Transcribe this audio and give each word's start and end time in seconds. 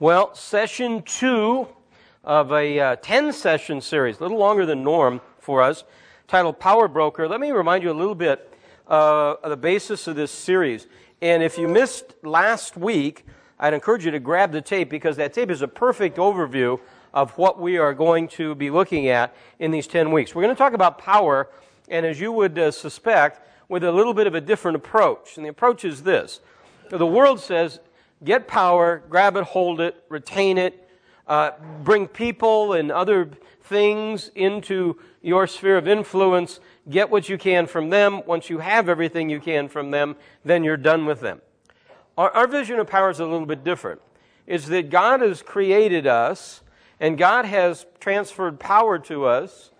Well, 0.00 0.32
session 0.32 1.02
two 1.02 1.66
of 2.22 2.52
a 2.52 2.78
uh, 2.78 2.96
10 3.02 3.32
session 3.32 3.80
series, 3.80 4.20
a 4.20 4.22
little 4.22 4.38
longer 4.38 4.64
than 4.64 4.84
norm 4.84 5.20
for 5.40 5.60
us, 5.60 5.82
titled 6.28 6.60
Power 6.60 6.86
Broker. 6.86 7.26
Let 7.26 7.40
me 7.40 7.50
remind 7.50 7.82
you 7.82 7.90
a 7.90 7.98
little 7.98 8.14
bit 8.14 8.54
uh, 8.88 9.34
of 9.42 9.50
the 9.50 9.56
basis 9.56 10.06
of 10.06 10.14
this 10.14 10.30
series. 10.30 10.86
And 11.20 11.42
if 11.42 11.58
you 11.58 11.66
missed 11.66 12.14
last 12.22 12.76
week, 12.76 13.26
I'd 13.58 13.74
encourage 13.74 14.04
you 14.04 14.12
to 14.12 14.20
grab 14.20 14.52
the 14.52 14.62
tape 14.62 14.88
because 14.88 15.16
that 15.16 15.32
tape 15.32 15.50
is 15.50 15.62
a 15.62 15.68
perfect 15.68 16.16
overview 16.16 16.78
of 17.12 17.36
what 17.36 17.58
we 17.58 17.76
are 17.76 17.92
going 17.92 18.28
to 18.28 18.54
be 18.54 18.70
looking 18.70 19.08
at 19.08 19.34
in 19.58 19.72
these 19.72 19.88
10 19.88 20.12
weeks. 20.12 20.32
We're 20.32 20.42
going 20.42 20.54
to 20.54 20.58
talk 20.58 20.74
about 20.74 20.98
power, 20.98 21.48
and 21.88 22.06
as 22.06 22.20
you 22.20 22.30
would 22.30 22.56
uh, 22.56 22.70
suspect, 22.70 23.44
with 23.68 23.82
a 23.82 23.90
little 23.90 24.14
bit 24.14 24.28
of 24.28 24.36
a 24.36 24.40
different 24.40 24.76
approach. 24.76 25.36
And 25.36 25.44
the 25.44 25.50
approach 25.50 25.84
is 25.84 26.04
this 26.04 26.38
the 26.88 27.04
world 27.04 27.40
says 27.40 27.80
get 28.24 28.48
power, 28.48 29.02
grab 29.08 29.36
it, 29.36 29.44
hold 29.44 29.80
it, 29.80 30.02
retain 30.08 30.58
it, 30.58 30.88
uh, 31.26 31.52
bring 31.82 32.06
people 32.06 32.72
and 32.72 32.90
other 32.90 33.30
things 33.62 34.30
into 34.34 34.98
your 35.20 35.46
sphere 35.46 35.76
of 35.76 35.86
influence, 35.86 36.58
get 36.88 37.10
what 37.10 37.28
you 37.28 37.36
can 37.36 37.66
from 37.66 37.90
them. 37.90 38.22
Once 38.26 38.48
you 38.48 38.58
have 38.58 38.88
everything 38.88 39.28
you 39.28 39.40
can 39.40 39.68
from 39.68 39.90
them, 39.90 40.16
then 40.44 40.64
you're 40.64 40.76
done 40.76 41.04
with 41.04 41.20
them. 41.20 41.40
Our, 42.16 42.30
our 42.30 42.46
vision 42.46 42.78
of 42.78 42.86
power 42.86 43.10
is 43.10 43.20
a 43.20 43.26
little 43.26 43.46
bit 43.46 43.62
different. 43.62 44.00
It's 44.46 44.66
that 44.68 44.88
God 44.88 45.20
has 45.20 45.42
created 45.42 46.06
us, 46.06 46.62
and 46.98 47.18
God 47.18 47.44
has 47.44 47.86
transferred 48.00 48.58
power 48.58 48.98
to 49.00 49.26
us, 49.26 49.70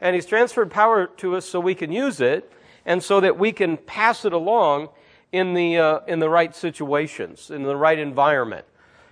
and 0.00 0.14
He's 0.14 0.26
transferred 0.26 0.70
power 0.70 1.06
to 1.16 1.36
us 1.36 1.46
so 1.46 1.58
we 1.58 1.74
can 1.74 1.90
use 1.90 2.20
it, 2.20 2.52
and 2.84 3.02
so 3.02 3.20
that 3.20 3.38
we 3.38 3.52
can 3.52 3.78
pass 3.78 4.24
it 4.24 4.32
along 4.32 4.90
in 5.32 5.54
the, 5.54 5.78
uh, 5.78 6.00
in 6.06 6.18
the 6.18 6.28
right 6.28 6.54
situations, 6.54 7.50
in 7.50 7.62
the 7.62 7.76
right 7.76 7.98
environment. 7.98 8.64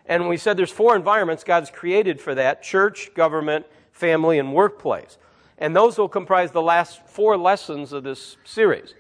And 0.06 0.28
we 0.28 0.36
said 0.36 0.56
there's 0.56 0.70
four 0.70 0.96
environments 0.96 1.44
God's 1.44 1.70
created 1.70 2.20
for 2.20 2.34
that 2.34 2.62
church, 2.62 3.12
government, 3.14 3.66
family, 3.92 4.38
and 4.38 4.54
workplace. 4.54 5.18
And 5.58 5.74
those 5.74 5.98
will 5.98 6.08
comprise 6.08 6.50
the 6.52 6.62
last 6.62 7.06
four 7.06 7.36
lessons 7.36 7.92
of 7.92 8.04
this 8.04 8.36
series. 8.44 8.94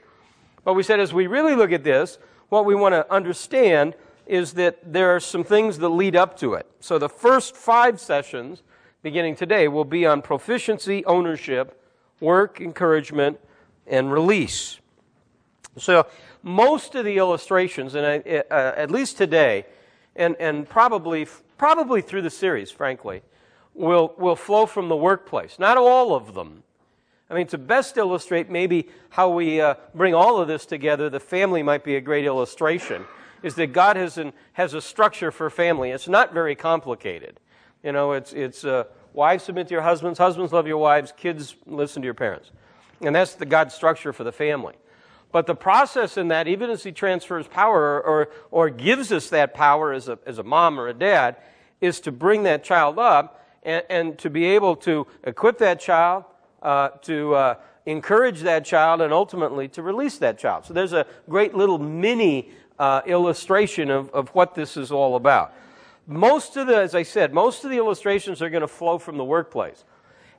But 0.64 0.74
we 0.74 0.82
said 0.82 1.00
as 1.00 1.12
we 1.12 1.26
really 1.26 1.54
look 1.54 1.70
at 1.70 1.84
this, 1.84 2.18
what 2.48 2.64
we 2.64 2.74
want 2.74 2.94
to 2.94 3.10
understand 3.12 3.94
is 4.26 4.54
that 4.54 4.92
there 4.92 5.14
are 5.14 5.20
some 5.20 5.44
things 5.44 5.78
that 5.78 5.88
lead 5.88 6.16
up 6.16 6.36
to 6.38 6.54
it. 6.54 6.66
So 6.80 6.98
the 6.98 7.08
first 7.08 7.56
five 7.56 8.00
sessions, 8.00 8.62
beginning 9.02 9.36
today, 9.36 9.68
will 9.68 9.84
be 9.84 10.04
on 10.06 10.22
proficiency, 10.22 11.04
ownership, 11.04 11.80
work, 12.20 12.60
encouragement, 12.60 13.38
and 13.86 14.10
release. 14.10 14.80
So 15.78 16.06
most 16.46 16.94
of 16.94 17.04
the 17.04 17.18
illustrations, 17.18 17.96
and 17.96 18.06
I, 18.06 18.44
uh, 18.48 18.72
at 18.76 18.88
least 18.88 19.18
today, 19.18 19.66
and, 20.14 20.36
and 20.38 20.68
probably, 20.68 21.26
probably 21.58 22.00
through 22.00 22.22
the 22.22 22.30
series, 22.30 22.70
frankly, 22.70 23.22
will, 23.74 24.14
will 24.16 24.36
flow 24.36 24.64
from 24.64 24.88
the 24.88 24.94
workplace. 24.94 25.58
Not 25.58 25.76
all 25.76 26.14
of 26.14 26.34
them. 26.34 26.62
I 27.28 27.34
mean, 27.34 27.48
to 27.48 27.58
best 27.58 27.96
illustrate 27.96 28.48
maybe 28.48 28.88
how 29.08 29.28
we 29.28 29.60
uh, 29.60 29.74
bring 29.92 30.14
all 30.14 30.40
of 30.40 30.46
this 30.46 30.66
together, 30.66 31.10
the 31.10 31.18
family 31.18 31.64
might 31.64 31.82
be 31.82 31.96
a 31.96 32.00
great 32.00 32.24
illustration, 32.24 33.04
is 33.42 33.56
that 33.56 33.72
God 33.72 33.96
has, 33.96 34.16
an, 34.16 34.32
has 34.52 34.72
a 34.72 34.80
structure 34.80 35.32
for 35.32 35.50
family. 35.50 35.90
It's 35.90 36.06
not 36.06 36.32
very 36.32 36.54
complicated. 36.54 37.40
You 37.82 37.90
know, 37.90 38.12
it's, 38.12 38.32
it's 38.32 38.64
uh, 38.64 38.84
wives 39.12 39.42
submit 39.42 39.66
to 39.66 39.74
your 39.74 39.82
husbands, 39.82 40.20
husbands 40.20 40.52
love 40.52 40.68
your 40.68 40.78
wives, 40.78 41.12
kids 41.16 41.56
listen 41.66 42.02
to 42.02 42.06
your 42.06 42.14
parents. 42.14 42.52
And 43.00 43.16
that's 43.16 43.34
the 43.34 43.46
God 43.46 43.72
structure 43.72 44.12
for 44.12 44.22
the 44.22 44.30
family. 44.30 44.76
But 45.36 45.46
the 45.46 45.54
process 45.54 46.16
in 46.16 46.28
that, 46.28 46.48
even 46.48 46.70
as 46.70 46.82
he 46.82 46.92
transfers 46.92 47.46
power 47.46 48.02
or, 48.02 48.30
or 48.50 48.70
gives 48.70 49.12
us 49.12 49.28
that 49.28 49.52
power 49.52 49.92
as 49.92 50.08
a, 50.08 50.18
as 50.24 50.38
a 50.38 50.42
mom 50.42 50.80
or 50.80 50.88
a 50.88 50.94
dad, 50.94 51.36
is 51.78 52.00
to 52.00 52.10
bring 52.10 52.44
that 52.44 52.64
child 52.64 52.98
up 52.98 53.46
and, 53.62 53.84
and 53.90 54.18
to 54.20 54.30
be 54.30 54.46
able 54.46 54.76
to 54.76 55.06
equip 55.24 55.58
that 55.58 55.78
child, 55.78 56.24
uh, 56.62 56.88
to 57.02 57.34
uh, 57.34 57.54
encourage 57.84 58.40
that 58.44 58.64
child, 58.64 59.02
and 59.02 59.12
ultimately 59.12 59.68
to 59.68 59.82
release 59.82 60.16
that 60.16 60.38
child. 60.38 60.64
So 60.64 60.72
there's 60.72 60.94
a 60.94 61.04
great 61.28 61.54
little 61.54 61.78
mini 61.78 62.50
uh, 62.78 63.02
illustration 63.04 63.90
of, 63.90 64.08
of 64.14 64.30
what 64.30 64.54
this 64.54 64.78
is 64.78 64.90
all 64.90 65.16
about. 65.16 65.52
Most 66.06 66.56
of 66.56 66.66
the, 66.66 66.78
as 66.78 66.94
I 66.94 67.02
said, 67.02 67.34
most 67.34 67.62
of 67.62 67.70
the 67.70 67.76
illustrations 67.76 68.40
are 68.40 68.48
going 68.48 68.62
to 68.62 68.68
flow 68.68 68.96
from 68.96 69.18
the 69.18 69.24
workplace. 69.24 69.84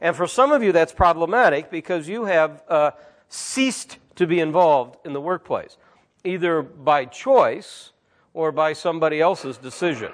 And 0.01 0.15
for 0.15 0.25
some 0.25 0.51
of 0.51 0.63
you, 0.63 0.71
that's 0.71 0.91
problematic 0.91 1.69
because 1.69 2.09
you 2.09 2.25
have 2.25 2.63
uh, 2.67 2.91
ceased 3.29 3.97
to 4.15 4.27
be 4.27 4.39
involved 4.39 4.97
in 5.05 5.13
the 5.13 5.21
workplace, 5.21 5.77
either 6.23 6.61
by 6.61 7.05
choice 7.05 7.91
or 8.33 8.51
by 8.51 8.73
somebody 8.73 9.21
else's 9.21 9.57
decision. 9.57 10.11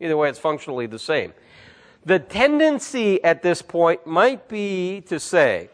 Either 0.00 0.16
way, 0.16 0.28
it's 0.28 0.38
functionally 0.38 0.86
the 0.86 0.98
same. 0.98 1.32
The 2.04 2.18
tendency 2.18 3.22
at 3.22 3.42
this 3.42 3.60
point 3.60 4.06
might 4.06 4.48
be 4.48 5.02
to 5.02 5.20
say, 5.20 5.68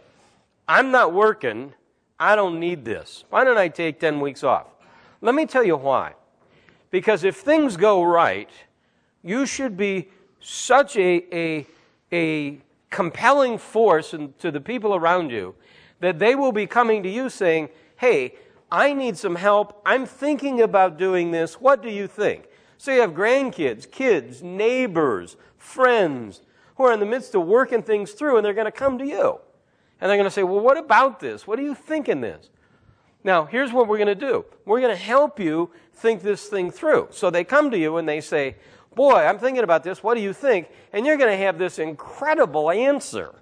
I'm 0.66 0.90
not 0.90 1.12
working, 1.12 1.72
I 2.18 2.34
don't 2.34 2.58
need 2.58 2.84
this. 2.84 3.24
Why 3.30 3.44
don't 3.44 3.58
I 3.58 3.68
take 3.68 4.00
10 4.00 4.20
weeks 4.20 4.42
off? 4.42 4.66
Let 5.20 5.34
me 5.34 5.46
tell 5.46 5.62
you 5.62 5.76
why. 5.76 6.14
Because 6.90 7.24
if 7.24 7.36
things 7.36 7.76
go 7.76 8.02
right, 8.02 8.50
you 9.22 9.46
should 9.46 9.76
be 9.76 10.08
such 10.40 10.96
a, 10.96 11.24
a, 11.34 11.66
a 12.12 12.58
compelling 12.90 13.58
force 13.58 14.14
to 14.38 14.50
the 14.50 14.60
people 14.60 14.94
around 14.94 15.30
you 15.30 15.54
that 16.00 16.18
they 16.18 16.34
will 16.34 16.52
be 16.52 16.66
coming 16.66 17.02
to 17.02 17.08
you 17.08 17.28
saying, 17.28 17.68
Hey, 17.96 18.34
I 18.70 18.92
need 18.92 19.16
some 19.16 19.36
help. 19.36 19.80
I'm 19.86 20.06
thinking 20.06 20.60
about 20.60 20.98
doing 20.98 21.30
this. 21.30 21.60
What 21.60 21.82
do 21.82 21.90
you 21.90 22.06
think? 22.06 22.48
So 22.78 22.92
you 22.92 23.00
have 23.00 23.12
grandkids, 23.12 23.90
kids, 23.90 24.42
neighbors, 24.42 25.36
friends 25.56 26.42
who 26.76 26.84
are 26.84 26.92
in 26.92 27.00
the 27.00 27.06
midst 27.06 27.34
of 27.34 27.46
working 27.46 27.82
things 27.82 28.12
through, 28.12 28.36
and 28.36 28.44
they're 28.44 28.54
going 28.54 28.66
to 28.66 28.72
come 28.72 28.98
to 28.98 29.06
you. 29.06 29.38
And 30.00 30.10
they're 30.10 30.18
going 30.18 30.24
to 30.24 30.30
say, 30.30 30.42
Well, 30.42 30.60
what 30.60 30.76
about 30.76 31.20
this? 31.20 31.46
What 31.46 31.56
do 31.56 31.62
you 31.62 31.74
think 31.74 32.08
in 32.08 32.20
this? 32.20 32.50
Now, 33.24 33.44
here's 33.44 33.72
what 33.72 33.88
we're 33.88 33.98
going 33.98 34.08
to 34.08 34.14
do 34.14 34.44
we're 34.64 34.80
going 34.80 34.94
to 34.94 35.02
help 35.02 35.40
you 35.40 35.70
think 35.94 36.22
this 36.22 36.46
thing 36.46 36.70
through. 36.70 37.08
So 37.10 37.30
they 37.30 37.44
come 37.44 37.70
to 37.70 37.78
you 37.78 37.96
and 37.96 38.08
they 38.08 38.20
say, 38.20 38.56
Boy, 38.94 39.14
I'm 39.26 39.38
thinking 39.38 39.62
about 39.62 39.84
this. 39.84 40.02
What 40.02 40.14
do 40.14 40.20
you 40.20 40.32
think? 40.32 40.68
And 40.92 41.04
you're 41.04 41.18
going 41.18 41.30
to 41.30 41.44
have 41.44 41.58
this 41.58 41.78
incredible 41.78 42.70
answer. 42.70 43.34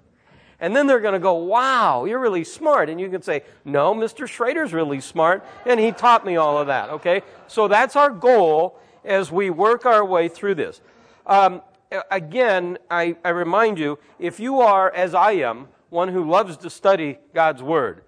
And 0.59 0.75
then 0.75 0.87
they're 0.87 0.99
going 0.99 1.13
to 1.13 1.19
go, 1.19 1.33
wow, 1.33 2.05
you're 2.05 2.19
really 2.19 2.43
smart. 2.43 2.89
And 2.89 2.99
you 2.99 3.09
can 3.09 3.21
say, 3.21 3.43
no, 3.65 3.93
Mr. 3.93 4.27
Schrader's 4.27 4.73
really 4.73 5.01
smart, 5.01 5.45
and 5.65 5.79
he 5.79 5.91
taught 5.91 6.25
me 6.25 6.37
all 6.37 6.57
of 6.57 6.67
that, 6.67 6.89
okay? 6.89 7.21
So 7.47 7.67
that's 7.67 7.95
our 7.95 8.09
goal 8.09 8.79
as 9.03 9.31
we 9.31 9.49
work 9.49 9.85
our 9.85 10.03
way 10.03 10.27
through 10.27 10.55
this. 10.55 10.81
Um, 11.25 11.61
again, 12.09 12.77
I, 12.89 13.15
I 13.23 13.29
remind 13.29 13.79
you, 13.79 13.99
if 14.19 14.39
you 14.39 14.61
are, 14.61 14.91
as 14.93 15.13
I 15.13 15.33
am, 15.33 15.67
one 15.89 16.09
who 16.09 16.29
loves 16.29 16.57
to 16.57 16.69
study 16.69 17.17
God's 17.33 17.61
Word, 17.61 18.03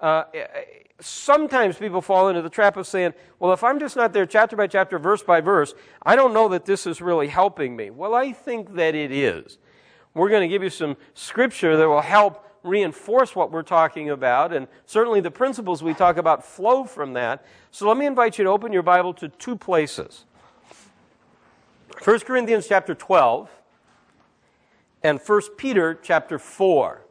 uh, 0.00 0.24
sometimes 1.00 1.76
people 1.76 2.00
fall 2.00 2.28
into 2.28 2.42
the 2.42 2.50
trap 2.50 2.76
of 2.76 2.86
saying, 2.86 3.14
well, 3.38 3.52
if 3.52 3.64
I'm 3.64 3.78
just 3.78 3.96
not 3.96 4.12
there 4.12 4.26
chapter 4.26 4.56
by 4.56 4.66
chapter, 4.66 4.98
verse 4.98 5.22
by 5.22 5.40
verse, 5.40 5.74
I 6.02 6.16
don't 6.16 6.32
know 6.32 6.48
that 6.48 6.64
this 6.64 6.86
is 6.86 7.00
really 7.00 7.28
helping 7.28 7.76
me. 7.76 7.90
Well, 7.90 8.14
I 8.14 8.32
think 8.32 8.74
that 8.74 8.94
it 8.94 9.12
is. 9.12 9.58
We're 10.14 10.28
going 10.28 10.42
to 10.42 10.48
give 10.48 10.62
you 10.62 10.70
some 10.70 10.96
scripture 11.14 11.76
that 11.76 11.88
will 11.88 12.00
help 12.00 12.40
reinforce 12.62 13.36
what 13.36 13.50
we're 13.50 13.62
talking 13.62 14.10
about, 14.10 14.52
and 14.52 14.68
certainly 14.86 15.20
the 15.20 15.30
principles 15.30 15.82
we 15.82 15.92
talk 15.92 16.16
about 16.16 16.44
flow 16.44 16.84
from 16.84 17.12
that. 17.12 17.44
So 17.70 17.86
let 17.86 17.96
me 17.96 18.06
invite 18.06 18.38
you 18.38 18.44
to 18.44 18.50
open 18.50 18.72
your 18.72 18.82
Bible 18.82 19.12
to 19.14 19.28
two 19.28 19.56
places 19.56 20.24
1 22.02 22.20
Corinthians 22.20 22.66
chapter 22.66 22.94
12 22.94 23.50
and 25.02 25.20
1 25.20 25.40
Peter 25.56 25.98
chapter 26.02 26.38
4. 26.38 27.02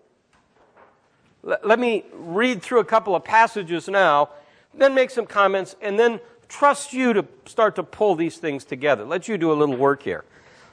Let 1.44 1.80
me 1.80 2.06
read 2.14 2.62
through 2.62 2.80
a 2.80 2.86
couple 2.86 3.16
of 3.16 3.24
passages 3.24 3.88
now, 3.88 4.30
then 4.74 4.96
make 4.96 5.10
some 5.10 5.26
comments, 5.26 5.76
and 5.82 6.00
then 6.00 6.20
trust 6.48 6.94
you 6.94 7.14
to 7.14 7.26
start 7.46 7.76
to 7.76 7.84
pull 7.84 8.16
these 8.16 8.38
things 8.38 8.66
together. 8.66 9.04
Let 9.04 9.28
you 9.28 9.38
do 9.38 9.52
a 9.52 9.56
little 9.56 9.76
work 9.76 10.04
here. 10.04 10.26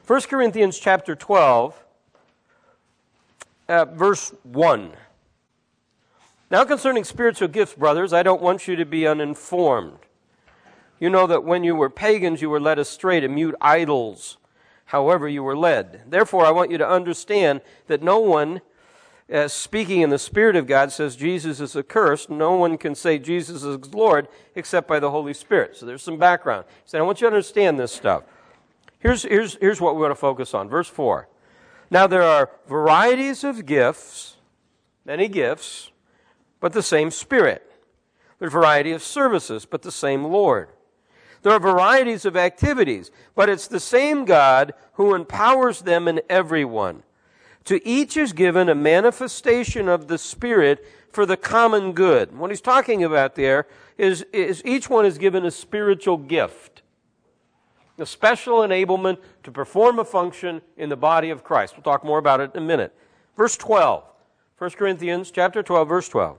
1 0.07 0.23
Corinthians 0.23 0.79
chapter 0.79 1.15
12 1.15 1.85
uh, 3.71 3.85
verse 3.85 4.35
1. 4.43 4.93
Now, 6.51 6.65
concerning 6.65 7.05
spiritual 7.05 7.47
gifts, 7.47 7.75
brothers, 7.75 8.13
I 8.13 8.25
don't 8.25 8.43
want 8.43 8.67
you 8.67 8.75
to 8.75 8.85
be 8.85 9.07
uninformed. 9.07 9.99
You 10.99 11.09
know 11.09 11.29
that 11.29 11.45
when 11.45 11.63
you 11.63 11.77
were 11.77 11.89
pagans, 11.89 12.43
you 12.43 12.51
were 12.51 12.61
led 12.61 12.81
astray 12.81 13.21
to 13.21 13.29
mute 13.29 13.55
idols, 13.61 14.39
however, 14.87 15.29
you 15.29 15.45
were 15.45 15.57
led. 15.57 16.03
Therefore, 16.09 16.45
I 16.45 16.51
want 16.51 16.73
you 16.73 16.79
to 16.79 16.89
understand 16.89 17.61
that 17.87 18.03
no 18.03 18.19
one, 18.19 18.61
uh, 19.33 19.47
speaking 19.47 20.01
in 20.01 20.11
the 20.11 20.19
Spirit 20.19 20.57
of 20.57 20.67
God, 20.67 20.91
says 20.91 21.15
Jesus 21.15 21.61
is 21.61 21.77
accursed. 21.77 22.29
No 22.29 22.57
one 22.57 22.77
can 22.77 22.97
say 22.97 23.21
Jesus 23.21 23.63
is 23.63 23.95
Lord 23.95 24.27
except 24.57 24.89
by 24.89 24.99
the 24.99 25.13
Holy 25.13 25.33
Spirit. 25.33 25.77
So 25.77 25.87
there's 25.87 26.03
some 26.03 26.19
background. 26.19 26.65
Said, 26.85 27.01
I 27.01 27.05
want 27.05 27.21
you 27.21 27.31
to 27.31 27.35
understand 27.35 27.79
this 27.79 27.93
stuff. 27.93 28.25
Here's, 28.99 29.23
here's, 29.23 29.55
here's 29.55 29.81
what 29.81 29.95
we 29.95 30.03
want 30.03 30.11
to 30.11 30.17
focus 30.17 30.53
on. 30.53 30.69
Verse 30.69 30.89
4. 30.89 31.29
Now, 31.91 32.07
there 32.07 32.23
are 32.23 32.51
varieties 32.69 33.43
of 33.43 33.67
gifts, 33.67 34.37
many 35.05 35.27
gifts, 35.27 35.91
but 36.61 36.73
the 36.73 36.83
same 36.83 37.11
Spirit. 37.11 37.67
There's 38.39 38.53
a 38.53 38.59
variety 38.59 38.93
of 38.93 39.03
services, 39.03 39.67
but 39.67 39.83
the 39.83 39.93
same 39.93 40.25
Lord. 40.25 40.69
There 41.43 41.53
are 41.53 41.61
varieties 41.61 42.25
of 42.25 42.37
activities, 42.37 43.11
but 43.35 43.49
it's 43.49 43.67
the 43.67 43.81
same 43.81 44.25
God 44.25 44.73
who 44.95 45.15
empowers 45.15 45.83
them 45.83 46.07
in 46.07 46.21
everyone. 46.29 47.03
To 47.65 47.87
each 47.87 48.17
is 48.17 48.33
given 48.33 48.69
a 48.69 48.75
manifestation 48.75 49.89
of 49.89 50.09
the 50.09 50.19
Spirit 50.19 50.85
for 51.13 51.27
the 51.27 51.37
common 51.37 51.93
good. 51.93 52.37
What 52.37 52.51
he's 52.51 52.61
talking 52.61 53.03
about 53.03 53.35
there 53.35 53.67
is, 53.99 54.23
is 54.33 54.63
each 54.65 54.89
one 54.89 55.05
is 55.05 55.19
given 55.19 55.45
a 55.45 55.51
spiritual 55.51 56.17
gift, 56.17 56.80
a 58.01 58.07
special 58.07 58.59
enablement 58.59 59.19
to 59.43 59.51
perform 59.51 59.99
a 59.99 60.05
function 60.05 60.63
in 60.77 60.89
the 60.89 60.97
body 60.97 61.31
of 61.31 61.45
Christ. 61.45 61.75
We'll 61.77 61.83
talk 61.83 62.05
more 62.05 62.19
about 62.19 62.41
it 62.41 62.53
in 62.55 62.63
a 62.63 62.67
minute. 62.67 62.95
Verse 63.37 63.57
12, 63.57 64.05
1 64.59 64.71
Corinthians 64.71 65.31
chapter 65.31 65.63
12, 65.63 65.89
verse 65.89 66.09
12. 66.09 66.39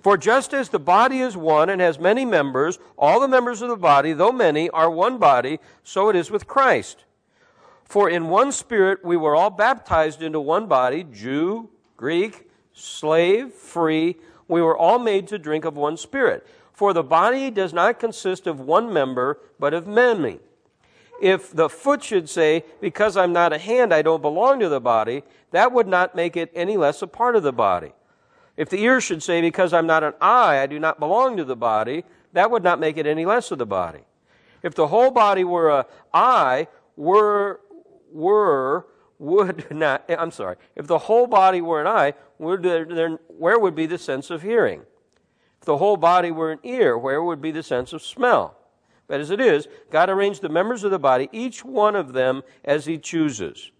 For 0.00 0.18
just 0.18 0.52
as 0.52 0.68
the 0.68 0.78
body 0.78 1.20
is 1.20 1.34
one 1.34 1.70
and 1.70 1.80
has 1.80 1.98
many 1.98 2.26
members, 2.26 2.78
all 2.98 3.20
the 3.20 3.28
members 3.28 3.62
of 3.62 3.70
the 3.70 3.76
body, 3.76 4.12
though 4.12 4.32
many, 4.32 4.68
are 4.68 4.90
one 4.90 5.16
body, 5.16 5.60
so 5.82 6.10
it 6.10 6.16
is 6.16 6.30
with 6.30 6.46
Christ. 6.46 7.04
For 7.84 8.10
in 8.10 8.28
one 8.28 8.52
spirit 8.52 9.02
we 9.02 9.16
were 9.16 9.34
all 9.34 9.50
baptized 9.50 10.20
into 10.20 10.40
one 10.40 10.66
body, 10.66 11.04
Jew, 11.04 11.70
Greek, 11.96 12.50
slave, 12.74 13.52
free. 13.52 14.16
We 14.46 14.60
were 14.60 14.76
all 14.76 14.98
made 14.98 15.26
to 15.28 15.38
drink 15.38 15.64
of 15.64 15.76
one 15.76 15.96
spirit. 15.96 16.46
For 16.72 16.92
the 16.92 17.02
body 17.02 17.50
does 17.50 17.72
not 17.72 18.00
consist 18.00 18.46
of 18.46 18.60
one 18.60 18.92
member, 18.92 19.40
but 19.58 19.72
of 19.72 19.86
many. 19.86 20.40
If 21.20 21.52
the 21.52 21.68
foot 21.68 22.02
should 22.02 22.28
say, 22.28 22.64
Because 22.80 23.16
I'm 23.16 23.32
not 23.32 23.52
a 23.52 23.58
hand, 23.58 23.92
I 23.92 24.02
don't 24.02 24.22
belong 24.22 24.60
to 24.60 24.68
the 24.68 24.80
body, 24.80 25.22
that 25.50 25.72
would 25.72 25.86
not 25.86 26.14
make 26.14 26.36
it 26.36 26.50
any 26.54 26.76
less 26.76 27.02
a 27.02 27.06
part 27.06 27.36
of 27.36 27.42
the 27.42 27.52
body. 27.52 27.92
If 28.56 28.68
the 28.68 28.82
ear 28.82 29.00
should 29.00 29.22
say, 29.22 29.40
Because 29.40 29.72
I'm 29.72 29.86
not 29.86 30.02
an 30.02 30.14
eye, 30.20 30.60
I 30.60 30.66
do 30.66 30.78
not 30.78 30.98
belong 30.98 31.36
to 31.36 31.44
the 31.44 31.56
body, 31.56 32.04
that 32.32 32.50
would 32.50 32.62
not 32.62 32.80
make 32.80 32.96
it 32.96 33.06
any 33.06 33.24
less 33.24 33.50
of 33.50 33.58
the 33.58 33.66
body. 33.66 34.00
If 34.62 34.74
the 34.74 34.88
whole 34.88 35.10
body 35.10 35.44
were 35.44 35.70
a 35.70 35.86
eye, 36.12 36.68
were, 36.96 37.60
were, 38.12 38.86
would 39.18 39.70
not, 39.70 40.04
eh, 40.08 40.16
I'm 40.18 40.30
sorry, 40.30 40.56
if 40.74 40.86
the 40.86 40.98
whole 40.98 41.26
body 41.26 41.60
were 41.60 41.80
an 41.80 41.86
eye, 41.86 42.14
would 42.38 42.62
there, 42.62 42.84
there, 42.84 43.10
where 43.28 43.58
would 43.58 43.74
be 43.74 43.86
the 43.86 43.98
sense 43.98 44.30
of 44.30 44.42
hearing? 44.42 44.82
If 45.60 45.66
the 45.66 45.78
whole 45.78 45.96
body 45.96 46.30
were 46.30 46.52
an 46.52 46.58
ear, 46.62 46.98
where 46.98 47.22
would 47.22 47.40
be 47.40 47.50
the 47.50 47.62
sense 47.62 47.92
of 47.92 48.02
smell? 48.02 48.56
But 49.06 49.20
as 49.20 49.30
it 49.30 49.40
is, 49.40 49.68
God 49.90 50.08
arranged 50.08 50.42
the 50.42 50.48
members 50.48 50.84
of 50.84 50.90
the 50.90 50.98
body, 50.98 51.28
each 51.32 51.64
one 51.64 51.94
of 51.94 52.12
them 52.12 52.42
as 52.64 52.86
he 52.86 52.98
chooses. 52.98 53.70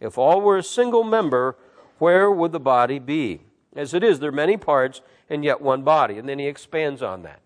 If 0.00 0.18
all 0.18 0.40
were 0.40 0.56
a 0.56 0.62
single 0.62 1.04
member, 1.04 1.56
where 1.98 2.30
would 2.30 2.52
the 2.52 2.60
body 2.60 2.98
be? 2.98 3.42
As 3.76 3.94
it 3.94 4.02
is, 4.02 4.18
there 4.18 4.30
are 4.30 4.32
many 4.32 4.56
parts 4.56 5.00
and 5.30 5.44
yet 5.44 5.60
one 5.60 5.82
body. 5.82 6.18
And 6.18 6.28
then 6.28 6.38
he 6.38 6.46
expands 6.46 7.02
on 7.02 7.22
that. 7.22 7.40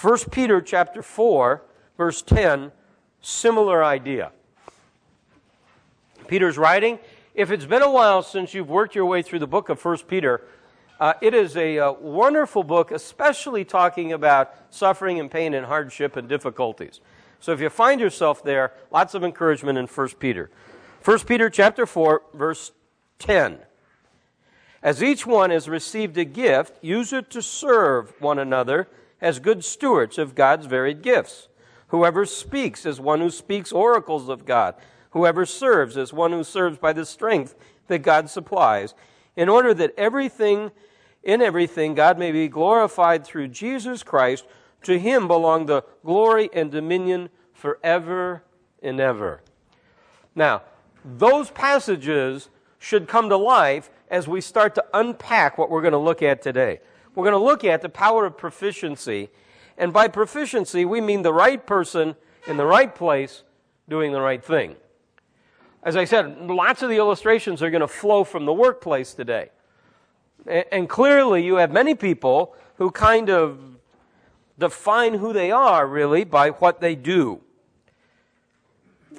1 0.00 0.18
Peter 0.30 0.60
chapter 0.60 1.02
4, 1.02 1.62
verse 1.96 2.22
10, 2.22 2.72
similar 3.20 3.84
idea. 3.84 4.32
Peter's 6.26 6.56
writing, 6.56 6.98
if 7.34 7.50
it's 7.50 7.64
been 7.64 7.82
a 7.82 7.90
while 7.90 8.22
since 8.22 8.54
you've 8.54 8.68
worked 8.68 8.94
your 8.94 9.06
way 9.06 9.22
through 9.22 9.40
the 9.40 9.46
book 9.46 9.68
of 9.68 9.84
1 9.84 9.98
Peter, 10.08 10.42
uh, 11.00 11.14
it 11.22 11.32
is 11.32 11.56
a 11.56 11.78
uh, 11.78 11.92
wonderful 11.92 12.62
book, 12.62 12.90
especially 12.90 13.64
talking 13.64 14.12
about 14.12 14.54
suffering 14.68 15.18
and 15.18 15.30
pain 15.30 15.54
and 15.54 15.66
hardship 15.66 16.14
and 16.16 16.28
difficulties. 16.28 17.00
So 17.40 17.52
if 17.52 17.60
you 17.60 17.70
find 17.70 18.00
yourself 18.00 18.44
there, 18.44 18.74
lots 18.90 19.14
of 19.14 19.24
encouragement 19.24 19.78
in 19.78 19.86
1 19.86 20.08
Peter. 20.18 20.50
1 21.02 21.20
Peter 21.20 21.48
chapter 21.48 21.86
4, 21.86 22.22
verse 22.34 22.72
10. 23.18 23.60
As 24.82 25.02
each 25.02 25.26
one 25.26 25.50
has 25.50 25.68
received 25.68 26.18
a 26.18 26.24
gift, 26.24 26.76
use 26.82 27.14
it 27.14 27.30
to 27.30 27.40
serve 27.40 28.12
one 28.20 28.38
another 28.38 28.86
as 29.22 29.38
good 29.38 29.64
stewards 29.64 30.18
of 30.18 30.34
God's 30.34 30.66
varied 30.66 31.00
gifts. 31.00 31.48
Whoever 31.88 32.26
speaks 32.26 32.84
is 32.84 33.00
one 33.00 33.20
who 33.20 33.30
speaks 33.30 33.72
oracles 33.72 34.28
of 34.28 34.44
God. 34.44 34.74
Whoever 35.10 35.44
serves 35.46 35.96
is 35.96 36.12
one 36.12 36.32
who 36.32 36.44
serves 36.44 36.78
by 36.78 36.92
the 36.92 37.06
strength 37.06 37.54
that 37.88 38.00
God 38.00 38.30
supplies, 38.30 38.94
in 39.34 39.48
order 39.48 39.74
that 39.74 39.94
everything, 39.96 40.70
in 41.22 41.42
everything, 41.42 41.94
God 41.94 42.18
may 42.18 42.32
be 42.32 42.48
glorified 42.48 43.24
through 43.24 43.48
Jesus 43.48 44.02
Christ. 44.02 44.46
To 44.84 44.98
him 44.98 45.28
belong 45.28 45.66
the 45.66 45.84
glory 46.04 46.48
and 46.52 46.70
dominion 46.70 47.28
forever 47.52 48.42
and 48.82 48.98
ever. 48.98 49.42
Now, 50.34 50.62
those 51.04 51.50
passages 51.50 52.48
should 52.78 53.06
come 53.06 53.28
to 53.28 53.36
life 53.36 53.90
as 54.10 54.26
we 54.26 54.40
start 54.40 54.74
to 54.76 54.84
unpack 54.94 55.58
what 55.58 55.70
we're 55.70 55.82
going 55.82 55.92
to 55.92 55.98
look 55.98 56.22
at 56.22 56.40
today. 56.40 56.80
We're 57.14 57.24
going 57.24 57.38
to 57.38 57.44
look 57.44 57.64
at 57.64 57.82
the 57.82 57.90
power 57.90 58.24
of 58.24 58.38
proficiency. 58.38 59.28
And 59.76 59.92
by 59.92 60.08
proficiency, 60.08 60.86
we 60.86 61.00
mean 61.00 61.22
the 61.22 61.32
right 61.32 61.64
person 61.64 62.16
in 62.46 62.56
the 62.56 62.66
right 62.66 62.94
place 62.94 63.42
doing 63.88 64.12
the 64.12 64.20
right 64.20 64.42
thing. 64.42 64.76
As 65.82 65.96
I 65.96 66.04
said, 66.04 66.38
lots 66.40 66.82
of 66.82 66.88
the 66.88 66.96
illustrations 66.96 67.62
are 67.62 67.70
going 67.70 67.80
to 67.80 67.88
flow 67.88 68.24
from 68.24 68.46
the 68.46 68.52
workplace 68.52 69.12
today. 69.12 69.50
And 70.46 70.88
clearly, 70.88 71.44
you 71.44 71.56
have 71.56 71.70
many 71.70 71.94
people 71.94 72.54
who 72.76 72.90
kind 72.90 73.30
of 73.30 73.58
define 74.58 75.14
who 75.14 75.32
they 75.32 75.50
are, 75.50 75.86
really, 75.86 76.24
by 76.24 76.50
what 76.50 76.80
they 76.80 76.94
do 76.94 77.40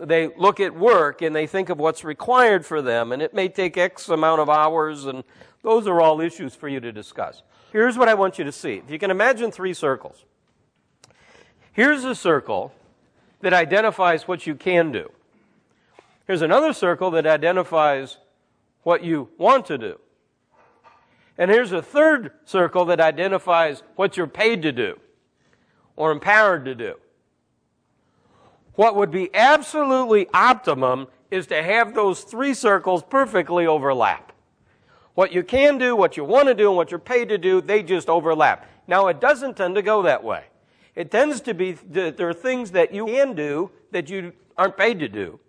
they 0.08 0.28
look 0.36 0.60
at 0.60 0.76
work 0.76 1.22
and 1.22 1.36
they 1.36 1.48
think 1.48 1.70
of 1.70 1.78
what's 1.78 2.04
required 2.04 2.66
for 2.66 2.82
them, 2.82 3.12
and 3.12 3.22
it 3.22 3.34
may 3.34 3.48
take 3.48 3.78
X 3.78 4.10
amount 4.10 4.42
of 4.42 4.50
hours, 4.50 5.06
and 5.06 5.24
those 5.64 5.88
are 5.88 6.02
all 6.02 6.22
issues 6.22 6.56
for 6.56 6.68
you 6.68 6.80
to 6.80 6.92
discuss. 6.92 7.44
Here's 7.72 7.98
what 7.98 8.10
I 8.10 8.14
want 8.14 8.38
you 8.38 8.44
to 8.44 8.52
see. 8.52 8.76
If 8.76 8.90
you 8.90 9.00
can 9.00 9.12
imagine 9.12 9.52
three 9.52 9.74
circles, 9.74 10.26
here's 11.72 12.04
a 12.04 12.16
circle 12.16 12.74
that 13.42 13.54
identifies 13.54 14.28
what 14.28 14.46
you 14.46 14.56
can 14.56 14.92
do. 14.92 15.12
Here's 16.28 16.42
another 16.42 16.74
circle 16.74 17.12
that 17.12 17.26
identifies 17.26 18.18
what 18.84 19.04
you 19.04 19.30
want 19.38 19.66
to 19.68 19.78
do. 19.78 20.00
And 21.42 21.50
here's 21.50 21.72
a 21.72 21.82
third 21.82 22.34
circle 22.46 22.86
that 22.86 23.00
identifies 23.00 23.82
what 23.96 24.16
you're 24.16 24.28
paid 24.28 24.62
to 24.62 24.72
do 24.72 25.00
or 25.96 26.12
empowered 26.12 26.66
to 26.66 26.76
do. 26.76 27.00
What 28.76 28.96
would 28.96 29.10
be 29.10 29.34
absolutely 29.34 30.28
optimum 30.36 31.08
is 31.32 31.48
to 31.48 31.64
have 31.64 31.96
those 31.96 32.22
three 32.22 32.54
circles 32.54 33.02
perfectly 33.02 33.66
overlap. 33.66 34.34
What 35.16 35.34
you 35.34 35.42
can 35.42 35.80
do, 35.80 35.96
what 35.96 36.16
you 36.16 36.24
want 36.24 36.48
to 36.48 36.54
do, 36.54 36.68
and 36.68 36.78
what 36.78 36.92
you're 36.92 37.00
paid 37.00 37.30
to 37.30 37.40
do, 37.40 37.60
they 37.60 37.82
just 37.82 38.08
overlap. 38.08 38.70
Now, 38.86 39.08
it 39.08 39.20
doesn't 39.20 39.58
tend 39.58 39.74
to 39.74 39.82
go 39.82 40.04
that 40.04 40.24
way. 40.24 40.44
It 40.94 41.10
tends 41.10 41.42
to 41.42 41.56
be 41.56 41.72
that 41.72 42.18
there 42.18 42.30
are 42.30 42.36
things 42.36 42.70
that 42.70 42.94
you 42.94 43.08
can 43.08 43.34
do 43.34 43.72
that 43.90 44.12
you 44.12 44.34
aren't 44.60 44.78
paid 44.78 45.00
to 45.00 45.10
do, 45.10 45.40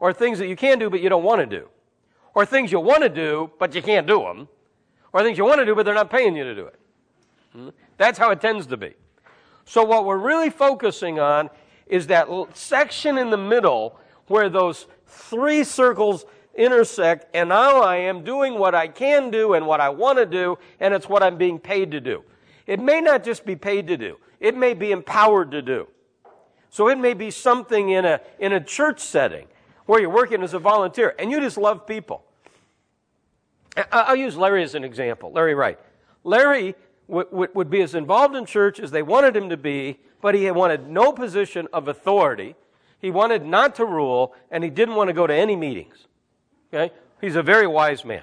or 0.00 0.14
things 0.14 0.38
that 0.38 0.48
you 0.48 0.56
can 0.56 0.78
do 0.78 0.88
but 0.88 1.02
you 1.02 1.10
don't 1.10 1.22
want 1.22 1.42
to 1.42 1.46
do, 1.46 1.68
or 2.34 2.46
things 2.46 2.72
you 2.72 2.80
want 2.80 3.02
to 3.02 3.10
do 3.10 3.50
but 3.58 3.74
you 3.74 3.82
can't 3.82 4.06
do 4.06 4.18
them, 4.20 4.48
or 5.12 5.22
things 5.22 5.38
you 5.38 5.44
want 5.44 5.60
to 5.60 5.66
do 5.66 5.74
but 5.74 5.84
they're 5.84 5.94
not 5.94 6.10
paying 6.10 6.36
you 6.36 6.44
to 6.44 6.54
do 6.54 6.66
it. 6.66 6.80
Hmm? 7.52 7.68
That's 7.96 8.18
how 8.18 8.30
it 8.30 8.40
tends 8.40 8.66
to 8.68 8.76
be. 8.76 8.94
So, 9.64 9.84
what 9.84 10.04
we're 10.04 10.18
really 10.18 10.50
focusing 10.50 11.20
on 11.20 11.50
is 11.86 12.06
that 12.08 12.28
section 12.54 13.18
in 13.18 13.30
the 13.30 13.36
middle 13.36 13.98
where 14.26 14.48
those 14.48 14.86
three 15.06 15.62
circles 15.62 16.24
intersect, 16.54 17.26
and 17.34 17.48
now 17.48 17.80
I 17.80 17.96
am 17.96 18.24
doing 18.24 18.58
what 18.58 18.74
I 18.74 18.88
can 18.88 19.30
do 19.30 19.54
and 19.54 19.66
what 19.66 19.80
I 19.80 19.88
want 19.88 20.18
to 20.18 20.26
do, 20.26 20.58
and 20.80 20.92
it's 20.92 21.08
what 21.08 21.22
I'm 21.22 21.36
being 21.36 21.58
paid 21.58 21.90
to 21.92 22.00
do. 22.00 22.24
It 22.66 22.80
may 22.80 23.00
not 23.00 23.24
just 23.24 23.44
be 23.44 23.56
paid 23.56 23.86
to 23.88 23.96
do, 23.96 24.18
it 24.40 24.56
may 24.56 24.74
be 24.74 24.92
empowered 24.92 25.50
to 25.52 25.62
do. 25.62 25.88
So 26.70 26.88
it 26.88 26.96
may 26.96 27.12
be 27.12 27.30
something 27.30 27.90
in 27.90 28.06
a, 28.06 28.20
in 28.38 28.52
a 28.52 28.60
church 28.60 29.00
setting 29.00 29.46
where 29.84 30.00
you're 30.00 30.08
working 30.08 30.42
as 30.42 30.54
a 30.54 30.58
volunteer 30.58 31.14
and 31.18 31.30
you 31.30 31.38
just 31.38 31.58
love 31.58 31.86
people. 31.86 32.24
I'll 33.90 34.16
use 34.16 34.36
Larry 34.36 34.62
as 34.62 34.74
an 34.74 34.84
example, 34.84 35.32
Larry 35.32 35.54
Wright. 35.54 35.78
Larry 36.24 36.74
would, 37.08 37.54
would 37.54 37.70
be 37.70 37.82
as 37.82 37.94
involved 37.94 38.34
in 38.34 38.46
church 38.46 38.78
as 38.78 38.90
they 38.90 39.02
wanted 39.02 39.36
him 39.36 39.48
to 39.50 39.56
be, 39.56 39.98
but 40.20 40.34
he 40.34 40.50
wanted 40.50 40.88
no 40.88 41.12
position 41.12 41.68
of 41.72 41.88
authority. 41.88 42.54
He 43.00 43.10
wanted 43.10 43.44
not 43.44 43.74
to 43.76 43.84
rule, 43.84 44.34
and 44.50 44.62
he 44.62 44.70
didn't 44.70 44.94
want 44.94 45.08
to 45.08 45.14
go 45.14 45.26
to 45.26 45.34
any 45.34 45.56
meetings. 45.56 46.06
Okay? 46.72 46.94
He's 47.20 47.36
a 47.36 47.42
very 47.42 47.66
wise 47.66 48.04
man. 48.04 48.22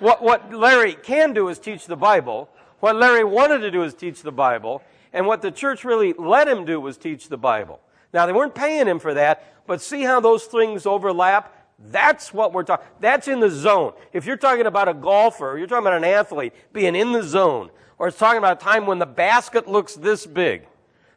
What, 0.00 0.22
what 0.22 0.52
Larry 0.52 0.94
can 0.94 1.32
do 1.32 1.48
is 1.48 1.58
teach 1.58 1.86
the 1.86 1.96
Bible. 1.96 2.48
What 2.80 2.96
Larry 2.96 3.24
wanted 3.24 3.58
to 3.58 3.70
do 3.70 3.82
is 3.82 3.94
teach 3.94 4.22
the 4.22 4.32
Bible. 4.32 4.82
And 5.12 5.26
what 5.26 5.42
the 5.42 5.50
church 5.50 5.84
really 5.84 6.14
let 6.14 6.48
him 6.48 6.64
do 6.64 6.80
was 6.80 6.96
teach 6.96 7.28
the 7.28 7.36
Bible. 7.36 7.80
Now, 8.12 8.26
they 8.26 8.32
weren't 8.32 8.54
paying 8.54 8.86
him 8.86 8.98
for 8.98 9.14
that, 9.14 9.66
but 9.66 9.80
see 9.80 10.02
how 10.02 10.20
those 10.20 10.44
things 10.44 10.86
overlap? 10.86 11.54
That's 11.78 12.32
what 12.32 12.52
we're 12.52 12.62
talking. 12.62 12.86
That's 13.00 13.28
in 13.28 13.40
the 13.40 13.50
zone. 13.50 13.92
If 14.12 14.26
you're 14.26 14.36
talking 14.36 14.66
about 14.66 14.88
a 14.88 14.94
golfer, 14.94 15.56
you're 15.58 15.66
talking 15.66 15.86
about 15.86 15.96
an 15.96 16.04
athlete 16.04 16.52
being 16.72 16.94
in 16.94 17.12
the 17.12 17.22
zone, 17.22 17.70
or 17.98 18.08
it's 18.08 18.18
talking 18.18 18.38
about 18.38 18.60
a 18.60 18.64
time 18.64 18.86
when 18.86 18.98
the 18.98 19.06
basket 19.06 19.66
looks 19.68 19.94
this 19.94 20.26
big. 20.26 20.66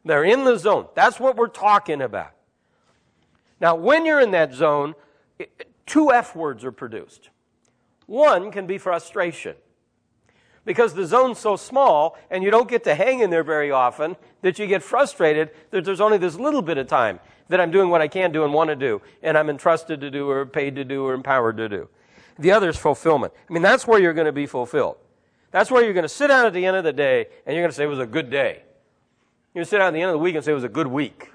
They're 0.04 0.24
in 0.24 0.44
the 0.44 0.58
zone. 0.58 0.88
That's 0.96 1.20
what 1.20 1.36
we're 1.36 1.48
talking 1.48 2.02
about. 2.02 2.32
Now, 3.60 3.76
when 3.76 4.06
you're 4.06 4.20
in 4.20 4.32
that 4.32 4.54
zone, 4.54 4.96
two 5.86 6.12
F 6.12 6.36
words 6.36 6.66
are 6.66 6.72
produced. 6.72 7.30
One 8.08 8.52
can 8.52 8.68
be 8.68 8.78
frustration. 8.78 9.56
because 10.66 10.94
the 10.94 11.06
zone's 11.06 11.40
so 11.40 11.56
small 11.56 12.18
and 12.30 12.44
you 12.44 12.52
don't 12.52 12.68
get 12.68 12.84
to 12.84 12.96
hang 12.96 13.22
in 13.22 13.30
there 13.30 13.44
very 13.44 13.72
often 13.72 14.18
that 14.42 14.60
you 14.60 14.68
get 14.68 14.84
frustrated 14.84 15.52
that 15.70 15.86
there's 15.86 16.02
only 16.02 16.18
this 16.18 16.36
little 16.36 16.62
bit 16.62 16.78
of 16.78 16.88
time 16.88 17.20
that 17.50 17.60
I'm 17.62 17.72
doing 17.72 17.90
what 17.90 18.02
I 18.02 18.08
can 18.08 18.32
do 18.32 18.44
and 18.44 18.54
want 18.54 18.70
to 18.70 18.76
do, 18.76 19.02
and 19.22 19.38
I'm 19.38 19.50
entrusted 19.50 20.02
to 20.02 20.10
do 20.10 20.30
or 20.30 20.46
paid 20.46 20.76
to 20.76 20.84
do 20.84 21.06
or 21.06 21.14
empowered 21.14 21.58
to 21.58 21.70
do. 21.70 21.90
The 22.38 22.52
other 22.52 22.70
is 22.70 22.78
fulfillment. 22.78 23.34
I 23.50 23.54
mean, 23.54 23.62
that's 23.62 23.88
where 23.88 24.00
you're 24.00 24.14
going 24.14 24.26
to 24.26 24.32
be 24.32 24.46
fulfilled. 24.46 24.98
That's 25.52 25.72
where 25.72 25.84
you're 25.84 25.94
going 25.94 26.04
to 26.04 26.10
sit 26.10 26.28
down 26.28 26.46
at 26.46 26.54
the 26.54 26.66
end 26.66 26.76
of 26.76 26.84
the 26.84 26.92
day 26.92 27.28
and 27.46 27.56
you're 27.56 27.64
going 27.64 27.72
to 27.72 27.76
say 27.76 27.86
it 27.86 27.88
was 27.88 28.00
a 28.00 28.06
good 28.06 28.30
day. 28.30 28.62
You're 29.54 29.62
going 29.62 29.66
to 29.66 29.70
sit 29.70 29.78
down 29.78 29.88
at 29.88 29.94
the 29.94 30.02
end 30.02 30.10
of 30.10 30.16
the 30.16 30.20
week 30.20 30.36
and 30.36 30.44
say 30.44 30.52
it 30.52 30.56
was 30.56 30.66
a 30.66 30.70
good 30.70 30.88
week. 30.88 31.32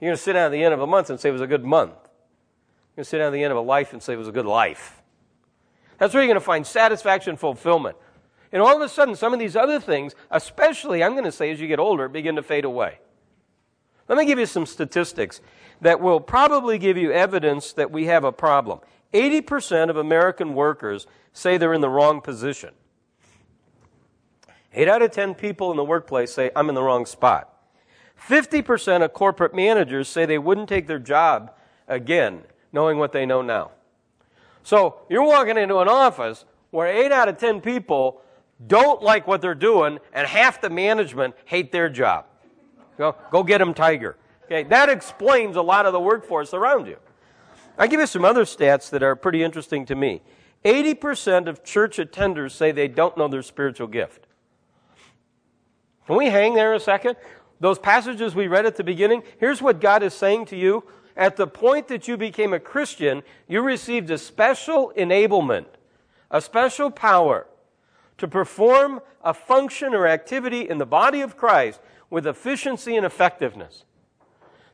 You're 0.00 0.08
going 0.08 0.16
to 0.16 0.22
sit 0.22 0.32
down 0.32 0.46
at 0.46 0.52
the 0.52 0.64
end 0.64 0.74
of 0.74 0.80
a 0.80 0.86
month 0.88 1.08
and 1.10 1.20
say 1.20 1.28
it 1.28 1.32
was 1.32 1.40
a 1.40 1.46
good 1.46 1.64
month. 1.64 1.92
You're 1.92 2.96
going 2.96 3.04
to 3.04 3.10
sit 3.10 3.18
down 3.18 3.28
at 3.28 3.32
the 3.32 3.44
end 3.44 3.52
of 3.52 3.58
a 3.58 3.62
life 3.62 3.92
and 3.92 4.02
say 4.02 4.14
it 4.14 4.16
was 4.16 4.26
a 4.26 4.32
good 4.32 4.44
life. 4.44 5.02
That's 5.98 6.12
where 6.12 6.22
you're 6.22 6.28
going 6.28 6.40
to 6.40 6.44
find 6.44 6.66
satisfaction, 6.66 7.36
fulfillment. 7.36 7.96
And 8.50 8.60
all 8.60 8.74
of 8.74 8.82
a 8.82 8.88
sudden, 8.88 9.14
some 9.14 9.32
of 9.32 9.38
these 9.38 9.54
other 9.54 9.78
things, 9.78 10.14
especially, 10.30 11.04
I'm 11.04 11.12
going 11.12 11.24
to 11.24 11.32
say, 11.32 11.52
as 11.52 11.60
you 11.60 11.68
get 11.68 11.78
older, 11.78 12.08
begin 12.08 12.34
to 12.36 12.42
fade 12.42 12.64
away. 12.64 12.98
Let 14.08 14.18
me 14.18 14.24
give 14.24 14.38
you 14.38 14.46
some 14.46 14.66
statistics 14.66 15.40
that 15.80 16.00
will 16.00 16.20
probably 16.20 16.78
give 16.78 16.96
you 16.96 17.12
evidence 17.12 17.72
that 17.72 17.90
we 17.90 18.06
have 18.06 18.24
a 18.24 18.32
problem. 18.32 18.80
80% 19.12 19.90
of 19.90 19.96
American 19.96 20.54
workers 20.54 21.06
say 21.32 21.56
they're 21.56 21.74
in 21.74 21.80
the 21.80 21.88
wrong 21.88 22.20
position. 22.20 22.70
8 24.72 24.88
out 24.88 25.02
of 25.02 25.10
10 25.10 25.34
people 25.34 25.70
in 25.70 25.76
the 25.76 25.84
workplace 25.84 26.32
say, 26.32 26.50
I'm 26.54 26.68
in 26.68 26.74
the 26.74 26.82
wrong 26.82 27.06
spot. 27.06 27.52
50% 28.28 29.02
of 29.02 29.12
corporate 29.12 29.54
managers 29.54 30.08
say 30.08 30.26
they 30.26 30.38
wouldn't 30.38 30.68
take 30.68 30.86
their 30.86 30.98
job 30.98 31.52
again, 31.88 32.42
knowing 32.72 32.98
what 32.98 33.12
they 33.12 33.26
know 33.26 33.42
now. 33.42 33.70
So 34.62 35.00
you're 35.08 35.22
walking 35.22 35.56
into 35.56 35.78
an 35.78 35.88
office 35.88 36.44
where 36.70 36.86
8 36.86 37.12
out 37.12 37.28
of 37.28 37.38
10 37.38 37.60
people 37.60 38.20
don't 38.66 39.02
like 39.02 39.26
what 39.26 39.42
they're 39.42 39.54
doing, 39.54 39.98
and 40.12 40.26
half 40.26 40.60
the 40.60 40.70
management 40.70 41.34
hate 41.44 41.72
their 41.72 41.88
job. 41.88 42.24
Go, 42.98 43.14
go 43.30 43.42
get 43.42 43.58
them, 43.58 43.74
Tiger. 43.74 44.16
Okay, 44.44 44.62
that 44.64 44.88
explains 44.88 45.56
a 45.56 45.62
lot 45.62 45.86
of 45.86 45.92
the 45.92 46.00
workforce 46.00 46.54
around 46.54 46.86
you. 46.86 46.96
I'll 47.78 47.88
give 47.88 48.00
you 48.00 48.06
some 48.06 48.24
other 48.24 48.44
stats 48.44 48.88
that 48.90 49.02
are 49.02 49.16
pretty 49.16 49.42
interesting 49.42 49.84
to 49.86 49.94
me. 49.94 50.22
80% 50.64 51.48
of 51.48 51.62
church 51.62 51.98
attenders 51.98 52.52
say 52.52 52.72
they 52.72 52.88
don't 52.88 53.16
know 53.16 53.28
their 53.28 53.42
spiritual 53.42 53.86
gift. 53.86 54.26
Can 56.06 56.16
we 56.16 56.26
hang 56.26 56.54
there 56.54 56.74
a 56.74 56.80
second? 56.80 57.16
Those 57.60 57.78
passages 57.78 58.34
we 58.34 58.46
read 58.46 58.66
at 58.66 58.76
the 58.76 58.84
beginning, 58.84 59.22
here's 59.38 59.60
what 59.60 59.80
God 59.80 60.02
is 60.02 60.14
saying 60.14 60.46
to 60.46 60.56
you. 60.56 60.84
At 61.16 61.36
the 61.36 61.46
point 61.46 61.88
that 61.88 62.06
you 62.06 62.16
became 62.16 62.52
a 62.52 62.60
Christian, 62.60 63.22
you 63.48 63.62
received 63.62 64.10
a 64.10 64.18
special 64.18 64.92
enablement, 64.96 65.66
a 66.30 66.40
special 66.40 66.90
power 66.90 67.46
to 68.18 68.28
perform 68.28 69.00
a 69.24 69.34
function 69.34 69.94
or 69.94 70.06
activity 70.06 70.68
in 70.68 70.78
the 70.78 70.86
body 70.86 71.20
of 71.20 71.36
Christ 71.36 71.80
with 72.10 72.26
efficiency 72.26 72.96
and 72.96 73.04
effectiveness. 73.04 73.84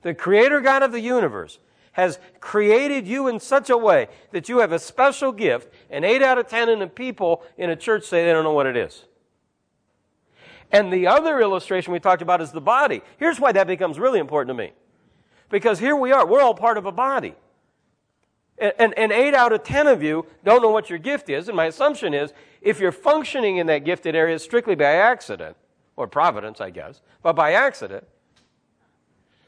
The 0.02 0.14
Creator 0.14 0.60
God 0.60 0.82
of 0.82 0.92
the 0.92 1.00
universe 1.00 1.58
has 1.92 2.18
created 2.40 3.06
you 3.06 3.28
in 3.28 3.38
such 3.38 3.70
a 3.70 3.76
way 3.76 4.08
that 4.30 4.48
you 4.48 4.58
have 4.58 4.72
a 4.72 4.78
special 4.78 5.30
gift, 5.30 5.72
and 5.90 6.04
8 6.04 6.22
out 6.22 6.38
of 6.38 6.48
10 6.48 6.68
in 6.68 6.78
the 6.78 6.86
people 6.86 7.42
in 7.56 7.70
a 7.70 7.76
church 7.76 8.04
say 8.04 8.24
they 8.24 8.32
don't 8.32 8.44
know 8.44 8.52
what 8.52 8.66
it 8.66 8.76
is. 8.76 9.04
And 10.70 10.90
the 10.90 11.06
other 11.06 11.38
illustration 11.40 11.92
we 11.92 12.00
talked 12.00 12.22
about 12.22 12.40
is 12.40 12.50
the 12.50 12.60
body. 12.60 13.02
Here's 13.18 13.38
why 13.38 13.52
that 13.52 13.66
becomes 13.66 13.98
really 13.98 14.18
important 14.18 14.56
to 14.56 14.62
me. 14.62 14.72
Because 15.50 15.78
here 15.78 15.94
we 15.94 16.12
are, 16.12 16.26
we're 16.26 16.40
all 16.40 16.54
part 16.54 16.78
of 16.78 16.86
a 16.86 16.92
body. 16.92 17.34
And, 18.56 18.72
and, 18.78 18.98
and, 18.98 19.12
eight 19.12 19.34
out 19.34 19.52
of 19.52 19.64
ten 19.64 19.86
of 19.86 20.02
you 20.02 20.24
don't 20.44 20.62
know 20.62 20.70
what 20.70 20.88
your 20.88 20.98
gift 20.98 21.28
is, 21.28 21.48
and 21.48 21.56
my 21.56 21.66
assumption 21.66 22.14
is 22.14 22.32
if 22.62 22.80
you're 22.80 22.92
functioning 22.92 23.58
in 23.58 23.66
that 23.66 23.84
gifted 23.84 24.14
area 24.14 24.38
strictly 24.38 24.74
by 24.74 24.84
accident, 24.84 25.56
or 25.96 26.06
providence, 26.06 26.60
I 26.60 26.70
guess, 26.70 27.00
but 27.22 27.34
by 27.34 27.52
accident. 27.52 28.04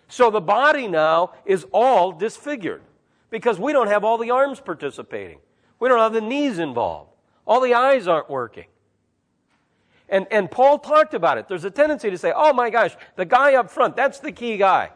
So 0.08 0.30
the 0.30 0.40
body 0.40 0.86
now 0.86 1.32
is 1.44 1.66
all 1.72 2.12
disfigured 2.12 2.82
because 3.30 3.58
we 3.58 3.72
don't 3.72 3.88
have 3.88 4.04
all 4.04 4.18
the 4.18 4.30
arms 4.30 4.60
participating. 4.60 5.38
We 5.80 5.88
don't 5.88 5.98
have 5.98 6.12
the 6.12 6.20
knees 6.20 6.58
involved. 6.58 7.10
All 7.46 7.60
the 7.60 7.74
eyes 7.74 8.06
aren't 8.06 8.30
working. 8.30 8.66
And, 10.08 10.26
and 10.30 10.50
Paul 10.50 10.78
talked 10.78 11.14
about 11.14 11.38
it. 11.38 11.48
There's 11.48 11.64
a 11.64 11.70
tendency 11.70 12.10
to 12.10 12.18
say, 12.18 12.32
oh 12.34 12.52
my 12.52 12.70
gosh, 12.70 12.94
the 13.16 13.24
guy 13.24 13.54
up 13.54 13.70
front, 13.70 13.96
that's 13.96 14.20
the 14.20 14.32
key 14.32 14.56
guy. 14.56 14.90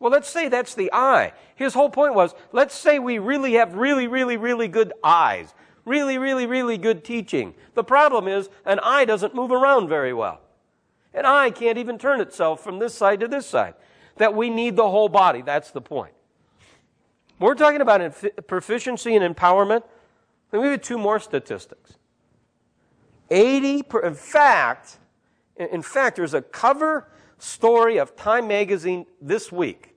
Well, 0.00 0.10
let's 0.10 0.28
say 0.28 0.48
that's 0.48 0.74
the 0.74 0.90
eye. 0.92 1.32
His 1.54 1.72
whole 1.74 1.90
point 1.90 2.14
was, 2.14 2.34
let's 2.52 2.74
say 2.74 2.98
we 2.98 3.18
really 3.18 3.54
have 3.54 3.74
really, 3.74 4.08
really, 4.08 4.36
really 4.36 4.68
good 4.68 4.92
eyes. 5.02 5.54
Really, 5.84 6.18
really, 6.18 6.46
really 6.46 6.78
good 6.78 7.04
teaching. 7.04 7.54
The 7.74 7.84
problem 7.84 8.26
is, 8.26 8.48
an 8.64 8.80
eye 8.80 9.04
doesn't 9.04 9.34
move 9.34 9.52
around 9.52 9.88
very 9.88 10.12
well. 10.12 10.40
An 11.14 11.24
eye 11.24 11.50
can't 11.50 11.78
even 11.78 11.96
turn 11.96 12.20
itself 12.20 12.62
from 12.62 12.78
this 12.78 12.92
side 12.94 13.20
to 13.20 13.28
this 13.28 13.46
side. 13.46 13.74
That 14.16 14.34
we 14.34 14.50
need 14.50 14.76
the 14.76 14.88
whole 14.88 15.08
body. 15.08 15.42
That's 15.42 15.70
the 15.70 15.80
point. 15.80 16.14
We're 17.38 17.54
talking 17.54 17.80
about 17.80 18.46
proficiency 18.46 19.16
and 19.16 19.36
empowerment. 19.36 19.82
Let 20.52 20.62
me 20.62 20.64
give 20.66 20.72
you 20.72 20.78
two 20.78 20.98
more 20.98 21.18
statistics. 21.18 21.94
80, 23.30 23.82
per, 23.84 24.00
in 24.00 24.14
fact, 24.14 24.98
in 25.56 25.82
fact, 25.82 26.16
there's 26.16 26.34
a 26.34 26.42
cover 26.42 27.08
story 27.38 27.98
of 27.98 28.14
Time 28.16 28.46
magazine 28.46 29.06
this 29.20 29.50
week. 29.50 29.94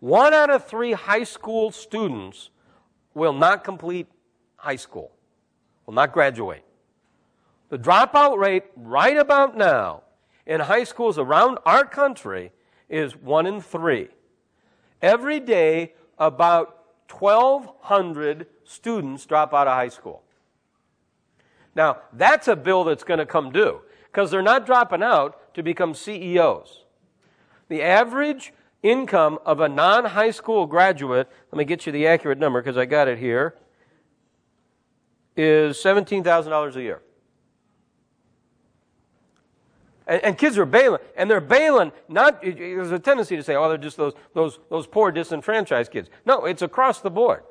One 0.00 0.34
out 0.34 0.50
of 0.50 0.66
three 0.66 0.92
high 0.92 1.24
school 1.24 1.70
students 1.70 2.50
will 3.14 3.32
not 3.32 3.64
complete 3.64 4.08
high 4.56 4.76
school, 4.76 5.12
will 5.86 5.94
not 5.94 6.12
graduate. 6.12 6.63
The 7.68 7.78
dropout 7.78 8.38
rate 8.38 8.64
right 8.76 9.16
about 9.16 9.56
now 9.56 10.02
in 10.46 10.60
high 10.60 10.84
schools 10.84 11.18
around 11.18 11.58
our 11.64 11.84
country 11.84 12.52
is 12.88 13.16
one 13.16 13.46
in 13.46 13.60
three. 13.60 14.08
Every 15.00 15.40
day, 15.40 15.94
about 16.18 16.84
1,200 17.10 18.46
students 18.64 19.26
drop 19.26 19.52
out 19.52 19.66
of 19.66 19.74
high 19.74 19.88
school. 19.88 20.22
Now, 21.74 21.98
that's 22.12 22.48
a 22.48 22.56
bill 22.56 22.84
that's 22.84 23.04
going 23.04 23.18
to 23.18 23.26
come 23.26 23.50
due 23.50 23.80
because 24.06 24.30
they're 24.30 24.42
not 24.42 24.64
dropping 24.64 25.02
out 25.02 25.54
to 25.54 25.62
become 25.62 25.94
CEOs. 25.94 26.84
The 27.68 27.82
average 27.82 28.52
income 28.82 29.38
of 29.44 29.60
a 29.60 29.68
non 29.68 30.04
high 30.04 30.30
school 30.30 30.66
graduate, 30.66 31.28
let 31.50 31.58
me 31.58 31.64
get 31.64 31.86
you 31.86 31.92
the 31.92 32.06
accurate 32.06 32.38
number 32.38 32.62
because 32.62 32.76
I 32.76 32.84
got 32.84 33.08
it 33.08 33.18
here, 33.18 33.56
is 35.36 35.76
$17,000 35.78 36.76
a 36.76 36.82
year. 36.82 37.00
And, 40.06 40.22
and, 40.22 40.38
kids 40.38 40.58
are 40.58 40.66
bailing, 40.66 41.00
and 41.16 41.30
they're 41.30 41.40
bailing. 41.40 41.90
Not 42.08 42.42
there's 42.42 42.90
a 42.90 42.98
tendency 42.98 43.36
to 43.36 43.42
say, 43.42 43.54
"Oh, 43.56 43.68
they're 43.68 43.78
just 43.78 43.96
those 43.96 44.12
those 44.34 44.58
those 44.68 44.86
poor 44.86 45.10
disenfranchised 45.10 45.90
kids." 45.90 46.10
No, 46.26 46.44
it's 46.44 46.60
across 46.60 47.00
the 47.00 47.10
board. 47.10 47.42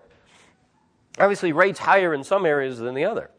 Obviously, 1.19 1.51
rates 1.51 1.79
higher 1.79 2.13
in 2.13 2.24
some 2.24 2.45
areas 2.45 2.77
than 2.77 2.93
the 2.93 3.05
other. 3.05 3.31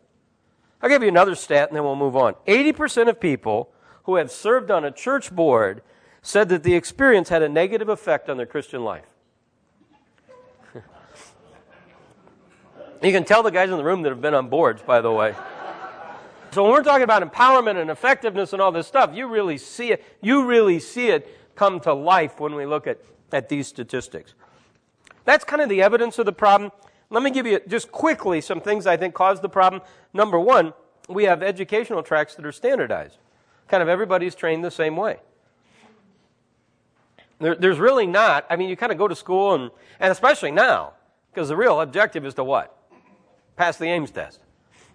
I'll 0.83 0.89
give 0.89 1.03
you 1.03 1.09
another 1.09 1.37
stat, 1.37 1.69
and 1.69 1.77
then 1.77 1.85
we'll 1.85 1.95
move 1.95 2.17
on. 2.17 2.35
Eighty 2.49 2.73
percent 2.73 3.09
of 3.09 3.21
people 3.21 3.71
who 4.03 4.17
have 4.17 4.33
served 4.33 4.73
on 4.73 4.85
a 4.85 4.91
church 4.91 5.31
board 5.33 5.83
said 6.21 6.49
that 6.49 6.65
the 6.65 6.75
experience 6.75 7.29
had 7.29 7.43
a 7.43 7.49
negative 7.49 7.89
effect 7.89 8.29
on 8.29 8.37
their 8.37 8.47
Christian 8.47 8.83
life. 8.83 9.07
you 13.03 13.13
can 13.13 13.25
tell 13.25 13.45
the 13.45 13.51
guys 13.51 13.71
in 13.71 13.77
the 13.77 13.85
room 13.85 14.03
that 14.03 14.09
have 14.09 14.21
been 14.21 14.35
on 14.35 14.49
boards, 14.49 14.83
by 14.83 15.01
the 15.01 15.13
way. 15.13 15.35
So 16.55 16.63
when 16.63 16.71
we're 16.71 16.85
talking 16.85 17.03
about 17.03 17.29
empowerment 17.29 17.81
and 17.81 17.91
effectiveness 17.91 18.53
and 18.53 18.63
all 18.63 18.71
this 18.71 18.87
stuff, 18.87 19.11
you 19.13 19.27
really 19.27 19.59
see 19.59 19.91
it. 19.91 20.05
You 20.21 20.45
really 20.45 20.79
see 20.79 21.09
it 21.09 21.29
come 21.57 21.81
to 21.81 21.93
life 21.93 22.39
when 22.39 22.55
we 22.55 22.65
look 22.65 22.87
at, 22.87 23.01
at 23.33 23.49
these 23.49 23.67
statistics. 23.67 24.35
That's 25.25 25.43
kind 25.43 25.61
of 25.61 25.69
the 25.69 25.83
evidence 25.83 26.17
of 26.21 26.27
the 26.27 26.33
problem. 26.33 26.71
Let 27.11 27.25
me 27.25 27.33
give 27.33 27.45
you 27.45 27.59
just 27.67 27.91
quickly 27.91 28.41
some 28.41 28.61
things 28.61 28.87
I 28.87 28.97
think 28.97 29.15
cause 29.15 29.41
the 29.41 29.49
problem. 29.49 29.83
Number 30.13 30.39
one, 30.39 30.75
we 31.09 31.25
have 31.25 31.43
educational 31.43 32.05
tracks 32.05 32.37
that 32.37 32.47
are 32.47 32.53
standardized. 32.53 33.19
Kind 33.67 33.83
of 33.83 33.89
everybody's 33.89 34.37
trained 34.37 34.65
the 34.65 34.71
same 34.71 34.97
way. 34.97 35.19
There, 37.41 37.57
there's 37.57 37.81
really 37.81 38.07
not, 38.07 38.47
I 38.49 38.55
mean, 38.55 38.69
you 38.69 38.77
kind 38.77 38.93
of 38.93 38.99
go 38.99 39.09
to 39.09 39.17
school 39.17 39.55
and, 39.55 39.73
and 39.99 40.13
especially 40.13 40.53
now, 40.53 40.93
because 41.33 41.49
the 41.49 41.57
real 41.57 41.81
objective 41.81 42.25
is 42.25 42.35
to 42.35 42.45
what? 42.45 42.79
Pass 43.57 43.77
the 43.77 43.87
AIMS 43.87 44.13
test. 44.13 44.39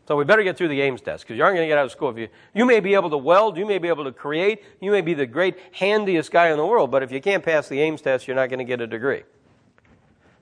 So 0.09 0.15
we 0.15 0.25
better 0.25 0.41
get 0.41 0.57
through 0.57 0.69
the 0.69 0.81
AIMS 0.81 1.01
test 1.01 1.23
because 1.23 1.37
you 1.37 1.43
aren't 1.43 1.55
going 1.55 1.67
to 1.67 1.71
get 1.71 1.77
out 1.77 1.85
of 1.85 1.91
school 1.91 2.09
if 2.09 2.17
you, 2.17 2.29
you 2.55 2.65
may 2.65 2.79
be 2.79 2.95
able 2.95 3.11
to 3.11 3.17
weld, 3.17 3.57
you 3.57 3.65
may 3.67 3.77
be 3.77 3.89
able 3.89 4.05
to 4.05 4.11
create, 4.11 4.63
you 4.81 4.89
may 4.89 5.01
be 5.01 5.13
the 5.13 5.27
great 5.27 5.55
handiest 5.73 6.31
guy 6.31 6.49
in 6.49 6.57
the 6.57 6.65
world, 6.65 6.89
but 6.89 7.03
if 7.03 7.11
you 7.11 7.21
can't 7.21 7.45
pass 7.45 7.69
the 7.69 7.79
AIMS 7.79 8.01
test, 8.01 8.27
you're 8.27 8.35
not 8.35 8.49
going 8.49 8.57
to 8.57 8.65
get 8.65 8.81
a 8.81 8.87
degree. 8.87 9.21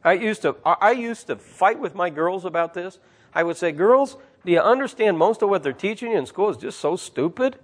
I 0.05 0.13
used 0.13 0.41
to, 0.43 0.55
I 0.63 0.91
used 0.91 1.27
to 1.27 1.35
fight 1.35 1.81
with 1.81 1.95
my 1.95 2.09
girls 2.09 2.45
about 2.45 2.75
this. 2.75 2.99
I 3.35 3.43
would 3.43 3.57
say, 3.57 3.73
girls, 3.73 4.15
do 4.45 4.53
you 4.53 4.61
understand 4.61 5.17
most 5.17 5.41
of 5.41 5.49
what 5.49 5.63
they're 5.63 5.73
teaching 5.73 6.11
you 6.11 6.17
in 6.17 6.25
school 6.27 6.49
is 6.49 6.55
just 6.55 6.79
so 6.79 6.95
stupid? 6.95 7.57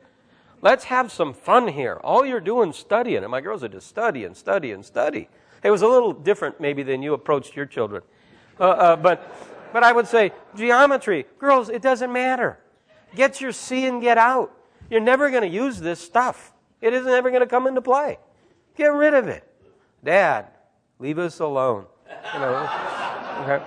Let's 0.61 0.83
have 0.85 1.09
some 1.09 1.33
fun 1.33 1.69
here. 1.69 2.01
All 2.03 2.25
you're 2.25 2.41
doing 2.41 2.71
is 2.71 2.75
studying. 2.75 3.23
And 3.23 3.31
my 3.31 3.39
girls 3.39 3.63
are 3.63 3.69
just 3.69 3.87
study 3.87 4.25
and 4.25 4.35
study 4.35 4.73
and 4.73 4.83
study. 4.83 5.29
It 5.63 5.71
was 5.71 5.81
a 5.81 5.87
little 5.87 6.11
different 6.11 6.59
maybe 6.59 6.83
than 6.83 7.01
you 7.01 7.13
approached 7.13 7.55
your 7.55 7.65
children. 7.65 8.03
Uh, 8.59 8.63
uh, 8.63 8.95
but 8.97 9.52
but 9.73 9.83
I 9.83 9.91
would 9.91 10.07
say, 10.07 10.31
geometry, 10.55 11.25
girls, 11.39 11.67
it 11.67 11.81
doesn't 11.81 12.13
matter. 12.13 12.59
Get 13.15 13.41
your 13.41 13.51
C 13.51 13.87
and 13.87 14.01
get 14.01 14.17
out. 14.17 14.55
You're 14.89 15.01
never 15.01 15.29
going 15.31 15.41
to 15.41 15.49
use 15.49 15.79
this 15.79 15.99
stuff. 15.99 16.53
It 16.79 16.93
isn't 16.93 17.11
ever 17.11 17.29
going 17.31 17.41
to 17.41 17.47
come 17.47 17.65
into 17.65 17.81
play. 17.81 18.19
Get 18.77 18.87
rid 18.87 19.13
of 19.13 19.27
it. 19.27 19.43
Dad, 20.03 20.47
leave 20.99 21.17
us 21.17 21.39
alone. 21.39 21.85
You 22.33 22.39
know? 22.39 22.69
Okay. 23.41 23.65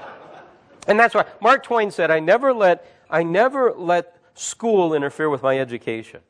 And 0.86 0.98
that's 0.98 1.14
why 1.14 1.24
Mark 1.40 1.64
Twain 1.64 1.90
said, 1.90 2.10
I 2.10 2.20
never 2.20 2.52
let, 2.52 2.86
I 3.10 3.22
never 3.22 3.72
let 3.72 4.16
school 4.34 4.94
interfere 4.94 5.28
with 5.28 5.42
my 5.42 5.58
education. 5.58 6.20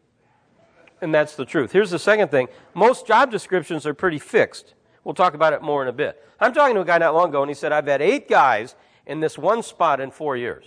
And 1.02 1.14
that's 1.14 1.36
the 1.36 1.44
truth. 1.44 1.72
Here's 1.72 1.90
the 1.90 1.98
second 1.98 2.30
thing. 2.30 2.48
Most 2.72 3.06
job 3.06 3.30
descriptions 3.30 3.84
are 3.86 3.92
pretty 3.92 4.18
fixed. 4.18 4.74
We'll 5.04 5.14
talk 5.14 5.34
about 5.34 5.52
it 5.52 5.60
more 5.60 5.82
in 5.82 5.88
a 5.88 5.92
bit. 5.92 6.22
I'm 6.40 6.54
talking 6.54 6.74
to 6.76 6.80
a 6.80 6.84
guy 6.84 6.98
not 6.98 7.14
long 7.14 7.28
ago, 7.28 7.42
and 7.42 7.50
he 7.50 7.54
said, 7.54 7.72
I've 7.72 7.86
had 7.86 8.00
eight 8.00 8.28
guys 8.28 8.74
in 9.06 9.20
this 9.20 9.38
one 9.38 9.62
spot 9.62 10.00
in 10.00 10.10
four 10.10 10.36
years, 10.36 10.64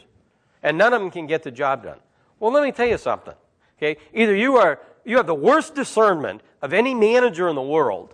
and 0.63 0.77
none 0.77 0.93
of 0.93 1.01
them 1.01 1.11
can 1.11 1.27
get 1.27 1.43
the 1.43 1.51
job 1.51 1.83
done. 1.83 1.99
Well, 2.39 2.51
let 2.51 2.63
me 2.63 2.71
tell 2.71 2.87
you 2.87 2.97
something. 2.97 3.35
Okay? 3.77 3.99
Either 4.13 4.35
you 4.35 4.57
are 4.57 4.79
you 5.05 5.17
have 5.17 5.27
the 5.27 5.35
worst 5.35 5.75
discernment 5.75 6.41
of 6.61 6.73
any 6.73 6.93
manager 6.93 7.47
in 7.47 7.55
the 7.55 7.61
world, 7.61 8.13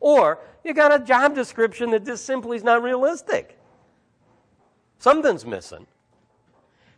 or 0.00 0.38
you 0.64 0.74
got 0.74 0.92
a 0.94 0.98
job 0.98 1.34
description 1.34 1.90
that 1.90 2.04
just 2.04 2.24
simply 2.24 2.56
is 2.56 2.64
not 2.64 2.82
realistic. 2.82 3.58
Something's 4.98 5.44
missing. 5.44 5.86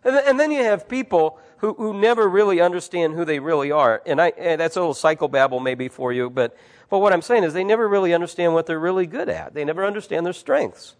And, 0.04 0.38
then 0.38 0.50
you 0.50 0.62
have 0.62 0.88
people 0.88 1.38
who, 1.58 1.74
who 1.74 1.92
never 1.92 2.28
really 2.28 2.60
understand 2.60 3.14
who 3.14 3.24
they 3.24 3.40
really 3.40 3.72
are. 3.72 4.00
And, 4.06 4.20
I, 4.20 4.28
and 4.38 4.60
that's 4.60 4.76
a 4.76 4.80
little 4.80 4.94
psychobabble 4.94 5.62
maybe 5.62 5.88
for 5.88 6.12
you, 6.12 6.30
but, 6.30 6.56
but 6.88 7.00
what 7.00 7.12
I'm 7.12 7.20
saying 7.20 7.44
is 7.44 7.52
they 7.52 7.64
never 7.64 7.88
really 7.88 8.14
understand 8.14 8.54
what 8.54 8.66
they're 8.66 8.78
really 8.78 9.06
good 9.06 9.28
at. 9.28 9.54
They 9.54 9.64
never 9.64 9.84
understand 9.84 10.24
their 10.24 10.32
strengths. 10.32 10.94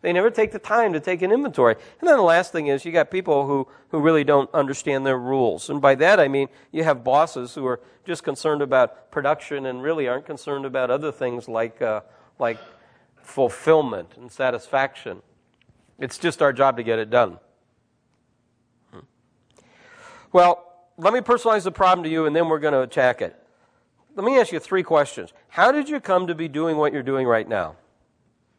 They 0.00 0.12
never 0.12 0.30
take 0.30 0.52
the 0.52 0.60
time 0.60 0.92
to 0.92 1.00
take 1.00 1.22
an 1.22 1.32
inventory. 1.32 1.74
And 2.00 2.08
then 2.08 2.16
the 2.16 2.22
last 2.22 2.52
thing 2.52 2.68
is 2.68 2.84
you 2.84 2.92
got 2.92 3.10
people 3.10 3.46
who, 3.46 3.66
who 3.88 3.98
really 3.98 4.22
don't 4.22 4.52
understand 4.54 5.04
their 5.04 5.18
rules. 5.18 5.70
And 5.70 5.80
by 5.80 5.96
that 5.96 6.20
I 6.20 6.28
mean 6.28 6.48
you 6.70 6.84
have 6.84 7.02
bosses 7.02 7.54
who 7.54 7.66
are 7.66 7.80
just 8.04 8.22
concerned 8.22 8.62
about 8.62 9.10
production 9.10 9.66
and 9.66 9.82
really 9.82 10.06
aren't 10.06 10.24
concerned 10.24 10.64
about 10.64 10.90
other 10.90 11.10
things 11.10 11.48
like, 11.48 11.82
uh, 11.82 12.02
like 12.38 12.58
fulfillment 13.22 14.12
and 14.16 14.30
satisfaction. 14.30 15.20
It's 15.98 16.16
just 16.16 16.42
our 16.42 16.52
job 16.52 16.76
to 16.76 16.84
get 16.84 17.00
it 17.00 17.10
done. 17.10 17.38
Hmm. 18.92 19.00
Well, 20.32 20.64
let 20.96 21.12
me 21.12 21.20
personalize 21.20 21.64
the 21.64 21.72
problem 21.72 22.04
to 22.04 22.10
you 22.10 22.26
and 22.26 22.36
then 22.36 22.48
we're 22.48 22.60
going 22.60 22.72
to 22.72 22.82
attack 22.82 23.20
it. 23.20 23.34
Let 24.14 24.24
me 24.24 24.38
ask 24.38 24.52
you 24.52 24.60
three 24.60 24.84
questions. 24.84 25.32
How 25.48 25.72
did 25.72 25.88
you 25.88 25.98
come 25.98 26.28
to 26.28 26.36
be 26.36 26.46
doing 26.46 26.76
what 26.76 26.92
you're 26.92 27.02
doing 27.02 27.26
right 27.26 27.48
now? 27.48 27.76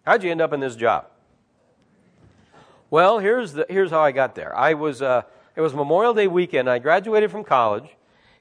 How'd 0.05 0.23
you 0.23 0.31
end 0.31 0.41
up 0.41 0.51
in 0.51 0.59
this 0.59 0.75
job? 0.75 1.07
Well, 2.91 3.19
here's, 3.19 3.53
the, 3.53 3.65
here's 3.69 3.91
how 3.91 4.01
I 4.01 4.11
got 4.11 4.35
there. 4.35 4.55
I 4.55 4.73
was, 4.73 5.01
uh, 5.01 5.21
it 5.55 5.61
was 5.61 5.73
Memorial 5.73 6.13
Day 6.13 6.27
weekend. 6.27 6.69
I 6.69 6.79
graduated 6.79 7.29
from 7.29 7.43
college, 7.43 7.95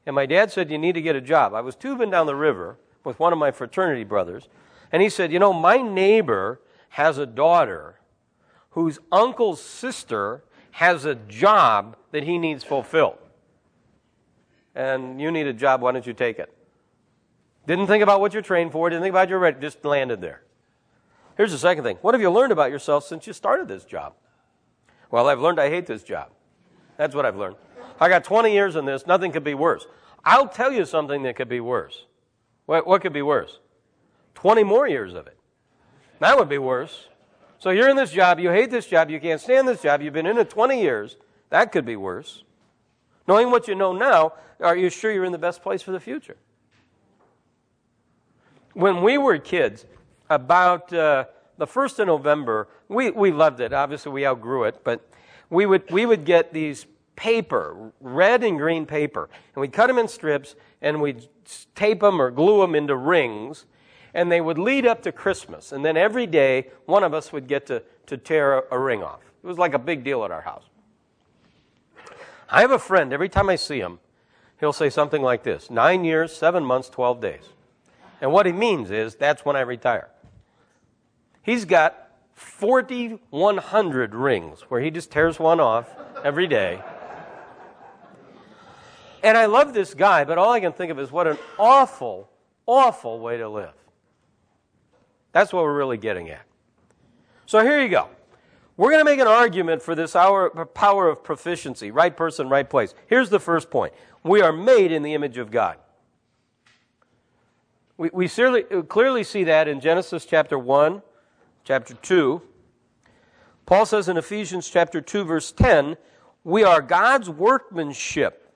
and 0.07 0.15
my 0.15 0.25
dad 0.25 0.51
said, 0.51 0.71
You 0.71 0.79
need 0.79 0.95
to 0.95 1.03
get 1.03 1.17
a 1.17 1.21
job. 1.21 1.53
I 1.53 1.61
was 1.61 1.77
tubing 1.77 2.11
down 2.11 2.27
the 2.27 2.35
river 2.35 2.79
with 3.05 3.19
one 3.19 3.33
of 3.33 3.39
my 3.39 3.51
fraternity 3.51 4.05
brothers, 4.05 4.49
and 4.91 5.03
he 5.03 5.11
said, 5.11 5.33
You 5.33 5.39
know, 5.39 5.53
my 5.53 5.77
neighbor 5.77 6.61
has 6.91 7.19
a 7.19 7.27
daughter 7.27 8.01
whose 8.71 8.99
uncle's 9.13 9.61
sister 9.61 10.45
has 10.73 11.05
a 11.05 11.15
job 11.15 11.97
that 12.13 12.23
he 12.23 12.39
needs 12.39 12.65
fulfilled. 12.65 13.19
And 14.75 15.21
you 15.21 15.31
need 15.31 15.47
a 15.47 15.53
job, 15.53 15.83
why 15.83 15.93
don't 15.93 16.07
you 16.07 16.13
take 16.13 16.39
it? 16.39 16.55
Didn't 17.67 17.89
think 17.89 18.03
about 18.03 18.21
what 18.21 18.33
you're 18.33 18.43
trained 18.43 18.73
for, 18.73 18.89
didn't 18.89 19.03
think 19.03 19.13
about 19.13 19.29
your 19.29 19.41
ready, 19.41 19.61
just 19.61 19.85
landed 19.85 20.23
there. 20.23 20.43
Here's 21.37 21.53
the 21.53 21.59
second 21.59 21.85
thing. 21.85 21.99
What 22.01 22.15
have 22.15 22.21
you 22.21 22.31
learned 22.31 22.53
about 22.53 22.71
yourself 22.71 23.05
since 23.05 23.27
you 23.27 23.33
started 23.33 23.69
this 23.69 23.85
job? 23.85 24.15
Well, 25.11 25.29
I've 25.29 25.41
learned 25.41 25.61
I 25.61 25.69
hate 25.69 25.87
this 25.87 26.03
job. 26.03 26.31
That's 26.97 27.15
what 27.15 27.25
I've 27.25 27.37
learned. 27.37 27.57
I 28.01 28.09
got 28.09 28.25
20 28.25 28.53
years 28.53 28.77
in 28.77 28.85
this. 28.85 29.07
Nothing 29.07 29.33
could 29.33 29.45
be 29.45 29.55
worse. 29.55 29.87
I'll 30.25 30.49
tell 30.49 30.73
you 30.73 30.85
something 30.85 31.23
that 31.23 31.37
could 31.37 31.49
be 31.49 31.61
worse. 31.61 32.05
What, 32.67 32.87
what 32.87 33.03
could 33.03 33.13
be 33.13 33.23
worse? 33.23 33.59
20 34.35 34.63
more 34.65 34.87
years 34.87 35.15
of 35.15 35.27
it. 35.27 35.37
That 36.21 36.39
would 36.39 36.49
be 36.49 36.59
worse. 36.59 37.09
So 37.59 37.71
you're 37.71 37.89
in 37.89 37.97
this 37.97 38.13
job, 38.13 38.39
you 38.39 38.51
hate 38.51 38.71
this 38.71 38.87
job, 38.87 39.11
you 39.11 39.19
can't 39.19 39.41
stand 39.41 39.67
this 39.67 39.83
job, 39.83 40.01
you've 40.01 40.15
been 40.15 40.27
in 40.27 40.39
it 40.39 40.51
20 40.51 40.81
years. 40.81 41.17
That 41.51 41.73
could 41.73 41.85
be 41.85 41.97
worse. 41.97 42.45
Knowing 43.27 43.51
what 43.51 43.67
you 43.67 43.75
know 43.75 43.93
now, 43.93 44.35
are 44.61 44.77
you 44.77 44.91
sure 44.91 45.11
you're 45.11 45.25
in 45.25 45.33
the 45.33 45.39
best 45.39 45.63
place 45.63 45.83
for 45.83 45.91
the 45.91 46.01
future? 46.01 46.37
When 48.75 49.03
we 49.03 49.19
were 49.19 49.39
kids, 49.39 49.87
about 50.31 50.93
uh, 50.93 51.25
the 51.59 51.67
1st 51.67 51.99
of 51.99 52.07
November, 52.07 52.69
we, 52.89 53.11
we 53.11 53.33
loved 53.33 53.61
it. 53.61 53.73
Obviously, 53.73 54.13
we 54.13 54.27
outgrew 54.27 54.65
it, 54.65 54.83
but 54.85 55.07
we 55.51 55.67
would, 55.67 55.91
we 55.91 56.07
would 56.07 56.25
get 56.25 56.53
these 56.53 56.87
paper, 57.17 57.93
red 58.01 58.45
and 58.45 58.57
green 58.59 58.87
paper, 58.87 59.29
and 59.55 59.61
we'd 59.61 59.73
cut 59.73 59.89
them 59.89 59.99
in 59.99 60.07
strips 60.07 60.55
and 60.81 61.03
we'd 61.03 61.27
tape 61.75 62.01
them 62.01 62.23
or 62.23 62.31
glue 62.31 62.61
them 62.61 62.77
into 62.77 62.95
rings, 62.95 63.67
and 64.15 64.31
they 64.31 64.41
would 64.41 64.57
lead 64.57 64.87
up 64.87 65.03
to 65.03 65.11
Christmas. 65.11 65.73
And 65.73 65.85
then 65.85 65.97
every 65.97 66.27
day, 66.27 66.69
one 66.87 67.03
of 67.03 67.13
us 67.13 67.33
would 67.33 67.49
get 67.49 67.67
to, 67.67 67.83
to 68.07 68.17
tear 68.17 68.59
a, 68.59 68.63
a 68.73 68.79
ring 68.79 69.03
off. 69.03 69.21
It 69.43 69.47
was 69.47 69.59
like 69.59 69.75
a 69.75 69.79
big 69.79 70.05
deal 70.05 70.25
at 70.25 70.31
our 70.31 70.43
house. 70.43 70.65
I 72.49 72.61
have 72.61 72.71
a 72.71 72.79
friend, 72.79 73.13
every 73.13 73.29
time 73.29 73.51
I 73.51 73.57
see 73.57 73.81
him, 73.81 73.99
he'll 74.61 74.73
say 74.73 74.89
something 74.89 75.23
like 75.23 75.43
this 75.43 75.71
nine 75.71 76.05
years, 76.05 76.35
seven 76.35 76.65
months, 76.65 76.89
12 76.89 77.21
days. 77.21 77.49
And 78.21 78.33
what 78.33 78.47
he 78.47 78.53
means 78.53 78.91
is, 78.91 79.17
that's 79.17 79.45
when 79.45 79.57
I 79.57 79.61
retire. 79.61 80.09
He's 81.49 81.65
got 81.65 82.11
4,100 82.35 84.15
rings 84.15 84.61
where 84.69 84.83
he 84.83 84.91
just 84.91 85.11
tears 85.11 85.39
one 85.39 85.61
off 85.61 85.89
every 86.23 86.47
day. 86.47 86.79
And 89.23 89.35
I 89.35 89.47
love 89.47 89.73
this 89.73 89.95
guy, 89.95 90.25
but 90.25 90.37
all 90.37 90.53
I 90.53 90.61
can 90.61 90.75
think 90.75 90.93
of 90.93 91.01
is 91.01 91.11
what 91.11 91.27
an 91.27 91.39
awful, 91.59 92.29
awful 92.67 93.19
way 93.21 93.39
to 93.39 93.49
live. 93.49 93.73
That's 95.33 95.51
what 95.51 95.63
we're 95.63 95.75
really 95.75 95.97
getting 95.97 96.29
at. 96.29 96.43
So 97.47 97.65
here 97.65 97.81
you 97.81 97.89
go. 97.89 98.11
We're 98.77 98.91
going 98.91 99.01
to 99.01 99.11
make 99.11 99.19
an 99.19 99.27
argument 99.27 99.81
for 99.81 99.95
this 99.95 100.15
hour, 100.15 100.51
power 100.51 101.09
of 101.09 101.25
proficiency, 101.25 101.91
right 101.91 102.15
person, 102.15 102.51
right 102.51 102.69
place. 102.69 102.93
Here's 103.07 103.31
the 103.31 103.41
first 103.41 103.71
point 103.71 103.95
we 104.23 104.43
are 104.43 104.53
made 104.53 104.93
in 104.93 105.03
the 105.03 105.15
image 105.15 105.39
of 105.39 105.51
God. 105.51 105.79
We, 107.97 108.11
we 108.13 108.29
clearly 108.29 109.25
see 109.25 109.45
that 109.45 109.67
in 109.67 109.81
Genesis 109.81 110.27
chapter 110.27 110.59
1 110.59 111.01
chapter 111.69 111.93
2. 111.93 112.41
Paul 113.67 113.85
says 113.85 114.09
in 114.09 114.17
Ephesians 114.17 114.71
chapter 114.71 115.03
2 115.03 115.25
verse 115.25 115.53
10, 115.53 115.99
we 116.43 116.65
are 116.65 116.81
God's 116.81 117.29
workmanship, 117.29 118.51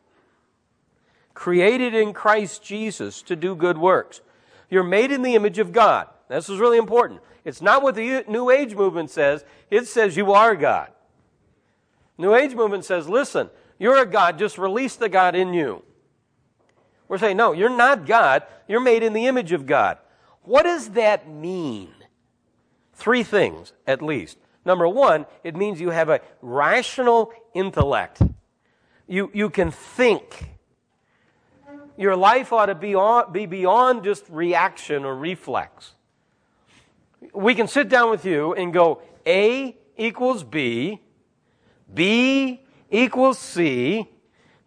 created 1.35 1.93
in 1.93 2.15
Christ 2.15 2.65
Jesus 2.65 3.21
to 3.21 3.37
do 3.37 3.55
good 3.55 3.77
works. 3.77 4.23
You're 4.71 4.83
made 4.83 5.13
in 5.13 5.21
the 5.21 5.35
image 5.35 5.59
of 5.59 5.73
God. 5.73 6.09
This 6.31 6.49
is 6.49 6.59
really 6.59 6.79
important. 6.79 7.21
It's 7.45 7.61
not 7.61 7.83
what 7.83 7.97
the 7.97 8.25
New 8.29 8.49
Age 8.49 8.75
movement 8.75 9.11
says. 9.11 9.45
It 9.71 9.87
says 9.87 10.17
you 10.17 10.33
are 10.33 10.57
God. 10.57 10.91
New 12.17 12.35
Age 12.35 12.55
movement 12.55 12.87
says, 12.87 13.11
listen, 13.11 13.51
you're 13.79 14.01
a 14.01 14.07
God, 14.07 14.39
just 14.39 14.57
release 14.57 14.97
the 14.97 15.11
God 15.11 15.35
in 15.35 15.53
you. 15.53 15.83
We're 17.09 17.19
saying, 17.19 17.37
no, 17.37 17.53
you're 17.53 17.69
not 17.69 18.07
God. 18.07 18.45
You're 18.67 18.81
made 18.81 19.03
in 19.03 19.13
the 19.13 19.27
image 19.27 19.53
of 19.53 19.67
God. 19.67 19.99
What 20.45 20.63
does 20.63 20.93
that 20.93 21.29
mean? 21.29 21.93
Three 23.03 23.25
things, 23.25 23.73
at 23.85 24.01
least. 24.01 24.39
Number 24.65 24.87
one, 24.87 25.27
it 25.43 25.57
means 25.57 25.81
you 25.81 25.91
have 25.91 26.09
a 26.09 26.21
rational 26.41 27.33
intellect. 27.53 28.23
You, 29.09 29.29
you 29.35 29.51
can 29.51 29.73
think. 29.73 30.51
Your 31.97 32.15
life 32.15 32.53
ought 32.53 32.67
to 32.67 32.77
be, 32.77 32.95
on, 32.95 33.33
be 33.33 33.47
beyond 33.47 34.05
just 34.05 34.25
reaction 34.29 35.05
or 35.05 35.17
reflex. 35.17 35.95
We 37.35 37.57
can 37.57 37.67
sit 37.67 37.89
down 37.89 38.09
with 38.09 38.25
you 38.25 38.55
and 38.55 38.73
go 38.73 39.03
A 39.27 39.77
equals 39.97 40.45
B, 40.45 41.01
B 41.93 42.61
equals 42.89 43.41
C, 43.41 44.09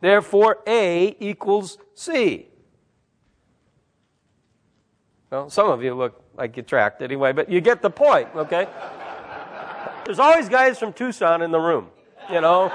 therefore 0.01 0.57
A 0.67 1.15
equals 1.21 1.77
C. 1.93 2.49
Well, 5.31 5.49
some 5.49 5.69
of 5.69 5.81
you 5.81 5.95
look 5.95 6.24
like 6.37 6.53
get 6.53 6.67
tracked 6.67 7.01
anyway, 7.01 7.31
but 7.33 7.49
you 7.49 7.61
get 7.61 7.81
the 7.81 7.89
point, 7.89 8.29
okay? 8.35 8.67
There's 10.05 10.19
always 10.19 10.49
guys 10.49 10.77
from 10.77 10.93
Tucson 10.93 11.41
in 11.41 11.51
the 11.51 11.59
room, 11.59 11.89
you 12.31 12.41
know? 12.41 12.71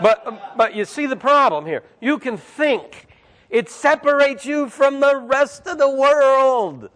But, 0.00 0.56
but 0.56 0.74
you 0.74 0.84
see 0.84 1.06
the 1.06 1.16
problem 1.16 1.66
here. 1.66 1.82
You 2.00 2.18
can 2.18 2.36
think. 2.36 3.08
It 3.50 3.68
separates 3.68 4.46
you 4.46 4.68
from 4.68 5.00
the 5.00 5.16
rest 5.16 5.66
of 5.66 5.78
the 5.78 5.88
world. 5.88 6.88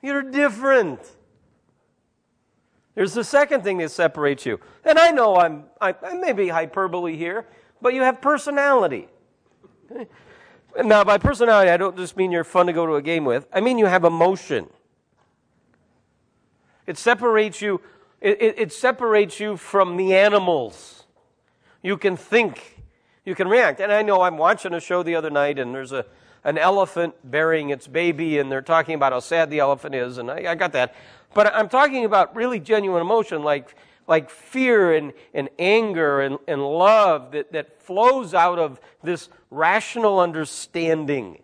You're 0.00 0.22
different. 0.22 1.00
There's 2.94 3.14
the 3.14 3.24
second 3.24 3.62
thing 3.62 3.78
that 3.78 3.90
separates 3.90 4.44
you. 4.44 4.58
And 4.84 4.98
I 4.98 5.10
know 5.10 5.36
I'm, 5.36 5.64
I, 5.80 5.94
I 6.02 6.14
may 6.14 6.32
be 6.32 6.48
hyperbole 6.48 7.16
here, 7.16 7.46
but 7.80 7.94
you 7.94 8.02
have 8.02 8.20
personality. 8.20 9.08
Now, 10.82 11.04
by 11.04 11.18
personality, 11.18 11.70
I 11.70 11.76
don't 11.76 11.96
just 11.96 12.16
mean 12.16 12.32
you're 12.32 12.44
fun 12.44 12.66
to 12.66 12.72
go 12.72 12.86
to 12.86 12.94
a 12.94 13.02
game 13.02 13.24
with. 13.24 13.46
I 13.52 13.60
mean 13.60 13.78
you 13.78 13.86
have 13.86 14.04
emotion. 14.04 14.68
It 16.86 16.98
separates 16.98 17.60
you. 17.60 17.80
It, 18.20 18.40
it, 18.40 18.54
it 18.58 18.72
separates 18.72 19.40
you 19.40 19.56
from 19.56 19.96
the 19.96 20.14
animals. 20.14 21.04
You 21.82 21.96
can 21.96 22.16
think. 22.16 22.82
You 23.24 23.34
can 23.34 23.48
react. 23.48 23.80
And 23.80 23.92
I 23.92 24.02
know 24.02 24.22
I'm 24.22 24.38
watching 24.38 24.74
a 24.74 24.80
show 24.80 25.02
the 25.02 25.14
other 25.14 25.30
night, 25.30 25.58
and 25.58 25.74
there's 25.74 25.92
a, 25.92 26.06
an 26.44 26.58
elephant 26.58 27.14
burying 27.24 27.70
its 27.70 27.86
baby, 27.86 28.38
and 28.38 28.50
they're 28.50 28.62
talking 28.62 28.94
about 28.94 29.12
how 29.12 29.20
sad 29.20 29.50
the 29.50 29.60
elephant 29.60 29.94
is, 29.94 30.18
and 30.18 30.30
I, 30.30 30.52
I 30.52 30.54
got 30.54 30.72
that. 30.72 30.94
But 31.34 31.54
I'm 31.54 31.68
talking 31.68 32.04
about 32.04 32.34
really 32.34 32.60
genuine 32.60 33.00
emotion, 33.00 33.42
like, 33.42 33.74
like 34.12 34.28
fear 34.28 34.92
and, 34.92 35.14
and 35.32 35.48
anger 35.58 36.20
and, 36.20 36.36
and 36.46 36.62
love 36.62 37.32
that, 37.32 37.50
that 37.52 37.80
flows 37.80 38.34
out 38.34 38.58
of 38.58 38.78
this 39.02 39.30
rational 39.50 40.20
understanding. 40.20 41.40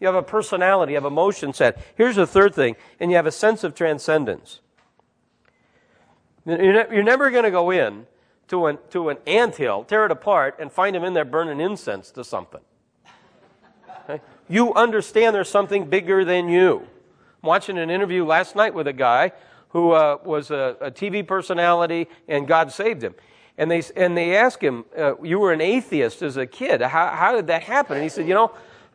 You 0.00 0.06
have 0.06 0.16
a 0.16 0.22
personality, 0.22 0.92
you 0.92 0.96
have 0.96 1.04
a 1.04 1.10
motion 1.10 1.52
set. 1.52 1.78
Here's 1.96 2.16
the 2.16 2.26
third 2.26 2.54
thing, 2.54 2.76
and 2.98 3.10
you 3.10 3.18
have 3.18 3.26
a 3.26 3.30
sense 3.30 3.62
of 3.62 3.74
transcendence. 3.74 4.60
You're 6.46 7.02
never 7.02 7.30
going 7.30 7.44
to 7.44 7.50
go 7.50 7.70
in 7.70 8.06
to 8.48 8.64
an, 8.64 8.78
to 8.88 9.10
an 9.10 9.18
ant 9.26 9.56
hill, 9.56 9.84
tear 9.84 10.06
it 10.06 10.10
apart, 10.10 10.56
and 10.58 10.72
find 10.72 10.96
them 10.96 11.04
in 11.04 11.12
there 11.12 11.26
burning 11.26 11.60
incense 11.60 12.10
to 12.12 12.24
something. 12.24 12.62
You 14.48 14.74
understand 14.74 15.34
there's 15.34 15.48
something 15.48 15.88
bigger 15.88 16.24
than 16.24 16.48
you. 16.48 16.86
I'm 17.42 17.48
watching 17.48 17.78
an 17.78 17.90
interview 17.90 18.24
last 18.24 18.56
night 18.56 18.74
with 18.74 18.86
a 18.86 18.92
guy 18.92 19.32
who 19.72 19.92
uh, 19.92 20.18
was 20.24 20.50
a, 20.50 20.76
a, 20.80 20.90
TV 20.90 21.26
personality, 21.26 22.06
and 22.28 22.46
God 22.46 22.70
saved 22.70 23.02
him. 23.02 23.14
And 23.58 23.70
they, 23.70 23.82
and 23.96 24.16
they 24.16 24.36
asked 24.36 24.62
him, 24.62 24.84
uh, 24.96 25.20
You 25.22 25.38
were 25.38 25.52
an 25.52 25.60
atheist 25.60 26.22
as 26.22 26.36
a 26.36 26.46
kid. 26.46 26.80
How, 26.82 27.08
how 27.08 27.34
did 27.34 27.46
that 27.48 27.62
happen? 27.62 27.96
And 27.96 28.02
he 28.02 28.08
said, 28.08 28.28
You 28.28 28.34
know, 28.34 28.52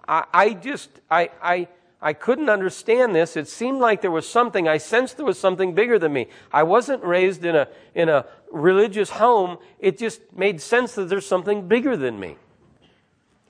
I, 0.08 0.26
I 0.34 0.54
just, 0.54 0.90
I, 1.10 1.30
I, 1.42 1.68
I 2.00 2.14
couldn't 2.14 2.50
understand 2.50 3.16
this. 3.16 3.36
It 3.36 3.48
seemed 3.48 3.80
like 3.80 4.02
there 4.02 4.12
was 4.12 4.30
something, 4.30 4.68
I 4.68 4.78
sensed 4.78 5.18
there 5.18 5.26
was 5.26 5.40
something 5.40 5.74
bigger 5.74 5.98
than 5.98 6.14
me. 6.14 6.28
I 6.52 6.64
wasn't 6.64 7.04
raised 7.04 7.44
in 7.44 7.56
a, 7.56 7.68
in 7.96 8.08
a 8.08 8.26
religious 8.52 9.10
home. 9.10 9.58
It 9.80 9.98
just 9.98 10.22
made 10.36 10.62
sense 10.62 10.94
that 10.96 11.10
there's 11.10 11.26
something 11.26 11.68
bigger 11.68 11.98
than 11.98 12.20
me. 12.20 12.38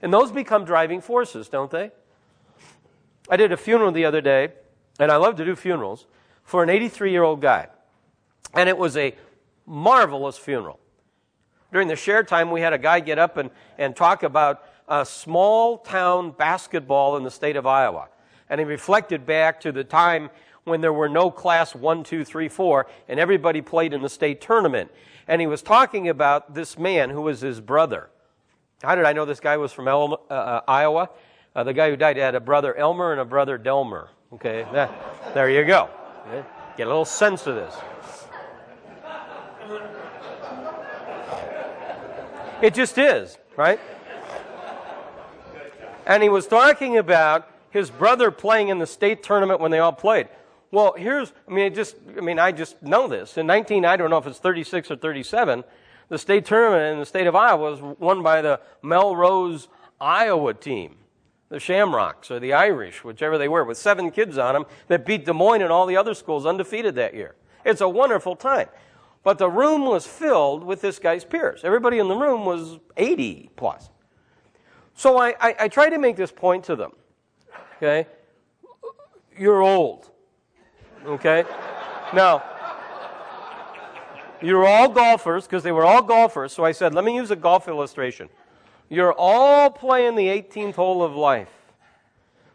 And 0.01 0.13
those 0.13 0.31
become 0.31 0.63
driving 0.63 1.01
forces, 1.01 1.49
don't 1.49 1.71
they? 1.71 1.91
I 3.29 3.35
did 3.35 3.51
a 3.51 3.57
funeral 3.57 3.91
the 3.91 4.05
other 4.05 4.21
day, 4.21 4.53
and 4.99 5.11
I 5.11 5.17
love 5.17 5.35
to 5.37 5.45
do 5.45 5.55
funerals, 5.55 6.05
for 6.47 6.63
an 6.63 6.71
83 6.71 7.11
year 7.11 7.21
old 7.21 7.39
guy. 7.39 7.67
And 8.55 8.67
it 8.67 8.77
was 8.77 8.97
a 8.97 9.13
marvelous 9.67 10.39
funeral. 10.39 10.79
During 11.71 11.87
the 11.87 11.95
share 11.95 12.23
time, 12.23 12.49
we 12.49 12.61
had 12.61 12.73
a 12.73 12.79
guy 12.79 13.01
get 13.01 13.19
up 13.19 13.37
and, 13.37 13.51
and 13.77 13.95
talk 13.95 14.23
about 14.23 14.63
a 14.87 15.05
small 15.05 15.77
town 15.77 16.31
basketball 16.31 17.17
in 17.17 17.23
the 17.23 17.29
state 17.29 17.55
of 17.55 17.67
Iowa 17.67 18.07
and 18.49 18.59
he 18.59 18.65
reflected 18.65 19.25
back 19.25 19.59
to 19.61 19.71
the 19.71 19.83
time 19.83 20.29
when 20.63 20.81
there 20.81 20.93
were 20.93 21.09
no 21.09 21.31
class 21.31 21.73
one, 21.73 22.03
two, 22.03 22.25
three, 22.25 22.49
four, 22.49 22.87
and 23.07 23.19
everybody 23.19 23.61
played 23.61 23.93
in 23.93 24.01
the 24.01 24.09
state 24.09 24.41
tournament. 24.41 24.91
And 25.27 25.41
he 25.41 25.47
was 25.47 25.61
talking 25.61 26.09
about 26.09 26.53
this 26.53 26.77
man 26.77 27.09
who 27.09 27.21
was 27.21 27.41
his 27.41 27.59
brother. 27.59 28.09
How 28.81 28.95
did 28.95 29.05
I 29.05 29.13
know 29.13 29.25
this 29.25 29.39
guy 29.39 29.57
was 29.57 29.71
from 29.71 29.87
El- 29.87 30.21
uh, 30.29 30.33
uh, 30.33 30.61
Iowa? 30.67 31.09
Uh, 31.55 31.63
the 31.63 31.73
guy 31.73 31.89
who 31.89 31.95
died 31.95 32.17
had 32.17 32.35
a 32.35 32.39
brother 32.39 32.75
Elmer 32.75 33.11
and 33.11 33.21
a 33.21 33.25
brother 33.25 33.57
Delmer. 33.57 34.09
Okay, 34.33 34.65
that, 34.73 35.33
there 35.33 35.49
you 35.49 35.65
go. 35.65 35.89
Eh? 36.33 36.43
Get 36.75 36.87
a 36.87 36.89
little 36.89 37.05
sense 37.05 37.47
of 37.47 37.55
this. 37.55 37.75
It 42.61 42.73
just 42.73 42.97
is, 42.97 43.37
right? 43.55 43.79
And 46.05 46.23
he 46.23 46.29
was 46.29 46.47
talking 46.47 46.97
about 46.97 47.47
his 47.69 47.89
brother 47.89 48.31
playing 48.31 48.69
in 48.69 48.79
the 48.79 48.87
state 48.87 49.23
tournament 49.23 49.59
when 49.59 49.71
they 49.71 49.79
all 49.79 49.91
played. 49.91 50.27
Well, 50.71 50.93
here's, 50.97 51.31
I 51.47 51.51
mean, 51.51 51.65
it 51.65 51.75
just, 51.75 51.95
I 52.17 52.21
mean, 52.21 52.39
I 52.39 52.51
just 52.51 52.81
know 52.81 53.07
this. 53.07 53.37
In 53.37 53.45
19, 53.45 53.85
I 53.85 53.95
don't 53.95 54.09
know 54.09 54.17
if 54.17 54.27
it's 54.27 54.39
36 54.39 54.91
or 54.91 54.95
37, 54.95 55.63
the 56.09 56.17
state 56.17 56.45
tournament 56.45 56.93
in 56.93 56.99
the 56.99 57.05
state 57.05 57.27
of 57.27 57.35
Iowa 57.35 57.71
was 57.71 57.81
won 57.99 58.23
by 58.23 58.41
the 58.41 58.59
Melrose, 58.81 59.67
Iowa 59.99 60.53
team, 60.53 60.95
the 61.49 61.59
Shamrocks 61.59 62.29
or 62.29 62.39
the 62.39 62.53
Irish, 62.53 63.03
whichever 63.03 63.37
they 63.37 63.47
were, 63.47 63.63
with 63.63 63.77
seven 63.77 64.11
kids 64.11 64.37
on 64.37 64.53
them 64.53 64.65
that 64.87 65.05
beat 65.05 65.25
Des 65.25 65.33
Moines 65.33 65.61
and 65.61 65.71
all 65.71 65.85
the 65.85 65.97
other 65.97 66.13
schools 66.13 66.45
undefeated 66.45 66.95
that 66.95 67.13
year. 67.13 67.35
It's 67.65 67.81
a 67.81 67.89
wonderful 67.89 68.35
time. 68.35 68.67
But 69.23 69.37
the 69.37 69.49
room 69.49 69.85
was 69.85 70.05
filled 70.07 70.63
with 70.63 70.81
this 70.81 70.99
guy's 70.99 71.25
peers. 71.25 71.61
Everybody 71.63 71.99
in 71.99 72.07
the 72.07 72.15
room 72.15 72.45
was 72.45 72.79
80 72.95 73.49
plus. 73.55 73.89
So 74.93 75.17
I, 75.17 75.35
I, 75.39 75.55
I 75.61 75.67
tried 75.67 75.89
to 75.89 75.97
make 75.97 76.15
this 76.15 76.31
point 76.31 76.63
to 76.65 76.75
them. 76.75 76.91
Okay? 77.77 78.07
You're 79.37 79.61
old. 79.61 80.09
Okay? 81.05 81.45
Now, 82.13 82.43
you're 84.41 84.65
all 84.65 84.89
golfers 84.89 85.45
because 85.45 85.63
they 85.63 85.71
were 85.71 85.85
all 85.85 86.01
golfers. 86.01 86.53
So 86.53 86.63
I 86.63 86.71
said, 86.71 86.93
let 86.93 87.03
me 87.03 87.15
use 87.15 87.31
a 87.31 87.35
golf 87.35 87.67
illustration. 87.67 88.29
You're 88.89 89.13
all 89.13 89.69
playing 89.69 90.15
the 90.15 90.27
18th 90.27 90.75
hole 90.75 91.03
of 91.03 91.15
life. 91.15 91.49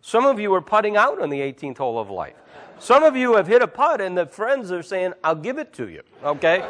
Some 0.01 0.27
of 0.27 0.41
you 0.41 0.53
are 0.55 0.61
putting 0.61 0.97
out 0.97 1.21
on 1.21 1.31
the 1.31 1.41
18th 1.41 1.79
hole 1.79 1.99
of 1.99 2.11
life. 2.11 2.35
Some 2.79 3.05
of 3.05 3.17
you 3.17 3.37
have 3.37 3.47
hit 3.47 3.63
a 3.63 3.69
putt 3.69 4.01
and 4.01 4.19
the 4.19 4.27
friends 4.27 4.73
are 4.73 4.83
saying, 4.83 5.13
I'll 5.23 5.37
give 5.37 5.59
it 5.59 5.73
to 5.75 5.89
you. 5.89 6.03
Okay? 6.25 6.69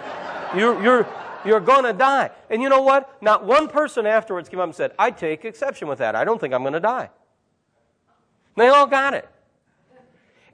You're, 0.54 0.82
you're, 0.82 1.06
you're 1.44 1.60
going 1.60 1.84
to 1.84 1.92
die. 1.92 2.30
And 2.50 2.60
you 2.60 2.68
know 2.68 2.82
what? 2.82 3.16
Not 3.22 3.44
one 3.44 3.68
person 3.68 4.04
afterwards 4.04 4.48
came 4.48 4.60
up 4.60 4.66
and 4.66 4.74
said, 4.74 4.92
I 4.98 5.10
take 5.10 5.44
exception 5.44 5.88
with 5.88 5.98
that. 6.00 6.14
I 6.14 6.24
don't 6.24 6.40
think 6.40 6.52
I'm 6.52 6.62
going 6.62 6.74
to 6.74 6.80
die. 6.80 7.08
They 8.56 8.68
all 8.68 8.86
got 8.86 9.14
it. 9.14 9.28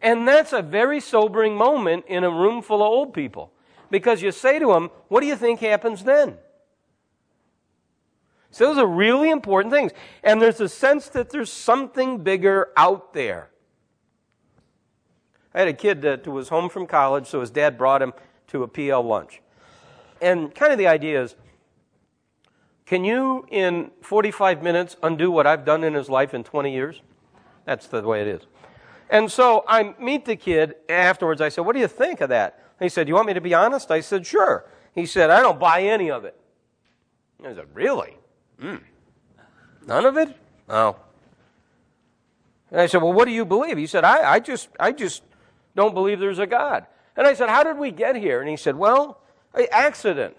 And 0.00 0.28
that's 0.28 0.52
a 0.52 0.62
very 0.62 1.00
sobering 1.00 1.56
moment 1.56 2.04
in 2.06 2.22
a 2.22 2.30
room 2.30 2.62
full 2.62 2.82
of 2.82 2.86
old 2.86 3.12
people. 3.12 3.52
Because 3.90 4.22
you 4.22 4.30
say 4.30 4.58
to 4.58 4.68
them, 4.68 4.90
What 5.08 5.20
do 5.20 5.26
you 5.26 5.34
think 5.34 5.60
happens 5.60 6.04
then? 6.04 6.36
So 8.50 8.66
those 8.66 8.78
are 8.78 8.86
really 8.86 9.30
important 9.30 9.72
things. 9.72 9.92
And 10.22 10.40
there's 10.40 10.60
a 10.60 10.68
sense 10.68 11.08
that 11.10 11.30
there's 11.30 11.52
something 11.52 12.18
bigger 12.18 12.68
out 12.76 13.12
there. 13.12 13.50
I 15.54 15.60
had 15.60 15.68
a 15.68 15.74
kid 15.74 16.02
that 16.02 16.26
was 16.26 16.48
home 16.48 16.68
from 16.68 16.86
college, 16.86 17.26
so 17.26 17.40
his 17.40 17.50
dad 17.50 17.76
brought 17.76 18.00
him 18.02 18.12
to 18.48 18.62
a 18.62 18.68
PL 18.68 19.02
lunch. 19.02 19.42
And 20.20 20.54
kind 20.54 20.72
of 20.72 20.78
the 20.78 20.86
idea 20.86 21.22
is 21.22 21.36
can 22.86 23.04
you, 23.04 23.46
in 23.50 23.90
45 24.00 24.62
minutes, 24.62 24.96
undo 25.02 25.30
what 25.30 25.46
I've 25.46 25.66
done 25.66 25.84
in 25.84 25.92
his 25.92 26.08
life 26.08 26.32
in 26.32 26.42
20 26.42 26.72
years? 26.72 27.02
That's 27.66 27.86
the 27.86 28.00
way 28.00 28.22
it 28.22 28.28
is. 28.28 28.46
And 29.10 29.30
so 29.30 29.62
I 29.68 29.94
meet 30.00 30.24
the 30.24 30.36
kid 30.36 30.76
afterwards. 30.88 31.42
I 31.42 31.50
said, 31.50 31.66
What 31.66 31.74
do 31.74 31.80
you 31.80 31.88
think 31.88 32.22
of 32.22 32.30
that? 32.30 32.62
He 32.80 32.88
said, 32.88 33.06
You 33.06 33.14
want 33.14 33.26
me 33.26 33.34
to 33.34 33.42
be 33.42 33.52
honest? 33.52 33.90
I 33.90 34.00
said, 34.00 34.26
Sure. 34.26 34.64
He 34.94 35.04
said, 35.04 35.28
I 35.28 35.40
don't 35.40 35.60
buy 35.60 35.82
any 35.82 36.10
of 36.10 36.24
it. 36.24 36.38
I 37.44 37.54
said, 37.54 37.66
Really? 37.74 38.16
Mm. 38.60 38.80
None 39.86 40.06
of 40.06 40.16
it? 40.16 40.36
Oh. 40.68 40.96
And 42.70 42.80
I 42.80 42.86
said, 42.86 43.02
Well, 43.02 43.12
what 43.12 43.26
do 43.26 43.32
you 43.32 43.44
believe? 43.44 43.78
He 43.78 43.86
said, 43.86 44.04
I, 44.04 44.32
I 44.32 44.40
just 44.40 44.68
I 44.78 44.92
just 44.92 45.22
don't 45.74 45.94
believe 45.94 46.20
there's 46.20 46.38
a 46.38 46.46
God. 46.46 46.86
And 47.16 47.26
I 47.26 47.34
said, 47.34 47.48
How 47.48 47.62
did 47.62 47.78
we 47.78 47.90
get 47.90 48.16
here? 48.16 48.40
And 48.40 48.48
he 48.48 48.56
said, 48.56 48.76
Well, 48.76 49.20
accident. 49.70 50.36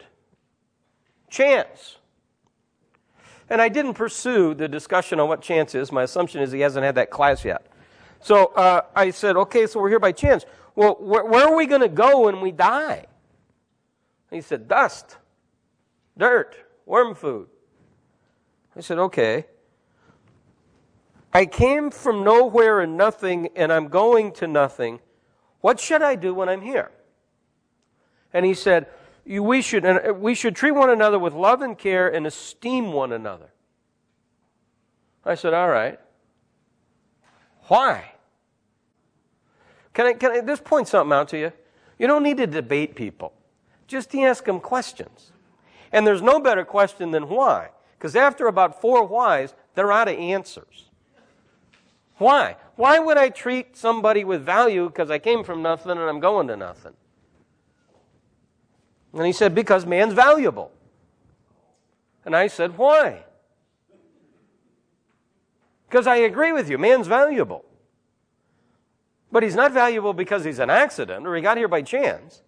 Chance. 1.29 1.97
And 3.49 3.61
I 3.61 3.69
didn't 3.69 3.95
pursue 3.95 4.53
the 4.53 4.67
discussion 4.67 5.19
on 5.19 5.27
what 5.27 5.41
chance 5.41 5.73
is. 5.73 5.91
My 5.91 6.03
assumption 6.03 6.41
is 6.41 6.51
he 6.51 6.59
hasn't 6.59 6.85
had 6.85 6.95
that 6.95 7.09
class 7.09 7.43
yet. 7.43 7.65
So 8.21 8.47
uh, 8.47 8.81
I 8.95 9.11
said, 9.11 9.37
okay, 9.37 9.65
so 9.65 9.79
we're 9.79 9.89
here 9.89 9.99
by 9.99 10.11
chance. 10.11 10.45
Well, 10.75 10.95
wh- 10.95 11.29
where 11.29 11.47
are 11.47 11.55
we 11.55 11.65
going 11.65 11.81
to 11.81 11.89
go 11.89 12.25
when 12.25 12.41
we 12.41 12.51
die? 12.51 13.05
He 14.29 14.41
said, 14.41 14.67
dust, 14.67 15.17
dirt, 16.17 16.55
worm 16.85 17.15
food. 17.15 17.47
I 18.79 18.81
said, 18.81 18.97
okay. 18.97 19.45
I 21.33 21.45
came 21.45 21.91
from 21.91 22.23
nowhere 22.23 22.79
and 22.79 22.95
nothing, 22.95 23.49
and 23.53 23.73
I'm 23.73 23.89
going 23.89 24.31
to 24.35 24.47
nothing. 24.47 25.01
What 25.59 25.81
should 25.81 26.01
I 26.01 26.15
do 26.15 26.33
when 26.33 26.47
I'm 26.47 26.61
here? 26.61 26.89
And 28.31 28.45
he 28.45 28.53
said, 28.53 28.87
we 29.25 29.61
should, 29.61 29.85
uh, 29.85 30.13
we 30.17 30.33
should 30.33 30.55
treat 30.55 30.71
one 30.71 30.89
another 30.89 31.19
with 31.19 31.33
love 31.33 31.61
and 31.61 31.77
care 31.77 32.07
and 32.07 32.25
esteem 32.25 32.93
one 32.93 33.11
another. 33.11 33.49
I 35.25 35.35
said, 35.35 35.53
All 35.53 35.67
right. 35.67 35.99
Why? 37.67 38.13
Can 39.93 40.07
I, 40.07 40.13
can 40.13 40.31
I 40.31 40.39
just 40.39 40.63
point 40.63 40.87
something 40.87 41.11
out 41.11 41.27
to 41.29 41.37
you? 41.37 41.51
You 41.97 42.07
don't 42.07 42.23
need 42.23 42.37
to 42.37 42.47
debate 42.47 42.95
people, 42.95 43.33
just 43.87 44.09
to 44.11 44.21
ask 44.21 44.45
them 44.45 44.61
questions. 44.61 45.33
And 45.91 46.07
there's 46.07 46.21
no 46.21 46.39
better 46.39 46.63
question 46.63 47.11
than 47.11 47.27
why. 47.27 47.71
Because 47.99 48.15
after 48.15 48.47
about 48.47 48.79
four 48.79 49.05
whys, 49.05 49.53
they're 49.75 49.91
out 49.91 50.07
of 50.07 50.17
answers. 50.17 50.85
Why? 52.17 52.55
Why 52.77 52.97
would 52.97 53.17
I 53.17 53.27
treat 53.27 53.75
somebody 53.75 54.23
with 54.23 54.41
value 54.41 54.87
because 54.87 55.11
I 55.11 55.19
came 55.19 55.43
from 55.43 55.61
nothing 55.61 55.91
and 55.91 55.99
I'm 55.99 56.21
going 56.21 56.47
to 56.47 56.55
nothing? 56.55 56.93
And 59.11 59.25
he 59.25 59.33
said, 59.33 59.53
Because 59.53 59.85
man's 59.85 60.13
valuable. 60.13 60.71
And 62.23 62.37
I 62.37 62.47
said, 62.47 62.77
Why? 62.77 63.25
Because 65.89 66.07
I 66.07 66.17
agree 66.17 66.53
with 66.53 66.69
you, 66.69 66.77
man's 66.77 67.07
valuable. 67.07 67.65
But 69.29 69.43
he's 69.43 69.55
not 69.55 69.73
valuable 69.73 70.13
because 70.13 70.45
he's 70.45 70.59
an 70.59 70.69
accident 70.69 71.27
or 71.27 71.35
he 71.35 71.41
got 71.41 71.57
here 71.57 71.67
by 71.67 71.81
chance. 71.81 72.43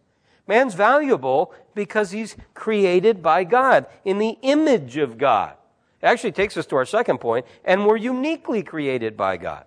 Man's 0.48 0.74
valuable 0.74 1.54
because 1.76 2.12
he's 2.12 2.36
created 2.54 3.22
by 3.22 3.44
God 3.44 3.86
in 4.04 4.18
the 4.18 4.38
image 4.42 4.98
of 4.98 5.18
God. 5.18 5.54
It 6.02 6.08
actually 6.08 6.32
takes 6.32 6.58
us 6.58 6.66
to 6.68 6.76
our 6.76 6.86
second 6.86 7.20
point, 7.20 7.46
and 7.64 7.86
we're 7.86 7.98
uniquely 7.98 8.64
created 8.64 9.16
by 9.16 9.38
God. 9.38 9.66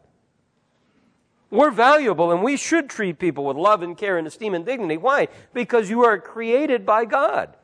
We're 1.54 1.70
valuable 1.70 2.32
and 2.32 2.42
we 2.42 2.56
should 2.56 2.90
treat 2.90 3.20
people 3.20 3.44
with 3.44 3.56
love 3.56 3.82
and 3.82 3.96
care 3.96 4.18
and 4.18 4.26
esteem 4.26 4.54
and 4.54 4.66
dignity. 4.66 4.96
Why? 4.96 5.28
Because 5.52 5.88
you 5.88 6.04
are 6.04 6.18
created 6.18 6.84
by 6.84 7.04
God. 7.04 7.56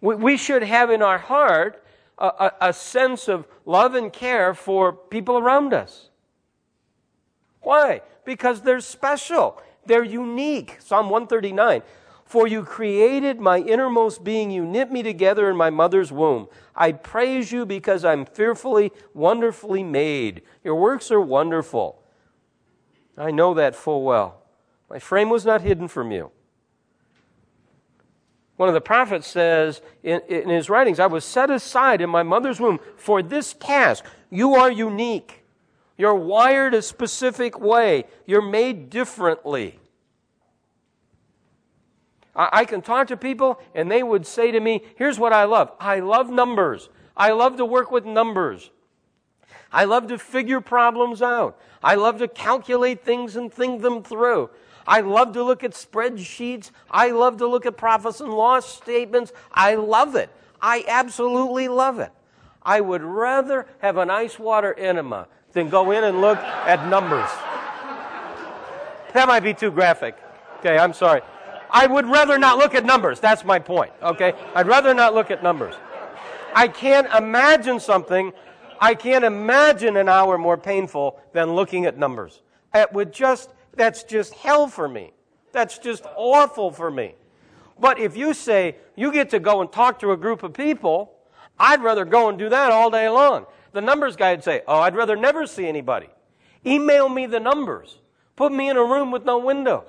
We 0.00 0.38
should 0.38 0.62
have 0.62 0.90
in 0.90 1.02
our 1.02 1.18
heart 1.18 1.84
a, 2.16 2.26
a, 2.26 2.52
a 2.68 2.72
sense 2.72 3.28
of 3.28 3.46
love 3.66 3.94
and 3.94 4.10
care 4.10 4.54
for 4.54 4.94
people 4.94 5.36
around 5.36 5.74
us. 5.74 6.08
Why? 7.60 8.00
Because 8.24 8.62
they're 8.62 8.80
special. 8.80 9.62
They're 9.86 10.04
unique. 10.04 10.78
Psalm 10.80 11.10
139. 11.10 11.82
For 12.24 12.46
you 12.46 12.64
created 12.64 13.40
my 13.40 13.58
innermost 13.58 14.24
being. 14.24 14.50
You 14.50 14.64
knit 14.64 14.90
me 14.90 15.02
together 15.02 15.50
in 15.50 15.56
my 15.56 15.70
mother's 15.70 16.10
womb. 16.10 16.48
I 16.74 16.92
praise 16.92 17.52
you 17.52 17.66
because 17.66 18.04
I'm 18.04 18.24
fearfully, 18.24 18.92
wonderfully 19.12 19.82
made. 19.82 20.42
Your 20.64 20.76
works 20.76 21.10
are 21.10 21.20
wonderful. 21.20 22.02
I 23.18 23.30
know 23.30 23.54
that 23.54 23.76
full 23.76 24.04
well. 24.04 24.42
My 24.88 24.98
frame 24.98 25.30
was 25.30 25.44
not 25.44 25.60
hidden 25.62 25.88
from 25.88 26.10
you. 26.10 26.30
One 28.56 28.68
of 28.68 28.74
the 28.74 28.80
prophets 28.80 29.26
says 29.26 29.82
in, 30.02 30.20
in, 30.28 30.48
his 30.48 30.70
writings, 30.70 31.00
I 31.00 31.06
was 31.06 31.24
set 31.24 31.50
aside 31.50 32.00
in 32.00 32.10
my 32.10 32.22
mother's 32.22 32.60
womb 32.60 32.78
for 32.96 33.22
this 33.22 33.54
task. 33.54 34.04
You 34.30 34.54
are 34.54 34.70
unique. 34.70 35.41
You're 36.02 36.16
wired 36.16 36.74
a 36.74 36.82
specific 36.82 37.60
way. 37.60 38.06
You're 38.26 38.42
made 38.42 38.90
differently. 38.90 39.78
I, 42.34 42.64
can 42.64 42.82
talk 42.82 43.06
to 43.06 43.16
people 43.16 43.60
and 43.72 43.88
they 43.88 44.02
would 44.02 44.26
say 44.26 44.50
to 44.50 44.58
me, 44.58 44.82
Here's 44.96 45.20
what 45.20 45.32
I 45.32 45.44
love 45.44 45.70
I 45.78 46.00
love 46.00 46.28
numbers. 46.28 46.88
I 47.16 47.30
love 47.30 47.56
to 47.58 47.64
work 47.64 47.92
with 47.92 48.04
numbers. 48.04 48.72
I 49.70 49.84
love 49.84 50.08
to 50.08 50.18
figure 50.18 50.60
problems 50.60 51.22
out. 51.22 51.56
I 51.84 51.94
love 51.94 52.18
to 52.18 52.26
calculate 52.26 53.04
things 53.04 53.36
and 53.36 53.54
think 53.54 53.80
them 53.82 54.02
through. 54.02 54.50
I 54.84 55.02
love 55.02 55.32
to 55.34 55.44
look 55.44 55.62
at 55.62 55.70
spreadsheets. 55.70 56.72
I 56.90 57.12
love 57.12 57.36
to 57.36 57.46
look 57.46 57.64
at 57.64 57.76
profits 57.76 58.20
and 58.20 58.34
loss 58.34 58.66
statements. 58.66 59.32
I 59.52 59.76
love 59.76 60.16
it. 60.16 60.30
I 60.60 60.84
absolutely 60.88 61.68
love 61.68 62.00
it. 62.00 62.10
I 62.60 62.80
would 62.80 63.02
rather 63.02 63.68
have 63.78 63.98
an 63.98 64.10
ice 64.10 64.36
water 64.36 64.74
enema 64.74 65.28
than 65.52 65.68
go 65.68 65.90
in 65.90 66.04
and 66.04 66.20
look 66.20 66.38
at 66.38 66.88
numbers. 66.88 67.28
That 69.12 69.28
might 69.28 69.40
be 69.40 69.54
too 69.54 69.70
graphic. 69.70 70.16
Okay, 70.60 70.78
I'm 70.78 70.94
sorry. 70.94 71.20
I 71.70 71.86
would 71.86 72.06
rather 72.06 72.38
not 72.38 72.58
look 72.58 72.74
at 72.74 72.84
numbers. 72.84 73.20
That's 73.20 73.44
my 73.44 73.58
point. 73.58 73.92
Okay? 74.02 74.34
I'd 74.54 74.66
rather 74.66 74.94
not 74.94 75.14
look 75.14 75.30
at 75.30 75.42
numbers. 75.42 75.74
I 76.54 76.68
can't 76.68 77.12
imagine 77.14 77.80
something 77.80 78.32
I 78.82 78.96
can't 78.96 79.24
imagine 79.24 79.96
an 79.96 80.08
hour 80.08 80.36
more 80.36 80.56
painful 80.56 81.20
than 81.32 81.54
looking 81.54 81.86
at 81.86 81.96
numbers. 81.96 82.42
That 82.72 82.92
would 82.92 83.12
just, 83.12 83.50
that's 83.76 84.02
just 84.02 84.34
hell 84.34 84.66
for 84.66 84.88
me. 84.88 85.12
That's 85.52 85.78
just 85.78 86.04
awful 86.16 86.72
for 86.72 86.90
me. 86.90 87.14
But 87.78 88.00
if 88.00 88.16
you 88.16 88.34
say 88.34 88.78
you 88.96 89.12
get 89.12 89.30
to 89.30 89.38
go 89.38 89.60
and 89.60 89.70
talk 89.70 90.00
to 90.00 90.10
a 90.10 90.16
group 90.16 90.42
of 90.42 90.52
people, 90.52 91.12
I'd 91.60 91.80
rather 91.80 92.04
go 92.04 92.28
and 92.28 92.36
do 92.36 92.48
that 92.48 92.72
all 92.72 92.90
day 92.90 93.08
long. 93.08 93.46
The 93.72 93.80
numbers 93.80 94.16
guy 94.16 94.32
would 94.32 94.44
say, 94.44 94.62
Oh, 94.66 94.80
I'd 94.80 94.94
rather 94.94 95.16
never 95.16 95.46
see 95.46 95.66
anybody. 95.66 96.08
Email 96.64 97.08
me 97.08 97.26
the 97.26 97.40
numbers. 97.40 97.98
Put 98.36 98.52
me 98.52 98.68
in 98.68 98.76
a 98.76 98.84
room 98.84 99.10
with 99.10 99.24
no 99.24 99.38
windows. 99.38 99.88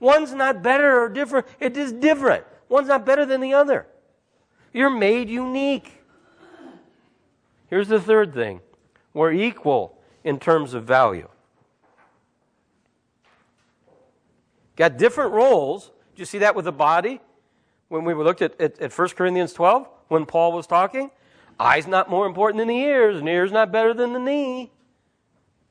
One's 0.00 0.32
not 0.34 0.62
better 0.62 1.02
or 1.02 1.08
different. 1.08 1.46
It 1.60 1.76
is 1.76 1.92
different. 1.92 2.44
One's 2.68 2.88
not 2.88 3.06
better 3.06 3.24
than 3.24 3.40
the 3.40 3.54
other. 3.54 3.86
You're 4.72 4.90
made 4.90 5.30
unique. 5.30 6.02
Here's 7.68 7.88
the 7.88 8.00
third 8.00 8.34
thing 8.34 8.60
we're 9.12 9.32
equal 9.32 9.98
in 10.24 10.38
terms 10.38 10.74
of 10.74 10.84
value. 10.84 11.28
Got 14.76 14.98
different 14.98 15.32
roles. 15.32 15.90
Do 16.14 16.20
you 16.20 16.26
see 16.26 16.38
that 16.38 16.54
with 16.54 16.64
the 16.64 16.72
body? 16.72 17.20
When 17.88 18.04
we 18.04 18.14
looked 18.14 18.42
at, 18.42 18.60
at, 18.60 18.80
at 18.80 18.98
1 18.98 19.08
Corinthians 19.10 19.52
12, 19.52 19.88
when 20.08 20.26
Paul 20.26 20.52
was 20.52 20.66
talking, 20.66 21.10
eye's 21.58 21.86
not 21.86 22.10
more 22.10 22.26
important 22.26 22.58
than 22.58 22.68
the 22.68 22.76
ears, 22.76 23.18
and 23.18 23.28
ear's 23.28 23.52
not 23.52 23.72
better 23.72 23.94
than 23.94 24.12
the 24.12 24.18
knee. 24.18 24.70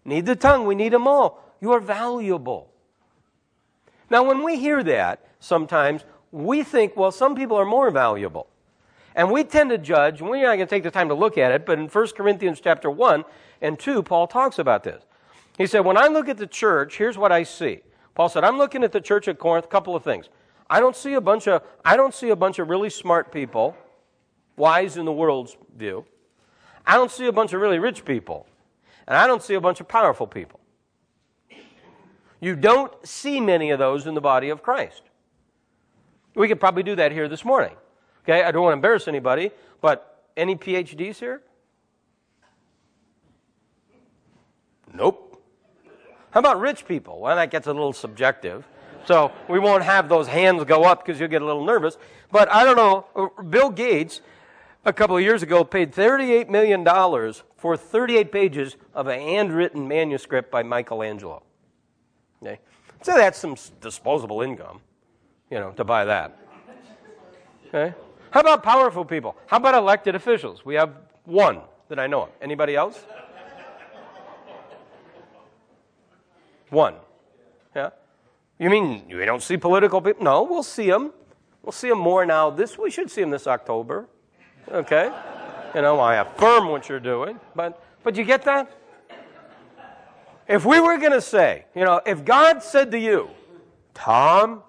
Need 0.05 0.25
the 0.25 0.35
tongue, 0.35 0.65
we 0.65 0.75
need 0.75 0.93
them 0.93 1.07
all. 1.07 1.43
You 1.61 1.71
are 1.71 1.79
valuable. 1.79 2.69
Now, 4.09 4.23
when 4.23 4.43
we 4.43 4.57
hear 4.57 4.83
that, 4.83 5.25
sometimes 5.39 6.03
we 6.31 6.63
think, 6.63 6.97
well, 6.97 7.11
some 7.11 7.35
people 7.35 7.57
are 7.57 7.65
more 7.65 7.89
valuable. 7.89 8.47
And 9.15 9.31
we 9.31 9.43
tend 9.43 9.69
to 9.69 9.77
judge, 9.77 10.21
and 10.21 10.29
we're 10.29 10.41
not 10.41 10.55
going 10.55 10.59
to 10.59 10.65
take 10.65 10.83
the 10.83 10.91
time 10.91 11.09
to 11.09 11.13
look 11.13 11.37
at 11.37 11.51
it, 11.51 11.65
but 11.65 11.77
in 11.77 11.87
1 11.87 12.07
Corinthians 12.17 12.59
chapter 12.59 12.89
1 12.89 13.23
and 13.61 13.79
2, 13.79 14.03
Paul 14.03 14.27
talks 14.27 14.59
about 14.59 14.83
this. 14.83 15.03
He 15.57 15.67
said, 15.67 15.81
When 15.81 15.97
I 15.97 16.07
look 16.07 16.27
at 16.27 16.37
the 16.37 16.47
church, 16.47 16.97
here's 16.97 17.17
what 17.17 17.31
I 17.31 17.43
see. 17.43 17.81
Paul 18.15 18.29
said, 18.29 18.43
I'm 18.43 18.57
looking 18.57 18.83
at 18.83 18.91
the 18.91 19.01
church 19.01 19.27
at 19.27 19.39
Corinth, 19.39 19.65
a 19.65 19.69
couple 19.69 19.95
of 19.95 20.03
things. 20.03 20.29
I 20.69 20.79
don't 20.79 20.95
see 20.95 21.13
a 21.13 21.21
bunch 21.21 21.47
of 21.47 21.61
I 21.85 21.95
don't 21.95 22.13
see 22.13 22.29
a 22.29 22.35
bunch 22.35 22.57
of 22.59 22.69
really 22.69 22.89
smart 22.89 23.31
people, 23.31 23.75
wise 24.55 24.97
in 24.97 25.05
the 25.05 25.11
world's 25.11 25.57
view. 25.75 26.05
I 26.85 26.95
don't 26.95 27.11
see 27.11 27.27
a 27.27 27.31
bunch 27.31 27.53
of 27.53 27.61
really 27.61 27.79
rich 27.79 28.05
people. 28.05 28.47
And 29.07 29.17
I 29.17 29.27
don't 29.27 29.43
see 29.43 29.53
a 29.53 29.61
bunch 29.61 29.79
of 29.79 29.87
powerful 29.87 30.27
people. 30.27 30.59
You 32.39 32.55
don't 32.55 32.93
see 33.07 33.39
many 33.39 33.71
of 33.71 33.79
those 33.79 34.05
in 34.05 34.15
the 34.15 34.21
body 34.21 34.49
of 34.49 34.61
Christ. 34.61 35.01
We 36.35 36.47
could 36.47 36.59
probably 36.59 36.83
do 36.83 36.95
that 36.95 37.11
here 37.11 37.27
this 37.27 37.45
morning. 37.45 37.75
Okay, 38.23 38.43
I 38.43 38.51
don't 38.51 38.63
want 38.63 38.73
to 38.73 38.77
embarrass 38.77 39.07
anybody, 39.07 39.51
but 39.81 40.25
any 40.35 40.55
PhDs 40.55 41.19
here? 41.19 41.41
Nope. 44.93 45.41
How 46.31 46.39
about 46.39 46.59
rich 46.59 46.87
people? 46.87 47.19
Well, 47.19 47.35
that 47.35 47.51
gets 47.51 47.67
a 47.67 47.73
little 47.73 47.93
subjective. 47.93 48.67
So 49.05 49.31
we 49.49 49.59
won't 49.59 49.83
have 49.83 50.07
those 50.07 50.27
hands 50.27 50.63
go 50.63 50.83
up 50.83 51.05
because 51.05 51.19
you'll 51.19 51.29
get 51.29 51.41
a 51.41 51.45
little 51.45 51.65
nervous. 51.65 51.97
But 52.31 52.51
I 52.51 52.63
don't 52.63 52.77
know. 52.77 53.05
Uh, 53.15 53.41
Bill 53.43 53.69
Gates, 53.69 54.21
a 54.85 54.93
couple 54.93 55.15
of 55.15 55.23
years 55.23 55.43
ago, 55.43 55.63
paid 55.63 55.93
$38 55.93 56.49
million 56.49 56.85
for 57.55 57.77
38 57.77 58.31
pages 58.31 58.75
of 58.93 59.07
a 59.07 59.17
handwritten 59.17 59.87
manuscript 59.87 60.51
by 60.51 60.63
Michelangelo. 60.63 61.43
Okay? 62.41 62.59
So 63.01 63.13
that's 63.15 63.37
some 63.37 63.55
disposable 63.81 64.41
income, 64.41 64.81
you 65.49 65.59
know, 65.59 65.71
to 65.71 65.83
buy 65.83 66.05
that. 66.05 66.37
Okay? 67.67 67.95
How 68.31 68.41
about 68.41 68.63
powerful 68.63 69.05
people? 69.05 69.35
How 69.47 69.57
about 69.57 69.75
elected 69.75 70.15
officials? 70.15 70.65
We 70.65 70.75
have 70.75 70.91
one 71.25 71.61
that 71.89 71.99
I 71.99 72.07
know 72.07 72.23
of. 72.23 72.29
Anybody 72.41 72.75
else? 72.75 73.05
One. 76.69 76.95
Yeah? 77.75 77.91
You 78.57 78.69
mean 78.69 79.03
we 79.07 79.25
don't 79.25 79.43
see 79.43 79.57
political 79.57 80.01
people? 80.01 80.23
No, 80.23 80.43
we'll 80.43 80.63
see 80.63 80.89
them. 80.89 81.13
We'll 81.61 81.71
see 81.71 81.89
them 81.89 81.99
more 81.99 82.25
now. 82.25 82.49
This 82.49 82.77
we 82.77 82.89
should 82.89 83.11
see 83.11 83.21
them 83.21 83.29
this 83.29 83.45
October. 83.47 84.07
Okay? 84.71 85.11
You 85.75 85.81
know, 85.81 85.99
I 85.99 86.15
affirm 86.15 86.69
what 86.69 86.87
you're 86.89 86.99
doing, 86.99 87.39
but 87.55 87.83
but 88.03 88.15
you 88.17 88.23
get 88.25 88.43
that? 88.43 88.71
If 90.47 90.65
we 90.65 90.79
were 90.81 90.97
going 90.97 91.13
to 91.13 91.21
say, 91.21 91.65
you 91.73 91.85
know, 91.85 92.01
if 92.05 92.25
God 92.25 92.61
said 92.61 92.91
to 92.91 92.99
you, 92.99 93.29
Tom, 93.93 94.61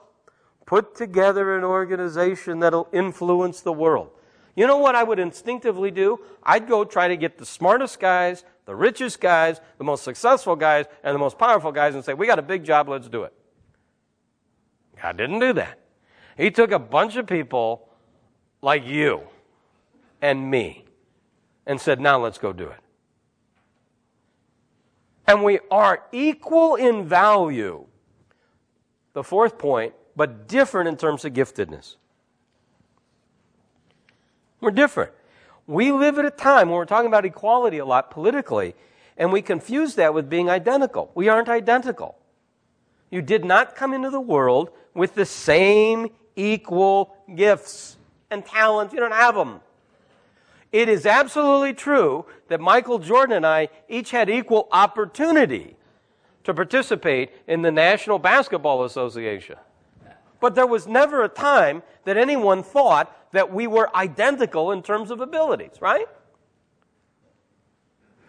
put 0.66 0.94
together 0.94 1.58
an 1.58 1.64
organization 1.64 2.60
that'll 2.60 2.88
influence 2.92 3.60
the 3.60 3.72
world. 3.72 4.10
You 4.54 4.68
know 4.68 4.78
what 4.78 4.94
I 4.94 5.02
would 5.02 5.18
instinctively 5.18 5.90
do? 5.90 6.20
I'd 6.44 6.68
go 6.68 6.84
try 6.84 7.08
to 7.08 7.16
get 7.16 7.38
the 7.38 7.44
smartest 7.44 7.98
guys, 7.98 8.44
the 8.66 8.74
richest 8.76 9.20
guys, 9.20 9.60
the 9.78 9.84
most 9.84 10.04
successful 10.04 10.54
guys, 10.54 10.86
and 11.02 11.12
the 11.12 11.18
most 11.18 11.38
powerful 11.38 11.72
guys 11.72 11.96
and 11.96 12.04
say, 12.04 12.14
We 12.14 12.28
got 12.28 12.38
a 12.38 12.42
big 12.42 12.64
job, 12.64 12.88
let's 12.88 13.08
do 13.08 13.24
it. 13.24 13.32
God 15.02 15.16
didn't 15.16 15.40
do 15.40 15.54
that. 15.54 15.80
He 16.36 16.52
took 16.52 16.70
a 16.70 16.78
bunch 16.78 17.16
of 17.16 17.26
people 17.26 17.88
like 18.62 18.86
you 18.86 19.22
and 20.24 20.50
me 20.50 20.86
and 21.66 21.78
said, 21.78 22.00
Now 22.00 22.18
let's 22.18 22.38
go 22.38 22.54
do 22.54 22.66
it. 22.68 22.80
And 25.26 25.44
we 25.44 25.60
are 25.70 26.02
equal 26.12 26.76
in 26.76 27.06
value. 27.06 27.84
The 29.12 29.22
fourth 29.22 29.58
point 29.58 29.92
but 30.16 30.48
different 30.48 30.88
in 30.88 30.96
terms 30.96 31.24
of 31.24 31.34
giftedness. 31.34 31.96
We're 34.60 34.70
different. 34.70 35.12
We 35.66 35.92
live 35.92 36.18
at 36.18 36.24
a 36.24 36.30
time 36.30 36.68
when 36.68 36.76
we're 36.76 36.84
talking 36.86 37.08
about 37.08 37.26
equality 37.26 37.78
a 37.78 37.84
lot 37.84 38.10
politically, 38.10 38.74
and 39.18 39.30
we 39.30 39.42
confuse 39.42 39.96
that 39.96 40.14
with 40.14 40.30
being 40.30 40.48
identical. 40.48 41.10
We 41.14 41.28
aren't 41.28 41.48
identical. 41.48 42.16
You 43.10 43.20
did 43.20 43.44
not 43.44 43.76
come 43.76 43.92
into 43.92 44.08
the 44.08 44.20
world 44.20 44.70
with 44.94 45.14
the 45.14 45.26
same 45.26 46.10
equal 46.34 47.14
gifts 47.34 47.96
and 48.30 48.46
talents. 48.46 48.94
You 48.94 49.00
don't 49.00 49.12
have 49.12 49.34
them. 49.34 49.60
It 50.74 50.88
is 50.88 51.06
absolutely 51.06 51.72
true 51.72 52.26
that 52.48 52.60
Michael 52.60 52.98
Jordan 52.98 53.36
and 53.36 53.46
I 53.46 53.68
each 53.88 54.10
had 54.10 54.28
equal 54.28 54.66
opportunity 54.72 55.76
to 56.42 56.52
participate 56.52 57.30
in 57.46 57.62
the 57.62 57.70
National 57.70 58.18
Basketball 58.18 58.82
Association. 58.82 59.54
but 60.40 60.56
there 60.56 60.66
was 60.66 60.88
never 60.88 61.22
a 61.22 61.28
time 61.28 61.84
that 62.02 62.16
anyone 62.16 62.64
thought 62.64 63.16
that 63.30 63.52
we 63.52 63.68
were 63.68 63.88
identical 63.96 64.72
in 64.72 64.82
terms 64.82 65.12
of 65.12 65.20
abilities, 65.20 65.80
right? 65.80 66.08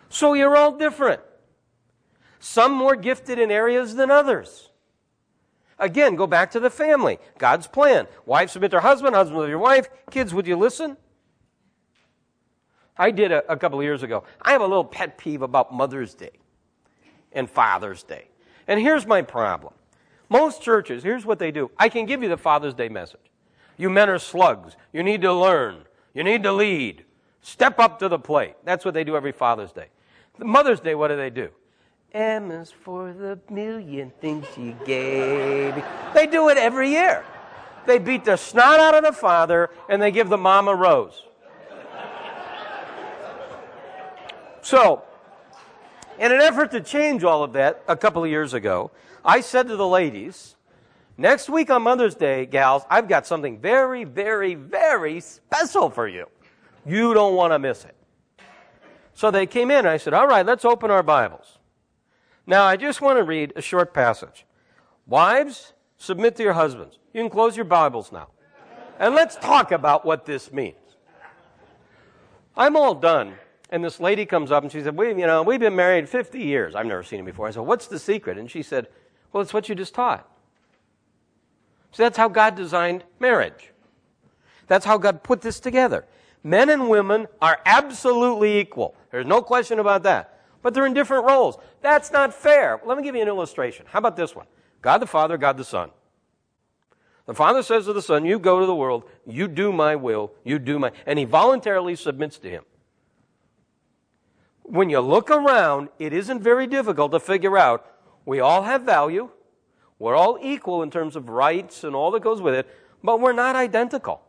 So 0.10 0.34
you're 0.34 0.56
all 0.56 0.78
different. 0.78 1.22
Some 2.40 2.74
more 2.74 2.96
gifted 2.96 3.40
in 3.40 3.50
areas 3.50 3.96
than 3.96 4.12
others. 4.12 4.70
Again, 5.80 6.16
go 6.16 6.28
back 6.28 6.52
to 6.52 6.60
the 6.60 6.70
family. 6.70 7.18
God's 7.40 7.66
plan. 7.66 8.06
Wife 8.28 8.52
submit 8.52 8.70
to 8.70 8.78
her 8.78 8.88
husband, 8.88 9.16
husband 9.16 9.40
with 9.40 9.50
your 9.50 9.58
wife. 9.58 9.90
Kids, 10.12 10.32
would 10.32 10.46
you 10.46 10.58
listen? 10.58 10.98
I 12.98 13.12
did 13.12 13.32
a, 13.32 13.52
a 13.52 13.58
couple 13.58 13.80
of 13.80 13.84
years 13.84 14.04
ago. 14.04 14.24
I 14.42 14.52
have 14.52 14.62
a 14.62 14.68
little 14.68 14.86
pet 14.86 15.18
peeve 15.18 15.42
about 15.42 15.74
Mother's 15.74 16.14
Day 16.14 16.32
and 17.32 17.50
Father's 17.50 18.04
Day. 18.04 18.26
And 18.68 18.80
here's 18.80 19.06
my 19.06 19.22
problem. 19.22 19.74
Most 20.30 20.62
churches, 20.62 21.04
here's 21.04 21.26
what 21.26 21.40
they 21.40 21.52
do. 21.52 21.70
I 21.78 21.90
can 21.90 22.06
give 22.06 22.24
you 22.24 22.30
the 22.30 22.38
Father's 22.38 22.74
Day 22.74 22.90
message. 22.90 23.20
You 23.78 23.90
men 23.90 24.10
are 24.10 24.18
slugs. 24.18 24.76
You 24.94 25.04
need 25.04 25.22
to 25.22 25.34
learn. 25.34 25.84
You 26.14 26.24
need 26.24 26.44
to 26.44 26.52
lead. 26.52 27.04
Step 27.42 27.80
up 27.80 28.00
to 28.00 28.10
the 28.10 28.18
plate. 28.18 28.56
That's 28.64 28.86
what 28.86 28.94
they 28.94 29.04
do 29.04 29.16
every 29.16 29.34
Father's 29.34 29.72
Day. 29.72 29.88
The 30.40 30.46
Mother's 30.46 30.80
Day, 30.80 30.96
what 30.96 31.10
do 31.10 31.18
they 31.18 31.30
do? 31.30 31.50
Emma's 32.14 32.72
for 32.72 33.12
the 33.12 33.38
million 33.50 34.12
things 34.22 34.46
she 34.56 34.74
gave. 34.86 35.76
They 36.14 36.26
do 36.26 36.48
it 36.50 36.58
every 36.58 36.90
year. 36.90 37.26
They 37.86 38.00
beat 38.00 38.24
the 38.24 38.38
snot 38.38 38.80
out 38.80 38.96
of 38.96 39.04
the 39.04 39.12
father 39.12 39.70
and 39.90 40.02
they 40.02 40.12
give 40.12 40.30
the 40.30 40.38
mom 40.38 40.68
a 40.68 40.74
rose. 40.74 41.24
So, 44.66 45.04
in 46.18 46.32
an 46.32 46.42
effort 46.42 46.72
to 46.72 46.82
change 46.82 47.24
all 47.24 47.44
of 47.44 47.54
that 47.54 47.84
a 47.88 47.96
couple 47.96 48.24
of 48.24 48.32
years 48.32 48.56
ago, 48.56 48.90
I 49.24 49.42
said 49.42 49.68
to 49.68 49.76
the 49.76 49.88
ladies, 49.88 50.56
next 51.20 51.50
week 51.50 51.70
on 51.70 51.84
Mother's 51.84 52.16
Day, 52.16 52.48
gals, 52.48 52.82
I've 52.90 53.08
got 53.08 53.28
something 53.28 53.60
very, 53.60 54.06
very, 54.06 54.56
very 54.56 55.20
special 55.20 55.92
for 55.92 56.08
you. 56.08 56.26
You 56.84 57.14
don't 57.14 57.36
want 57.36 57.54
to 57.54 57.60
miss 57.60 57.86
it. 57.86 57.96
So 59.14 59.30
they 59.30 59.46
came 59.46 59.70
in 59.70 59.78
and 59.78 59.88
I 59.88 59.98
said, 59.98 60.16
all 60.16 60.26
right, 60.26 60.44
let's 60.44 60.66
open 60.66 60.90
our 60.90 61.04
Bibles. 61.04 61.60
Now, 62.48 62.64
I 62.64 62.76
just 62.76 63.02
want 63.02 63.20
to 63.20 63.24
read 63.24 63.54
a 63.56 63.62
short 63.62 63.94
passage. 63.94 64.48
Wives, 65.06 65.74
submit 65.98 66.38
to 66.38 66.44
your 66.44 66.54
husbands. 66.54 66.98
You 67.14 67.22
can 67.22 67.30
close 67.30 67.56
your 67.56 67.66
Bibles 67.66 68.12
now. 68.12 68.30
And 68.98 69.14
let's 69.14 69.36
talk 69.36 69.72
about 69.72 70.06
what 70.06 70.26
this 70.26 70.52
means. 70.52 70.76
I'm 72.58 72.76
all 72.76 72.96
done 72.96 73.36
and 73.70 73.84
this 73.84 74.00
lady 74.00 74.26
comes 74.26 74.52
up 74.52 74.64
and 74.64 74.72
she 74.72 74.82
said, 74.82 74.96
we, 74.96 75.10
you 75.10 75.28
know, 75.28 75.42
we've 75.42 75.60
been 75.60 75.76
married 75.76 76.08
50 76.08 76.40
years. 76.40 76.76
I've 76.76 76.86
never 76.86 77.04
seen 77.04 77.20
him 77.20 77.26
before. 77.26 77.48
I 77.48 77.52
said, 77.52 77.62
what's 77.62 77.88
the 77.88 78.00
secret? 78.00 78.38
And 78.38 78.50
she 78.50 78.62
said, 78.62 78.88
well, 79.32 79.42
it's 79.42 79.54
what 79.54 79.68
you 79.68 79.76
just 79.76 79.94
taught. 79.94 80.30
So 81.92 82.04
that's 82.04 82.18
how 82.18 82.30
God 82.30 82.56
designed 82.56 83.04
marriage. 83.20 83.72
That's 84.68 84.86
how 84.86 84.98
God 84.98 85.24
put 85.24 85.42
this 85.42 85.60
together. 85.60 86.06
Men 86.44 86.70
and 86.70 86.90
women 86.90 87.28
are 87.42 87.60
absolutely 87.66 88.60
equal. 88.60 88.96
There's 89.12 89.26
no 89.26 89.42
question 89.42 89.80
about 89.80 90.04
that. 90.04 90.44
But 90.62 90.74
they're 90.74 90.86
in 90.86 90.94
different 90.94 91.26
roles. 91.26 91.58
That's 91.82 92.12
not 92.12 92.34
fair. 92.34 92.80
Let 92.86 92.98
me 92.98 93.04
give 93.04 93.16
you 93.16 93.22
an 93.22 93.28
illustration. 93.28 93.86
How 93.90 94.00
about 94.00 94.16
this 94.16 94.36
one? 94.36 94.46
God 94.82 95.00
the 95.00 95.08
Father, 95.08 95.38
God 95.38 95.58
the 95.58 95.64
Son. 95.64 95.90
The 97.26 97.34
Father 97.34 97.64
says 97.64 97.86
to 97.86 97.94
the 97.94 98.02
Son, 98.02 98.26
You 98.26 98.38
go 98.38 98.60
to 98.60 98.66
the 98.66 98.76
world, 98.76 99.06
you 99.26 99.48
do 99.48 99.72
my 99.72 99.96
will, 99.96 100.32
you 100.44 100.60
do 100.60 100.78
my. 100.78 100.92
And 101.06 101.18
he 101.18 101.26
voluntarily 101.26 101.96
submits 101.96 102.38
to 102.40 102.50
him 102.50 102.64
when 104.68 104.90
you 104.90 105.00
look 105.00 105.30
around, 105.30 105.90
it 106.00 106.14
isn't 106.14 106.42
very 106.42 106.68
difficult 106.68 107.12
to 107.12 107.20
figure 107.20 107.58
out 107.58 107.86
we 108.26 108.40
all 108.40 108.64
have 108.64 108.82
value, 108.82 109.30
we're 110.00 110.16
all 110.16 110.38
equal 110.42 110.84
in 110.84 110.92
terms 110.92 111.16
of 111.16 111.30
rights 111.30 111.84
and 111.84 111.96
all 111.96 112.12
that 112.12 112.22
goes 112.22 112.42
with 112.42 112.56
it, 112.56 112.68
but 113.04 113.20
we're 113.22 113.34
not 113.34 113.56
identical. 113.56 114.22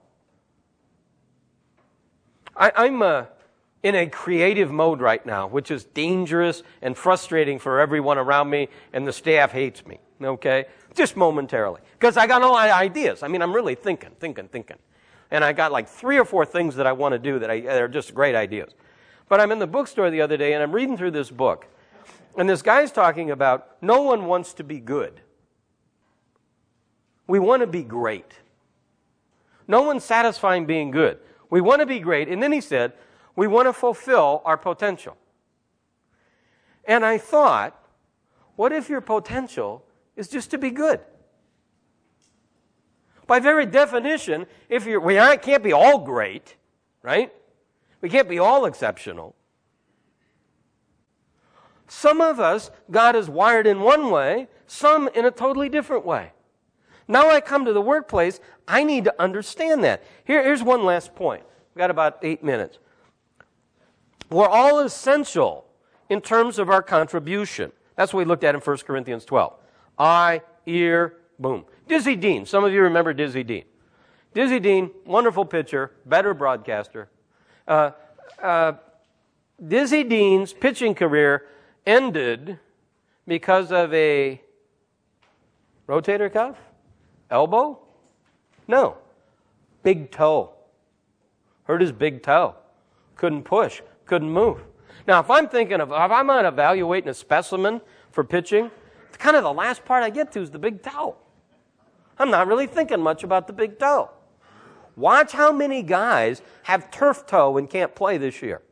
I, 2.54 2.86
am 2.86 3.02
uh, 3.02 3.24
in 3.82 3.94
a 3.94 4.06
creative 4.06 4.70
mode 4.70 5.00
right 5.00 5.24
now, 5.26 5.46
which 5.46 5.70
is 5.70 5.84
dangerous 5.84 6.62
and 6.80 6.96
frustrating 6.96 7.58
for 7.58 7.80
everyone 7.80 8.18
around 8.18 8.48
me, 8.48 8.68
and 8.92 9.06
the 9.06 9.12
staff 9.12 9.52
hates 9.52 9.84
me, 9.86 9.98
okay? 10.22 10.66
Just 10.94 11.16
momentarily. 11.16 11.80
Because 11.98 12.16
I 12.16 12.26
got 12.26 12.40
no 12.40 12.56
ideas. 12.56 13.22
I 13.22 13.28
mean, 13.28 13.42
I'm 13.42 13.54
really 13.54 13.74
thinking, 13.74 14.10
thinking, 14.18 14.48
thinking. 14.48 14.78
And 15.30 15.44
I 15.44 15.52
got 15.52 15.72
like 15.72 15.88
three 15.88 16.18
or 16.18 16.24
four 16.24 16.46
things 16.46 16.76
that 16.76 16.86
I 16.86 16.92
want 16.92 17.12
to 17.12 17.18
do 17.18 17.38
that, 17.40 17.50
I, 17.50 17.60
that 17.60 17.82
are 17.82 17.88
just 17.88 18.14
great 18.14 18.34
ideas. 18.34 18.74
But 19.28 19.40
I'm 19.40 19.50
in 19.52 19.58
the 19.58 19.66
bookstore 19.66 20.10
the 20.10 20.20
other 20.20 20.36
day 20.36 20.52
and 20.52 20.62
I'm 20.62 20.72
reading 20.72 20.96
through 20.96 21.10
this 21.12 21.30
book. 21.30 21.66
And 22.36 22.48
this 22.48 22.62
guy's 22.62 22.92
talking 22.92 23.30
about 23.30 23.76
no 23.82 24.02
one 24.02 24.26
wants 24.26 24.54
to 24.54 24.64
be 24.64 24.78
good. 24.78 25.20
We 27.26 27.38
want 27.38 27.60
to 27.60 27.66
be 27.66 27.82
great. 27.82 28.32
No 29.66 29.82
one's 29.82 30.04
satisfying 30.04 30.66
being 30.66 30.90
good. 30.90 31.18
We 31.50 31.60
want 31.60 31.80
to 31.80 31.86
be 31.86 31.98
great. 31.98 32.28
And 32.28 32.42
then 32.42 32.52
he 32.52 32.60
said, 32.60 32.92
we 33.34 33.46
want 33.46 33.66
to 33.68 33.72
fulfill 33.72 34.42
our 34.44 34.56
potential. 34.56 35.16
And 36.84 37.04
I 37.04 37.18
thought, 37.18 37.80
what 38.54 38.72
if 38.72 38.88
your 38.88 39.00
potential 39.00 39.84
is 40.14 40.28
just 40.28 40.50
to 40.52 40.58
be 40.58 40.70
good? 40.70 41.00
By 43.26 43.40
very 43.40 43.66
definition, 43.66 44.46
if 44.68 44.86
you're, 44.86 45.00
we 45.00 45.14
can't 45.14 45.64
be 45.64 45.72
all 45.72 45.98
great, 45.98 46.54
right? 47.02 47.32
We 48.06 48.10
can't 48.10 48.28
be 48.28 48.38
all 48.38 48.66
exceptional. 48.66 49.34
Some 51.88 52.20
of 52.20 52.38
us, 52.38 52.70
God 52.88 53.16
is 53.16 53.28
wired 53.28 53.66
in 53.66 53.80
one 53.80 54.12
way, 54.12 54.46
some 54.68 55.08
in 55.08 55.24
a 55.24 55.32
totally 55.32 55.68
different 55.68 56.06
way. 56.06 56.30
Now 57.08 57.28
I 57.30 57.40
come 57.40 57.64
to 57.64 57.72
the 57.72 57.80
workplace, 57.80 58.38
I 58.68 58.84
need 58.84 59.02
to 59.06 59.14
understand 59.20 59.82
that. 59.82 60.04
Here, 60.24 60.40
here's 60.40 60.62
one 60.62 60.84
last 60.84 61.16
point. 61.16 61.42
We've 61.74 61.80
got 61.80 61.90
about 61.90 62.18
eight 62.22 62.44
minutes. 62.44 62.78
We're 64.30 64.46
all 64.46 64.78
essential 64.78 65.66
in 66.08 66.20
terms 66.20 66.60
of 66.60 66.70
our 66.70 66.82
contribution. 66.82 67.72
That's 67.96 68.14
what 68.14 68.18
we 68.18 68.24
looked 68.24 68.44
at 68.44 68.54
in 68.54 68.60
1 68.60 68.76
Corinthians 68.86 69.24
12. 69.24 69.52
Eye, 69.98 70.42
ear, 70.66 71.16
boom. 71.40 71.64
Dizzy 71.88 72.14
Dean. 72.14 72.46
Some 72.46 72.62
of 72.62 72.72
you 72.72 72.82
remember 72.82 73.12
Dizzy 73.12 73.42
Dean. 73.42 73.64
Dizzy 74.32 74.60
Dean, 74.60 74.92
wonderful 75.04 75.44
pitcher, 75.44 75.90
better 76.04 76.34
broadcaster. 76.34 77.08
Uh, 77.66 77.90
uh, 78.42 78.72
Dizzy 79.66 80.04
Dean's 80.04 80.52
pitching 80.52 80.94
career 80.94 81.46
ended 81.86 82.58
because 83.26 83.72
of 83.72 83.92
a 83.94 84.40
rotator 85.88 86.32
cuff? 86.32 86.56
Elbow? 87.30 87.78
No. 88.68 88.98
Big 89.82 90.10
toe. 90.10 90.52
Hurt 91.64 91.80
his 91.80 91.92
big 91.92 92.22
toe. 92.22 92.54
Couldn't 93.16 93.42
push. 93.42 93.80
Couldn't 94.04 94.30
move. 94.30 94.62
Now, 95.06 95.20
if 95.20 95.30
I'm 95.30 95.48
thinking 95.48 95.80
of, 95.80 95.90
if 95.90 95.96
I'm 95.96 96.30
evaluating 96.30 97.08
a 97.08 97.14
specimen 97.14 97.80
for 98.10 98.24
pitching, 98.24 98.70
kind 99.18 99.36
of 99.36 99.42
the 99.42 99.52
last 99.52 99.84
part 99.84 100.02
I 100.02 100.10
get 100.10 100.32
to 100.32 100.40
is 100.40 100.50
the 100.50 100.58
big 100.58 100.82
toe. 100.82 101.16
I'm 102.18 102.30
not 102.30 102.46
really 102.46 102.66
thinking 102.66 103.00
much 103.00 103.24
about 103.24 103.46
the 103.46 103.52
big 103.52 103.78
toe. 103.78 104.10
Watch 104.96 105.32
how 105.32 105.52
many 105.52 105.82
guys 105.82 106.40
have 106.64 106.90
turf 106.90 107.26
toe 107.26 107.58
and 107.58 107.68
can't 107.68 107.94
play 107.94 108.16
this 108.16 108.40
year. 108.40 108.62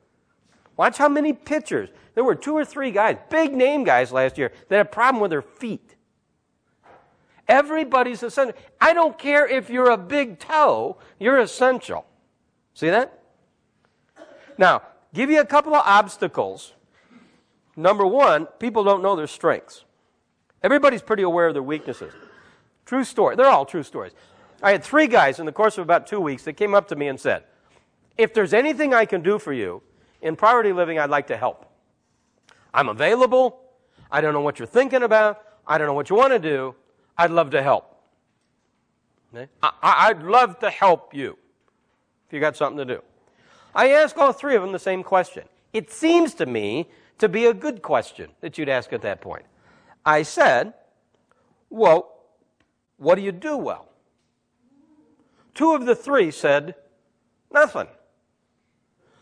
Watch 0.76 0.98
how 0.98 1.08
many 1.08 1.32
pitchers. 1.32 1.90
There 2.14 2.24
were 2.24 2.34
two 2.34 2.54
or 2.54 2.64
three 2.64 2.90
guys, 2.90 3.18
big 3.30 3.52
name 3.52 3.84
guys 3.84 4.10
last 4.10 4.38
year, 4.38 4.50
that 4.68 4.76
had 4.76 4.86
a 4.86 4.88
problem 4.88 5.20
with 5.20 5.30
their 5.30 5.42
feet. 5.42 5.94
Everybody's 7.46 8.22
essential. 8.22 8.56
I 8.80 8.94
don't 8.94 9.18
care 9.18 9.46
if 9.46 9.68
you're 9.68 9.90
a 9.90 9.98
big 9.98 10.38
toe, 10.38 10.96
you're 11.18 11.38
essential. 11.38 12.06
See 12.72 12.88
that? 12.88 13.20
Now, 14.56 14.82
give 15.12 15.30
you 15.30 15.40
a 15.40 15.44
couple 15.44 15.74
of 15.74 15.82
obstacles. 15.84 16.72
Number 17.76 18.06
one, 18.06 18.46
people 18.58 18.82
don't 18.82 19.02
know 19.02 19.14
their 19.14 19.26
strengths. 19.26 19.84
Everybody's 20.62 21.02
pretty 21.02 21.22
aware 21.22 21.48
of 21.48 21.54
their 21.54 21.62
weaknesses. 21.62 22.12
True 22.86 23.04
story. 23.04 23.36
They're 23.36 23.46
all 23.46 23.66
true 23.66 23.82
stories. 23.82 24.12
I 24.64 24.72
had 24.72 24.82
three 24.82 25.06
guys 25.08 25.38
in 25.38 25.44
the 25.44 25.52
course 25.52 25.76
of 25.76 25.82
about 25.82 26.06
two 26.06 26.18
weeks 26.18 26.44
that 26.44 26.54
came 26.54 26.74
up 26.74 26.88
to 26.88 26.96
me 26.96 27.08
and 27.08 27.20
said, 27.20 27.44
If 28.16 28.32
there's 28.32 28.54
anything 28.54 28.94
I 28.94 29.04
can 29.04 29.20
do 29.20 29.38
for 29.38 29.52
you 29.52 29.82
in 30.22 30.36
priority 30.36 30.72
living, 30.72 30.98
I'd 30.98 31.10
like 31.10 31.26
to 31.26 31.36
help. 31.36 31.66
I'm 32.72 32.88
available. 32.88 33.60
I 34.10 34.22
don't 34.22 34.32
know 34.32 34.40
what 34.40 34.58
you're 34.58 34.66
thinking 34.66 35.02
about. 35.02 35.42
I 35.66 35.76
don't 35.76 35.86
know 35.86 35.92
what 35.92 36.08
you 36.08 36.16
want 36.16 36.32
to 36.32 36.38
do. 36.38 36.74
I'd 37.18 37.30
love 37.30 37.50
to 37.50 37.62
help. 37.62 37.94
Okay? 39.34 39.50
I, 39.62 40.14
would 40.14 40.22
love 40.22 40.58
to 40.60 40.70
help 40.70 41.12
you 41.12 41.36
if 42.26 42.32
you 42.32 42.40
got 42.40 42.56
something 42.56 42.78
to 42.78 42.86
do. 42.86 43.02
I 43.74 43.90
asked 43.90 44.16
all 44.16 44.32
three 44.32 44.56
of 44.56 44.62
them 44.62 44.72
the 44.72 44.78
same 44.78 45.02
question. 45.02 45.44
It 45.74 45.90
seems 45.90 46.32
to 46.36 46.46
me 46.46 46.88
to 47.18 47.28
be 47.28 47.44
a 47.44 47.52
good 47.52 47.82
question 47.82 48.30
that 48.40 48.56
you'd 48.56 48.70
ask 48.70 48.94
at 48.94 49.02
that 49.02 49.20
point. 49.20 49.44
I 50.06 50.22
said, 50.22 50.72
Well, 51.68 52.14
what 52.96 53.16
do 53.16 53.20
you 53.20 53.32
do 53.32 53.58
well? 53.58 53.90
Two 55.54 55.74
of 55.74 55.86
the 55.86 55.94
three 55.94 56.30
said, 56.30 56.74
nothing. 57.52 57.86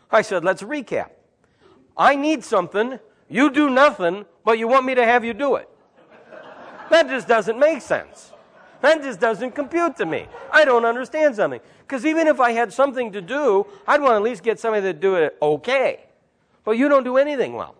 I 0.09 0.21
said, 0.21 0.43
let's 0.43 0.61
recap. 0.61 1.09
I 1.95 2.15
need 2.15 2.43
something, 2.43 2.99
you 3.29 3.51
do 3.51 3.69
nothing, 3.69 4.25
but 4.43 4.57
you 4.57 4.67
want 4.67 4.85
me 4.85 4.95
to 4.95 5.05
have 5.05 5.23
you 5.23 5.33
do 5.33 5.55
it. 5.55 5.69
That 6.89 7.07
just 7.07 7.27
doesn't 7.27 7.57
make 7.57 7.81
sense. 7.81 8.31
That 8.81 9.01
just 9.01 9.19
doesn't 9.19 9.51
compute 9.55 9.95
to 9.97 10.05
me. 10.05 10.27
I 10.51 10.65
don't 10.65 10.85
understand 10.85 11.35
something. 11.35 11.61
Because 11.81 12.05
even 12.05 12.27
if 12.27 12.39
I 12.39 12.51
had 12.51 12.73
something 12.73 13.11
to 13.13 13.21
do, 13.21 13.65
I'd 13.87 14.01
want 14.01 14.11
to 14.11 14.15
at 14.17 14.21
least 14.21 14.43
get 14.43 14.59
somebody 14.59 14.83
to 14.83 14.93
do 14.93 15.15
it 15.15 15.37
okay. 15.41 16.01
But 16.63 16.71
you 16.71 16.89
don't 16.89 17.03
do 17.03 17.17
anything 17.17 17.53
well. 17.53 17.75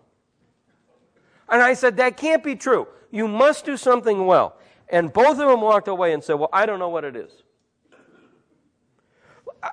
And 1.48 1.60
I 1.60 1.74
said, 1.74 1.98
that 1.98 2.16
can't 2.16 2.42
be 2.42 2.56
true. 2.56 2.88
You 3.10 3.28
must 3.28 3.64
do 3.64 3.76
something 3.76 4.26
well. 4.26 4.56
And 4.88 5.12
both 5.12 5.38
of 5.38 5.48
them 5.48 5.60
walked 5.60 5.88
away 5.88 6.14
and 6.14 6.24
said, 6.24 6.34
well, 6.34 6.50
I 6.52 6.66
don't 6.66 6.78
know 6.78 6.88
what 6.88 7.04
it 7.04 7.16
is. 7.16 7.43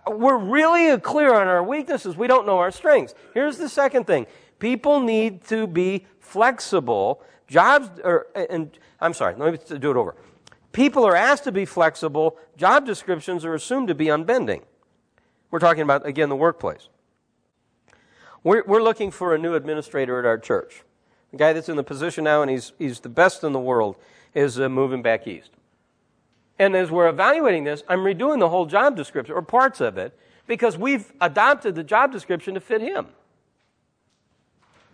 We're 0.08 0.38
really 0.38 0.98
clear 1.00 1.34
on 1.34 1.48
our 1.48 1.64
weaknesses. 1.64 2.16
We 2.16 2.28
don't 2.28 2.46
know 2.46 2.60
our 2.60 2.72
strengths. 2.72 3.14
Here's 3.34 3.58
the 3.58 3.70
second 3.70 4.06
thing. 4.06 4.28
People 4.60 5.00
need 5.00 5.44
to 5.46 5.68
be 5.68 6.06
flexible. 6.20 7.24
Jobs, 7.48 7.90
or, 8.04 8.28
and 8.36 8.78
I'm 9.00 9.14
sorry, 9.14 9.36
let 9.36 9.54
me 9.54 9.80
do 9.80 9.92
it 9.92 9.98
over. 9.98 10.16
People 10.72 11.06
are 11.06 11.16
asked 11.16 11.44
to 11.46 11.52
be 11.52 11.66
flexible. 11.66 12.38
Job 12.58 12.86
descriptions 12.86 13.44
are 13.44 13.54
assumed 13.54 13.90
to 13.90 13.96
be 13.96 14.06
unbending. 14.06 14.64
We're 15.50 15.60
talking 15.60 15.84
about, 15.84 16.06
again, 16.06 16.30
the 16.30 16.36
workplace. 16.36 16.88
We're, 18.44 18.64
we're 18.66 18.82
looking 18.82 19.12
for 19.12 19.36
a 19.36 19.38
new 19.38 19.56
administrator 19.56 20.18
at 20.20 20.26
our 20.26 20.38
church. 20.38 20.84
The 21.32 21.38
guy 21.38 21.54
that's 21.54 21.70
in 21.70 21.76
the 21.76 21.84
position 21.84 22.24
now, 22.24 22.42
and 22.42 22.50
he's, 22.50 22.74
he's 22.80 23.00
the 23.00 23.10
best 23.10 23.44
in 23.44 23.52
the 23.52 23.60
world, 23.60 23.98
is 24.34 24.60
uh, 24.60 24.70
moving 24.70 25.02
back 25.02 25.28
east. 25.28 25.52
And 26.62 26.76
as 26.76 26.92
we're 26.92 27.10
evaluating 27.10 27.64
this, 27.64 27.82
I'm 27.88 28.02
redoing 28.02 28.40
the 28.40 28.48
whole 28.48 28.68
job 28.68 28.96
description, 28.96 29.34
or 29.34 29.42
parts 29.42 29.82
of 29.82 29.98
it, 29.98 30.16
because 30.46 30.78
we've 30.78 31.12
adopted 31.20 31.74
the 31.74 31.84
job 31.84 32.12
description 32.12 32.54
to 32.54 32.60
fit 32.60 32.82
him. 32.82 33.08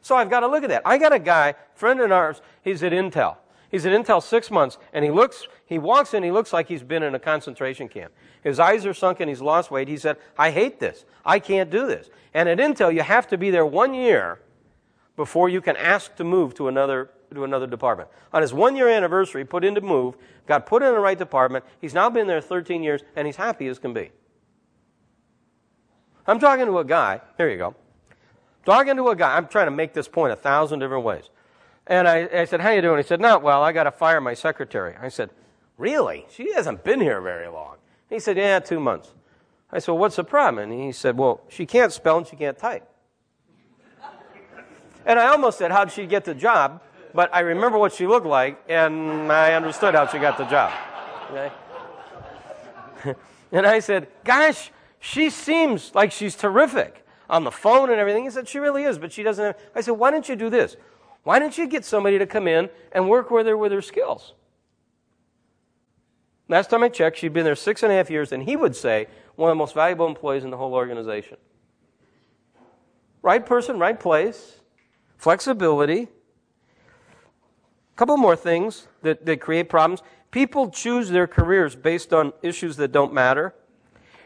So 0.02 0.16
I've 0.16 0.30
got 0.30 0.40
to 0.40 0.48
look 0.48 0.64
at 0.64 0.70
that. 0.70 0.84
I 0.86 0.98
got 0.98 1.12
a 1.12 1.20
guy, 1.20 1.56
friend 1.76 2.00
of 2.00 2.10
ours, 2.10 2.42
he's 2.62 2.84
at 2.84 2.94
Intel. 2.94 3.36
He's 3.70 3.86
at 3.86 3.92
Intel 3.92 4.24
six 4.24 4.50
months, 4.50 4.78
and 4.94 5.04
he 5.04 5.12
looks, 5.12 5.46
he 5.66 5.78
walks 5.78 6.14
in, 6.14 6.24
he 6.24 6.32
looks 6.32 6.54
like 6.54 6.70
he's 6.70 6.84
been 6.84 7.04
in 7.04 7.14
a 7.14 7.20
concentration 7.20 7.90
camp. 7.90 8.14
His 8.44 8.62
eyes 8.62 8.86
are 8.86 8.94
sunken, 8.94 9.28
he's 9.28 9.42
lost 9.42 9.70
weight. 9.70 9.90
He 9.90 9.98
said, 9.98 10.16
I 10.38 10.52
hate 10.52 10.80
this. 10.80 11.04
I 11.26 11.38
can't 11.38 11.70
do 11.70 11.86
this. 11.86 12.10
And 12.34 12.48
at 12.48 12.60
Intel, 12.60 12.96
you 12.96 13.02
have 13.02 13.28
to 13.28 13.38
be 13.38 13.52
there 13.52 13.66
one 13.66 13.94
year 13.94 14.40
before 15.18 15.50
you 15.50 15.60
can 15.60 15.76
ask 15.76 16.16
to 16.16 16.24
move 16.24 16.54
to 16.54 16.70
another, 16.70 17.10
to 17.34 17.44
another 17.44 17.68
department. 17.68 18.10
On 18.34 18.42
his 18.42 18.54
one 18.54 18.76
year 18.76 18.88
anniversary, 18.88 19.46
put 19.46 19.64
in 19.64 19.76
to 19.76 19.82
move, 19.82 20.16
got 20.46 20.66
put 20.66 20.84
in 20.84 20.94
the 20.94 21.00
right 21.00 21.18
department. 21.18 21.66
He's 21.82 21.94
now 21.94 22.10
been 22.10 22.28
there 22.28 22.42
13 22.42 22.84
years, 22.84 23.02
and 23.16 23.26
he's 23.26 23.36
happy 23.36 23.68
as 23.68 23.80
can 23.80 23.94
be. 23.94 24.12
I'm 26.26 26.40
talking 26.40 26.66
to 26.66 26.80
a 26.80 26.86
guy, 26.86 27.22
here 27.38 27.50
you 27.50 27.58
go. 27.58 27.76
Talking 28.66 28.98
to 28.98 29.08
a 29.08 29.16
guy, 29.16 29.38
I'm 29.38 29.48
trying 29.48 29.68
to 29.68 29.72
make 29.72 29.94
this 29.94 30.10
point 30.10 30.34
a 30.34 30.36
thousand 30.36 30.80
different 30.80 31.06
ways. 31.06 31.30
And 31.88 32.06
I, 32.06 32.28
I 32.34 32.46
said, 32.46 32.60
How 32.60 32.72
you 32.72 32.82
doing? 32.82 32.98
He 32.98 33.04
said, 33.04 33.22
Not 33.22 33.42
well. 33.42 33.64
I 33.64 33.72
got 33.72 33.84
to 33.84 33.92
fire 33.92 34.20
my 34.20 34.34
secretary. 34.34 34.96
I 35.02 35.08
said, 35.08 35.30
Really? 35.78 36.26
She 36.30 36.52
hasn't 36.54 36.84
been 36.84 37.00
here 37.00 37.22
very 37.22 37.48
long. 37.48 37.78
He 38.10 38.20
said, 38.20 38.36
Yeah, 38.36 38.60
two 38.60 38.82
months. 38.82 39.14
I 39.72 39.80
said, 39.80 39.94
well, 39.94 40.00
What's 40.00 40.18
the 40.18 40.26
problem? 40.26 40.70
And 40.70 40.82
he 40.82 40.92
said, 40.92 41.18
Well, 41.18 41.42
she 41.48 41.66
can't 41.66 41.94
spell 41.94 42.18
and 42.18 42.28
she 42.28 42.36
can't 42.36 42.58
type. 42.58 42.86
and 45.06 45.18
I 45.18 45.28
almost 45.28 45.58
said, 45.58 45.72
How'd 45.72 45.94
she 45.94 46.06
get 46.06 46.26
the 46.26 46.36
job? 46.36 46.82
But 47.18 47.34
I 47.34 47.40
remember 47.40 47.80
what 47.80 47.94
she 47.94 48.06
looked 48.06 48.28
like, 48.28 48.64
and 48.70 49.32
I 49.32 49.56
understood 49.56 49.96
how 49.96 50.06
she 50.06 50.20
got 50.20 50.38
the 50.38 50.46
job. 50.46 50.72
Okay? 51.32 51.52
and 53.52 53.66
I 53.66 53.80
said, 53.80 54.08
Gosh, 54.24 54.70
she 55.00 55.32
seems 55.32 55.96
like 55.96 56.12
she's 56.12 56.36
terrific 56.36 57.04
on 57.28 57.44
the 57.44 57.50
phone 57.50 57.90
and 57.90 58.00
everything. 58.00 58.26
He 58.26 58.30
said, 58.30 58.48
She 58.48 58.60
really 58.60 58.84
is, 58.84 59.00
but 59.00 59.12
she 59.12 59.24
doesn't 59.24 59.44
have. 59.44 59.58
I 59.74 59.82
said, 59.82 59.94
Why 59.94 60.12
don't 60.12 60.30
you 60.30 60.36
do 60.36 60.52
this? 60.52 60.76
Why 61.24 61.40
don't 61.40 61.58
you 61.58 61.68
get 61.68 61.84
somebody 61.86 62.20
to 62.20 62.28
come 62.28 62.48
in 62.48 62.70
and 62.92 63.10
work 63.10 63.32
with 63.32 63.48
her 63.48 63.58
with 63.58 63.72
her 63.72 63.82
skills? 63.82 64.34
Last 66.48 66.70
time 66.70 66.84
I 66.84 66.90
checked, 66.90 67.18
she'd 67.18 67.34
been 67.34 67.46
there 67.46 67.56
six 67.56 67.82
and 67.82 67.92
a 67.92 67.96
half 67.96 68.12
years, 68.12 68.32
and 68.32 68.44
he 68.44 68.56
would 68.56 68.76
say 68.76 69.08
one 69.38 69.50
of 69.50 69.56
the 69.56 69.58
most 69.58 69.74
valuable 69.74 70.06
employees 70.06 70.44
in 70.44 70.52
the 70.52 70.58
whole 70.58 70.76
organization. 70.76 71.38
Right 73.24 73.44
person, 73.44 73.80
right 73.80 74.00
place, 74.00 74.60
flexibility. 75.18 76.10
Couple 77.98 78.16
more 78.16 78.36
things 78.36 78.88
that, 79.02 79.26
that 79.26 79.42
create 79.42 79.70
problems. 79.70 80.04
People 80.30 80.70
choose 80.70 81.10
their 81.10 81.26
careers 81.26 81.76
based 81.76 82.14
on 82.14 82.32
issues 82.44 82.78
that 82.78 82.92
don't 82.92 83.12
matter, 83.12 83.56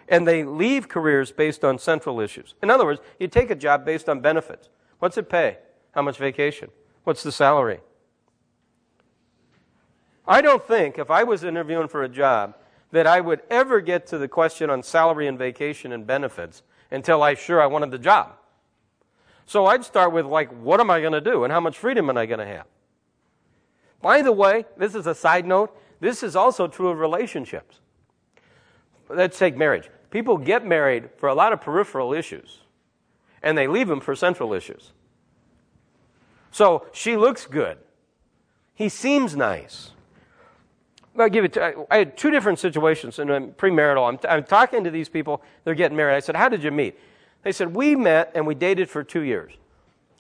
and 0.10 0.28
they 0.28 0.44
leave 0.44 0.90
careers 0.90 1.32
based 1.32 1.64
on 1.64 1.80
central 1.80 2.20
issues. 2.20 2.54
In 2.62 2.70
other 2.70 2.84
words, 2.84 3.00
you 3.18 3.30
take 3.30 3.50
a 3.50 3.56
job 3.56 3.86
based 3.86 4.10
on 4.10 4.20
benefits. 4.20 4.68
What's 5.00 5.18
it 5.18 5.30
pay? 5.30 5.58
How 5.94 6.02
much 6.02 6.18
vacation? 6.18 6.70
What's 7.06 7.24
the 7.24 7.32
salary? 7.32 7.80
I 10.28 10.42
don't 10.42 10.64
think 10.64 11.00
if 11.00 11.10
I 11.10 11.24
was 11.24 11.46
interviewing 11.46 11.88
for 11.88 12.04
a 12.04 12.10
job 12.10 12.56
that 12.92 13.08
I 13.08 13.22
would 13.22 13.42
ever 13.50 13.80
get 13.80 14.06
to 14.08 14.18
the 14.18 14.28
question 14.28 14.70
on 14.70 14.84
salary 14.84 15.28
and 15.28 15.40
vacation 15.40 15.94
and 15.94 16.06
benefits 16.06 16.62
until 16.92 17.24
I 17.24 17.36
sure 17.36 17.62
I 17.62 17.68
wanted 17.68 17.92
the 17.92 18.00
job. 18.00 18.34
So 19.46 19.66
I'd 19.66 19.86
start 19.86 20.12
with 20.12 20.26
like, 20.26 20.50
what 20.62 20.82
am 20.82 20.92
I 20.92 21.00
going 21.00 21.14
to 21.14 21.22
do 21.22 21.46
and 21.46 21.54
how 21.54 21.62
much 21.62 21.78
freedom 21.78 22.10
am 22.10 22.18
I 22.18 22.26
going 22.26 22.40
to 22.40 22.46
have? 22.46 22.66
By 24.02 24.22
the 24.22 24.32
way, 24.32 24.66
this 24.78 24.96
is 24.96 25.08
a 25.08 25.16
side 25.16 25.46
note. 25.46 25.78
This 26.00 26.24
is 26.24 26.36
also 26.36 26.68
true 26.68 26.90
of 26.90 27.00
relationships. 27.00 27.80
Let's 29.10 29.38
take 29.38 29.56
marriage. 29.56 29.90
People 30.10 30.38
get 30.38 30.66
married 30.66 31.10
for 31.18 31.30
a 31.30 31.36
lot 31.36 31.54
of 31.54 31.62
peripheral 31.62 32.14
issues, 32.14 32.60
and 33.44 33.58
they 33.58 33.68
leave 33.68 33.88
them 33.88 34.02
for 34.02 34.16
central 34.16 34.54
issues. 34.54 34.92
So 36.52 36.86
she 36.92 37.16
looks 37.16 37.46
good. 37.46 37.78
He 38.74 38.90
seems 38.90 39.36
nice. 39.36 39.92
I'll 41.18 41.30
give 41.30 41.46
it. 41.46 41.54
To, 41.54 41.86
I 41.92 41.98
had 41.98 42.18
two 42.18 42.32
different 42.32 42.60
situations 42.60 43.20
in 43.20 43.28
premarital. 43.28 44.08
I'm, 44.08 44.20
I'm 44.30 44.44
talking 44.44 44.84
to 44.84 44.92
these 44.92 45.10
people. 45.10 45.44
They're 45.64 45.76
getting 45.76 45.98
married. 45.98 46.16
I 46.16 46.20
said, 46.20 46.36
"How 46.36 46.50
did 46.50 46.64
you 46.64 46.72
meet?" 46.72 46.98
They 47.44 47.52
said, 47.52 47.76
"We 47.76 47.96
met 47.96 48.32
and 48.34 48.48
we 48.48 48.56
dated 48.56 48.90
for 48.90 49.04
two 49.04 49.22
years, 49.22 49.52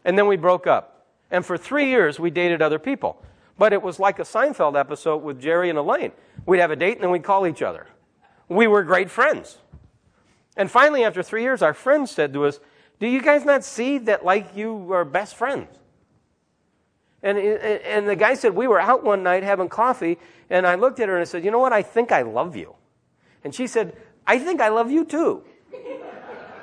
and 0.05 0.17
then 0.17 0.27
we 0.27 0.37
broke 0.37 0.67
up. 0.67 1.07
And 1.31 1.45
for 1.45 1.57
three 1.57 1.87
years 1.87 2.19
we 2.19 2.29
dated 2.29 2.61
other 2.61 2.77
people. 2.77 3.23
But 3.61 3.73
it 3.73 3.83
was 3.83 3.99
like 3.99 4.17
a 4.17 4.23
Seinfeld 4.23 4.75
episode 4.75 5.21
with 5.21 5.39
Jerry 5.39 5.69
and 5.69 5.77
Elaine. 5.77 6.13
We'd 6.47 6.57
have 6.57 6.71
a 6.71 6.75
date 6.75 6.93
and 6.93 7.03
then 7.03 7.11
we'd 7.11 7.23
call 7.23 7.45
each 7.45 7.61
other. 7.61 7.85
We 8.49 8.65
were 8.65 8.81
great 8.81 9.11
friends. 9.11 9.59
And 10.57 10.71
finally, 10.71 11.03
after 11.03 11.21
three 11.21 11.43
years, 11.43 11.61
our 11.61 11.75
friend 11.75 12.09
said 12.09 12.33
to 12.33 12.45
us, 12.45 12.59
"Do 12.99 13.05
you 13.05 13.21
guys 13.21 13.45
not 13.45 13.63
see 13.63 13.99
that 13.99 14.25
like 14.25 14.57
you 14.57 14.91
are 14.91 15.05
best 15.05 15.35
friends?" 15.35 15.67
And, 17.21 17.37
and 17.37 18.09
the 18.09 18.15
guy 18.15 18.33
said, 18.33 18.55
We 18.55 18.67
were 18.67 18.81
out 18.81 19.03
one 19.03 19.21
night 19.21 19.43
having 19.43 19.69
coffee, 19.69 20.17
and 20.49 20.65
I 20.65 20.73
looked 20.73 20.99
at 20.99 21.07
her 21.07 21.13
and 21.13 21.21
I 21.21 21.25
said, 21.25 21.45
You 21.45 21.51
know 21.51 21.59
what? 21.59 21.71
I 21.71 21.83
think 21.83 22.11
I 22.11 22.23
love 22.23 22.55
you. 22.55 22.73
And 23.43 23.53
she 23.53 23.67
said, 23.67 23.95
I 24.25 24.39
think 24.39 24.59
I 24.59 24.69
love 24.69 24.89
you 24.89 25.05
too. 25.05 25.43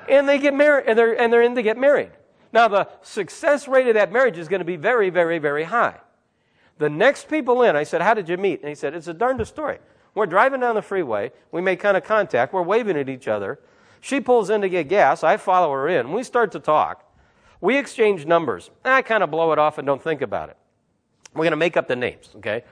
and 0.08 0.28
they 0.28 0.38
get 0.38 0.52
married, 0.52 0.88
and 0.88 0.98
they're, 0.98 1.16
and 1.16 1.32
they're 1.32 1.42
in 1.42 1.54
to 1.54 1.62
get 1.62 1.78
married. 1.78 2.10
Now, 2.52 2.66
the 2.66 2.88
success 3.02 3.68
rate 3.68 3.86
of 3.86 3.94
that 3.94 4.10
marriage 4.10 4.36
is 4.36 4.48
going 4.48 4.58
to 4.58 4.64
be 4.64 4.74
very, 4.74 5.10
very, 5.10 5.38
very 5.38 5.62
high. 5.62 6.00
The 6.78 6.88
next 6.88 7.28
people 7.28 7.62
in, 7.62 7.76
I 7.76 7.82
said, 7.82 8.02
How 8.02 8.14
did 8.14 8.28
you 8.28 8.36
meet? 8.36 8.60
And 8.60 8.68
he 8.68 8.74
said, 8.74 8.94
It's 8.94 9.08
a 9.08 9.14
darndest 9.14 9.52
story. 9.52 9.78
We're 10.14 10.26
driving 10.26 10.60
down 10.60 10.74
the 10.74 10.82
freeway. 10.82 11.32
We 11.52 11.60
make 11.60 11.80
kind 11.80 11.96
of 11.96 12.04
contact. 12.04 12.52
We're 12.52 12.62
waving 12.62 12.96
at 12.96 13.08
each 13.08 13.28
other. 13.28 13.60
She 14.00 14.20
pulls 14.20 14.50
in 14.50 14.60
to 14.62 14.68
get 14.68 14.88
gas. 14.88 15.22
I 15.22 15.36
follow 15.36 15.72
her 15.72 15.88
in. 15.88 16.12
We 16.12 16.22
start 16.22 16.52
to 16.52 16.60
talk. 16.60 17.04
We 17.60 17.76
exchange 17.76 18.26
numbers. 18.26 18.70
I 18.84 19.02
kind 19.02 19.22
of 19.22 19.30
blow 19.30 19.52
it 19.52 19.58
off 19.58 19.78
and 19.78 19.86
don't 19.86 20.02
think 20.02 20.22
about 20.22 20.48
it. 20.48 20.56
We're 21.34 21.44
going 21.44 21.50
to 21.50 21.56
make 21.56 21.76
up 21.76 21.88
the 21.88 21.96
names, 21.96 22.30
okay? 22.36 22.64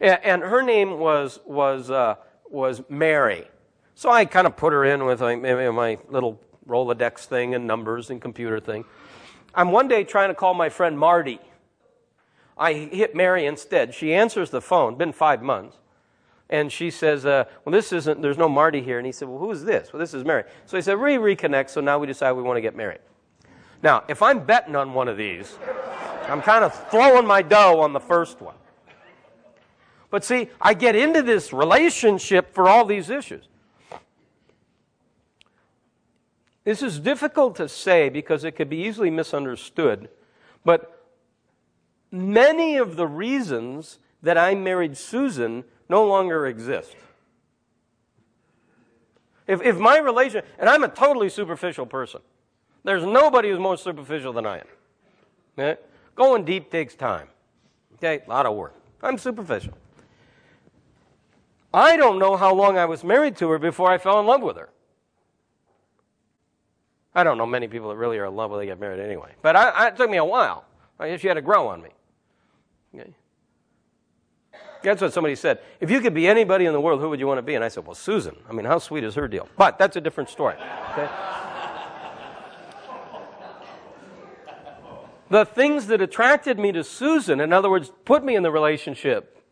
And 0.00 0.42
her 0.42 0.62
name 0.62 0.98
was, 0.98 1.40
was, 1.44 1.90
uh, 1.90 2.16
was 2.50 2.82
Mary. 2.88 3.46
So 3.94 4.10
I 4.10 4.24
kind 4.24 4.46
of 4.46 4.56
put 4.56 4.72
her 4.72 4.84
in 4.84 5.04
with 5.04 5.20
my, 5.20 5.36
my 5.36 5.98
little 6.08 6.40
Rolodex 6.68 7.20
thing 7.26 7.54
and 7.54 7.66
numbers 7.66 8.10
and 8.10 8.20
computer 8.20 8.58
thing. 8.58 8.84
I'm 9.54 9.70
one 9.70 9.86
day 9.86 10.02
trying 10.04 10.30
to 10.30 10.34
call 10.34 10.54
my 10.54 10.68
friend 10.68 10.98
Marty. 10.98 11.40
I 12.62 12.74
hit 12.74 13.16
Mary 13.16 13.44
instead. 13.44 13.92
She 13.92 14.14
answers 14.14 14.50
the 14.50 14.60
phone, 14.60 14.94
been 14.94 15.12
five 15.12 15.42
months. 15.42 15.78
And 16.48 16.70
she 16.70 16.92
says, 16.92 17.26
uh, 17.26 17.44
Well, 17.64 17.72
this 17.72 17.92
isn't, 17.92 18.22
there's 18.22 18.38
no 18.38 18.48
Marty 18.48 18.80
here. 18.80 18.98
And 18.98 19.06
he 19.06 19.10
said, 19.10 19.26
Well, 19.26 19.38
who 19.38 19.50
is 19.50 19.64
this? 19.64 19.92
Well, 19.92 19.98
this 19.98 20.14
is 20.14 20.24
Mary. 20.24 20.44
So 20.66 20.76
he 20.76 20.82
said, 20.82 21.00
We 21.00 21.16
reconnect, 21.16 21.70
so 21.70 21.80
now 21.80 21.98
we 21.98 22.06
decide 22.06 22.32
we 22.32 22.42
want 22.42 22.58
to 22.58 22.60
get 22.60 22.76
married. 22.76 23.00
Now, 23.82 24.04
if 24.06 24.22
I'm 24.22 24.44
betting 24.44 24.76
on 24.76 24.94
one 24.94 25.08
of 25.08 25.16
these, 25.16 25.58
I'm 26.28 26.40
kind 26.40 26.62
of 26.62 26.88
throwing 26.88 27.26
my 27.26 27.42
dough 27.42 27.80
on 27.80 27.92
the 27.92 28.00
first 28.00 28.40
one. 28.40 28.54
But 30.08 30.24
see, 30.24 30.48
I 30.60 30.74
get 30.74 30.94
into 30.94 31.20
this 31.22 31.52
relationship 31.52 32.54
for 32.54 32.68
all 32.68 32.84
these 32.84 33.10
issues. 33.10 33.48
This 36.62 36.80
is 36.80 37.00
difficult 37.00 37.56
to 37.56 37.68
say 37.68 38.08
because 38.08 38.44
it 38.44 38.52
could 38.52 38.70
be 38.70 38.76
easily 38.76 39.10
misunderstood, 39.10 40.10
but 40.64 41.01
many 42.12 42.76
of 42.76 42.96
the 42.96 43.06
reasons 43.06 43.98
that 44.22 44.38
I 44.38 44.54
married 44.54 44.96
Susan 44.96 45.64
no 45.88 46.06
longer 46.06 46.46
exist. 46.46 46.94
If, 49.46 49.60
if 49.62 49.78
my 49.78 49.98
relation, 49.98 50.42
and 50.58 50.68
I'm 50.68 50.84
a 50.84 50.88
totally 50.88 51.28
superficial 51.28 51.86
person, 51.86 52.20
there's 52.84 53.04
nobody 53.04 53.50
who's 53.50 53.58
more 53.58 53.76
superficial 53.76 54.32
than 54.32 54.46
I 54.46 54.58
am. 54.58 54.66
Okay? 55.58 55.80
Going 56.14 56.44
deep 56.44 56.70
takes 56.70 56.94
time. 56.94 57.28
Okay? 57.94 58.22
A 58.26 58.30
lot 58.30 58.46
of 58.46 58.54
work. 58.54 58.74
I'm 59.02 59.18
superficial. 59.18 59.74
I 61.74 61.96
don't 61.96 62.18
know 62.18 62.36
how 62.36 62.54
long 62.54 62.78
I 62.78 62.84
was 62.84 63.02
married 63.02 63.36
to 63.38 63.50
her 63.50 63.58
before 63.58 63.90
I 63.90 63.98
fell 63.98 64.20
in 64.20 64.26
love 64.26 64.42
with 64.42 64.56
her. 64.56 64.68
I 67.14 67.24
don't 67.24 67.38
know 67.38 67.46
many 67.46 67.68
people 67.68 67.88
that 67.90 67.96
really 67.96 68.18
are 68.18 68.26
in 68.26 68.36
love 68.36 68.50
when 68.50 68.60
they 68.60 68.66
get 68.66 68.78
married 68.80 69.00
anyway. 69.00 69.32
But 69.42 69.56
I, 69.56 69.68
I, 69.70 69.86
it 69.88 69.96
took 69.96 70.10
me 70.10 70.18
a 70.18 70.24
while. 70.24 70.64
I 70.98 71.08
guess 71.08 71.20
she 71.20 71.28
had 71.28 71.34
to 71.34 71.42
grow 71.42 71.68
on 71.68 71.82
me. 71.82 71.90
Okay. 72.94 73.12
That's 74.82 75.00
what 75.00 75.12
somebody 75.12 75.36
said. 75.36 75.60
If 75.80 75.90
you 75.90 76.00
could 76.00 76.14
be 76.14 76.26
anybody 76.26 76.66
in 76.66 76.72
the 76.72 76.80
world, 76.80 77.00
who 77.00 77.08
would 77.08 77.20
you 77.20 77.26
want 77.26 77.38
to 77.38 77.42
be? 77.42 77.54
And 77.54 77.64
I 77.64 77.68
said, 77.68 77.86
well, 77.86 77.94
Susan. 77.94 78.36
I 78.48 78.52
mean, 78.52 78.66
how 78.66 78.78
sweet 78.78 79.04
is 79.04 79.14
her 79.14 79.28
deal? 79.28 79.48
But 79.56 79.78
that's 79.78 79.96
a 79.96 80.00
different 80.00 80.28
story. 80.28 80.56
Okay? 80.92 81.08
the 85.30 85.44
things 85.46 85.86
that 85.86 86.02
attracted 86.02 86.58
me 86.58 86.72
to 86.72 86.84
Susan, 86.84 87.40
in 87.40 87.52
other 87.52 87.70
words, 87.70 87.92
put 88.04 88.24
me 88.24 88.36
in 88.36 88.42
the 88.42 88.50
relationship, 88.50 89.42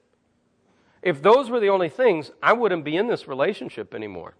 if 1.03 1.22
those 1.22 1.49
were 1.49 1.61
the 1.61 1.70
only 1.70 1.88
things, 1.88 2.30
I 2.43 2.53
wouldn't 2.53 2.84
be 2.84 2.97
in 2.97 3.07
this 3.07 3.26
relationship 3.26 3.95
anymore. 3.95 4.34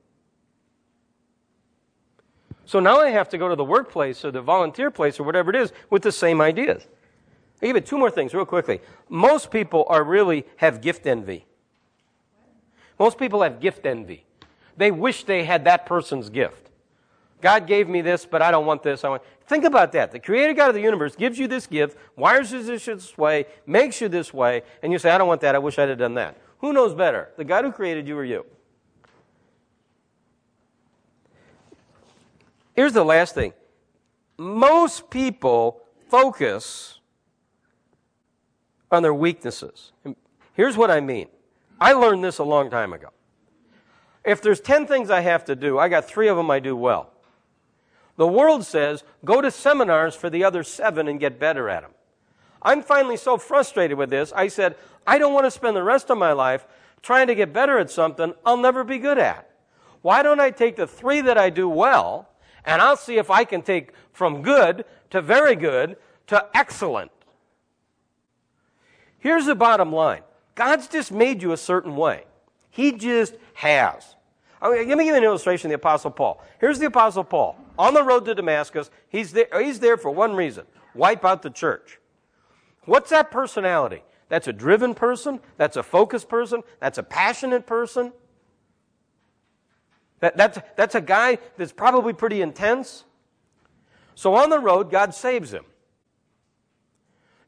So 2.67 2.79
now 2.79 3.01
I 3.01 3.11
have 3.11 3.29
to 3.31 3.39
go 3.39 3.49
to 3.49 3.57
the 3.57 3.65
workplace 3.65 4.25
or 4.25 4.31
the 4.31 4.43
volunteer 4.43 4.91
place 4.91 5.19
or 5.19 5.25
whatever 5.25 5.51
it 5.51 5.57
is 5.57 5.73
with 5.89 6.03
the 6.03 6.13
same 6.13 6.41
ideas. 6.41 6.87
I'll 7.63 7.69
give 7.69 7.77
you 7.77 7.83
two 7.83 7.99
more 7.99 8.11
things 8.11 8.33
real 8.33 8.45
quickly. 8.45 8.81
Most 9.09 9.51
people 9.51 9.85
are 9.89 10.03
really 10.03 10.47
have 10.57 10.81
gift 10.81 11.07
envy. 11.07 11.47
Most 12.99 13.19
people 13.19 13.43
have 13.43 13.61
gift 13.61 13.87
envy. 13.87 14.25
They 14.77 14.91
wish 14.91 15.25
they 15.25 15.45
had 15.45 15.65
that 15.65 15.87
person's 15.87 16.31
gift. 16.31 16.71
God 17.41 17.67
gave 17.67 17.89
me 17.89 18.03
this, 18.03 18.27
but 18.27 18.43
I 18.43 18.51
don't 18.51 18.67
want 18.67 18.83
this. 18.83 19.05
I 19.05 19.09
want. 19.09 19.23
Think 19.47 19.65
about 19.65 19.93
that. 19.93 20.13
The 20.13 20.21
creator 20.21 20.53
God 20.53 20.69
of 20.69 20.75
the 20.75 20.81
universe 20.81 21.17
gives 21.17 21.39
you 21.39 21.49
this 21.49 21.67
gift, 21.67 21.97
wires 22.17 22.53
you 22.53 22.63
this 22.63 23.19
way, 23.19 23.47
makes 23.67 24.01
you 24.01 24.09
this 24.09 24.33
way, 24.33 24.63
and 24.83 24.93
you 24.93 24.99
say, 24.99 25.11
I 25.11 25.19
don't 25.19 25.29
want 25.29 25.41
that. 25.41 25.55
I 25.55 25.59
wish 25.59 25.79
I'd 25.79 25.89
have 25.89 25.99
done 25.99 26.15
that. 26.15 26.37
Who 26.59 26.73
knows 26.73 26.95
better? 26.95 27.31
The 27.37 27.45
God 27.45 27.65
who 27.65 27.73
created 27.73 28.07
you 28.07 28.17
or 28.17 28.25
you? 28.25 28.45
Here's 32.75 32.93
the 32.93 33.05
last 33.05 33.35
thing 33.35 33.53
most 34.39 35.11
people 35.11 35.83
focus 36.09 37.00
on 38.91 39.03
their 39.03 39.15
weaknesses. 39.15 39.93
Here's 40.55 40.77
what 40.77 40.91
I 40.91 41.01
mean 41.01 41.29
I 41.81 41.93
learned 41.93 42.23
this 42.23 42.39
a 42.39 42.45
long 42.45 42.71
time 42.71 42.93
ago. 42.93 43.09
If 44.25 44.43
there's 44.43 44.61
10 44.61 44.87
things 44.87 45.11
I 45.11 45.21
have 45.21 45.45
to 45.47 45.57
do, 45.57 45.79
I 45.79 45.89
got 45.89 46.05
three 46.05 46.29
of 46.29 46.37
them 46.37 46.51
I 46.51 46.61
do 46.61 46.77
well. 46.77 47.11
The 48.17 48.27
world 48.27 48.67
says 48.67 49.03
go 49.25 49.41
to 49.41 49.51
seminars 49.51 50.15
for 50.15 50.29
the 50.29 50.45
other 50.45 50.63
seven 50.63 51.09
and 51.09 51.19
get 51.19 51.39
better 51.39 51.69
at 51.69 51.83
them. 51.83 51.93
I'm 52.63 52.83
finally 52.83 53.17
so 53.17 53.39
frustrated 53.39 53.97
with 53.97 54.11
this, 54.11 54.33
I 54.37 54.49
said, 54.49 54.77
I 55.07 55.17
don't 55.17 55.33
want 55.33 55.47
to 55.47 55.51
spend 55.51 55.75
the 55.75 55.83
rest 55.83 56.11
of 56.11 56.19
my 56.19 56.33
life 56.33 56.67
trying 57.03 57.29
to 57.29 57.35
get 57.35 57.55
better 57.55 57.79
at 57.79 57.91
something 57.91 58.35
I'll 58.45 58.59
never 58.59 58.85
be 58.85 58.99
good 58.99 59.17
at. 59.17 59.49
Why 60.03 60.23
don't 60.23 60.41
I 60.41 60.51
take 60.51 60.77
the 60.77 60.87
three 60.87 61.23
that 61.23 61.39
I 61.39 61.49
do 61.49 61.69
well 61.69 62.29
and 62.65 62.83
I'll 62.83 62.97
see 62.97 63.17
if 63.17 63.31
I 63.31 63.45
can 63.45 63.63
take 63.63 63.93
from 64.13 64.43
good 64.43 64.85
to 65.11 65.23
very 65.23 65.57
good 65.57 65.97
to 66.27 66.47
excellent. 66.55 67.11
Here's 69.21 69.47
the 69.47 69.55
bottom 69.55 69.93
line 69.93 70.23
God's 70.55 70.89
just 70.89 71.13
made 71.13 71.43
you 71.43 71.53
a 71.53 71.57
certain 71.57 71.97
way. 71.97 72.25
He 72.71 72.93
just 72.93 73.37
has. 73.55 74.17
I 74.63 74.71
mean, 74.71 74.89
let 74.89 74.99
me 74.99 75.05
give 75.05 75.13
you 75.13 75.19
an 75.19 75.25
illustration 75.25 75.69
of 75.69 75.71
the 75.71 75.77
Apostle 75.77 76.11
Paul. 76.11 76.43
Here's 76.61 76.79
the 76.79 76.87
Apostle 76.87 77.25
Paul 77.25 77.57
on 77.79 77.95
the 77.95 78.03
road 78.03 78.27
to 78.27 78.35
Damascus. 78.35 78.91
He's 79.09 79.33
there, 79.33 79.49
he's 79.63 79.81
there 79.81 79.97
for 79.97 80.11
one 80.11 80.35
reason 80.35 80.67
wipe 80.95 81.25
out 81.25 81.43
the 81.43 81.51
church. 81.51 81.99
What's 82.85 83.11
that 83.11 83.31
personality? 83.31 84.03
That's 84.29 84.49
a 84.49 84.53
driven 84.53 84.95
person. 84.95 85.41
That's 85.57 85.77
a 85.77 85.83
focused 85.83 86.29
person. 86.29 86.63
That's 86.81 86.99
a 86.99 87.03
passionate 87.03 87.67
person. 87.67 88.13
That, 90.21 90.37
that's, 90.37 90.59
that's 90.77 90.95
a 90.95 91.01
guy 91.01 91.39
that's 91.57 91.73
probably 91.73 92.13
pretty 92.13 92.43
intense. 92.43 93.05
So 94.15 94.35
on 94.35 94.51
the 94.51 94.59
road, 94.59 94.91
God 94.91 95.15
saves 95.15 95.53
him. 95.53 95.65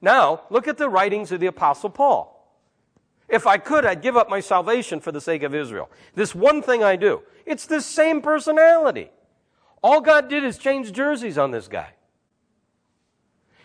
Now, 0.02 0.42
look 0.50 0.68
at 0.68 0.76
the 0.76 0.90
writings 0.90 1.32
of 1.32 1.40
the 1.40 1.46
Apostle 1.46 1.88
Paul. 1.88 2.28
If 3.28 3.46
I 3.46 3.56
could, 3.56 3.86
I'd 3.86 4.02
give 4.02 4.16
up 4.16 4.28
my 4.28 4.40
salvation 4.40 5.00
for 5.00 5.12
the 5.12 5.20
sake 5.20 5.42
of 5.42 5.54
Israel. 5.54 5.88
This 6.14 6.34
one 6.34 6.60
thing 6.60 6.84
I 6.84 6.96
do. 6.96 7.22
It's 7.46 7.64
the 7.64 7.80
same 7.80 8.20
personality. 8.20 9.10
All 9.82 10.02
God 10.02 10.28
did 10.28 10.44
is 10.44 10.58
change 10.58 10.92
jerseys 10.92 11.38
on 11.38 11.50
this 11.50 11.68
guy. 11.68 11.94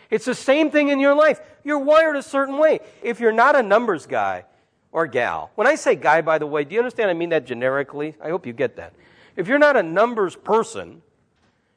It's 0.08 0.24
the 0.24 0.34
same 0.34 0.70
thing 0.70 0.88
in 0.88 1.00
your 1.00 1.14
life. 1.14 1.40
You're 1.64 1.78
wired 1.78 2.16
a 2.16 2.22
certain 2.22 2.56
way. 2.56 2.80
If 3.02 3.20
you're 3.20 3.32
not 3.32 3.54
a 3.54 3.62
numbers 3.62 4.06
guy, 4.06 4.44
or 4.92 5.06
gal. 5.06 5.50
When 5.54 5.66
I 5.66 5.74
say 5.74 5.96
guy, 5.96 6.22
by 6.22 6.38
the 6.38 6.46
way, 6.46 6.64
do 6.64 6.74
you 6.74 6.80
understand 6.80 7.10
I 7.10 7.14
mean 7.14 7.28
that 7.30 7.46
generically? 7.46 8.14
I 8.22 8.30
hope 8.30 8.46
you 8.46 8.52
get 8.52 8.76
that. 8.76 8.94
If 9.36 9.48
you're 9.48 9.58
not 9.58 9.76
a 9.76 9.82
numbers 9.82 10.34
person, 10.34 11.02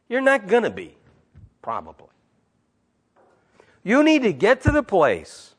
you're 0.07 0.22
not 0.22 0.47
going 0.47 0.64
to 0.64 0.70
be, 0.70 0.95
probably. 1.62 2.07
You 3.84 4.04
need 4.04 4.24
to 4.24 4.34
get 4.34 4.62
to 4.62 4.72
the 4.72 4.84
place 4.84 5.56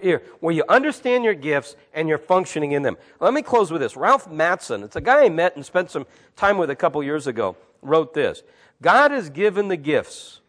here, 0.00 0.22
where 0.40 0.54
you 0.54 0.64
understand 0.68 1.24
your 1.24 1.34
gifts 1.34 1.76
and 1.92 2.08
you're 2.08 2.18
functioning 2.18 2.72
in 2.72 2.82
them. 2.82 2.96
Let 3.20 3.34
me 3.34 3.42
close 3.42 3.70
with 3.70 3.82
this. 3.82 3.96
Ralph 3.96 4.30
Mattson, 4.30 4.82
it's 4.82 4.96
a 4.96 5.00
guy 5.00 5.24
I 5.24 5.28
met 5.28 5.56
and 5.56 5.64
spent 5.64 5.90
some 5.90 6.06
time 6.36 6.56
with 6.56 6.70
a 6.70 6.76
couple 6.76 7.02
years 7.02 7.26
ago, 7.26 7.56
wrote 7.82 8.14
this 8.14 8.42
God 8.80 9.10
has 9.10 9.30
given 9.30 9.68
the 9.68 9.76
gifts. 9.76 10.40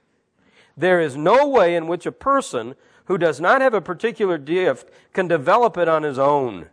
There 0.77 0.99
is 0.99 1.15
no 1.15 1.47
way 1.47 1.75
in 1.75 1.87
which 1.87 2.05
a 2.05 2.11
person 2.11 2.75
who 3.05 3.17
does 3.17 3.39
not 3.39 3.61
have 3.61 3.73
a 3.73 3.81
particular 3.81 4.37
gift 4.37 4.89
can 5.13 5.27
develop 5.27 5.77
it 5.77 5.87
on 5.87 6.03
his 6.03 6.19
own. 6.19 6.67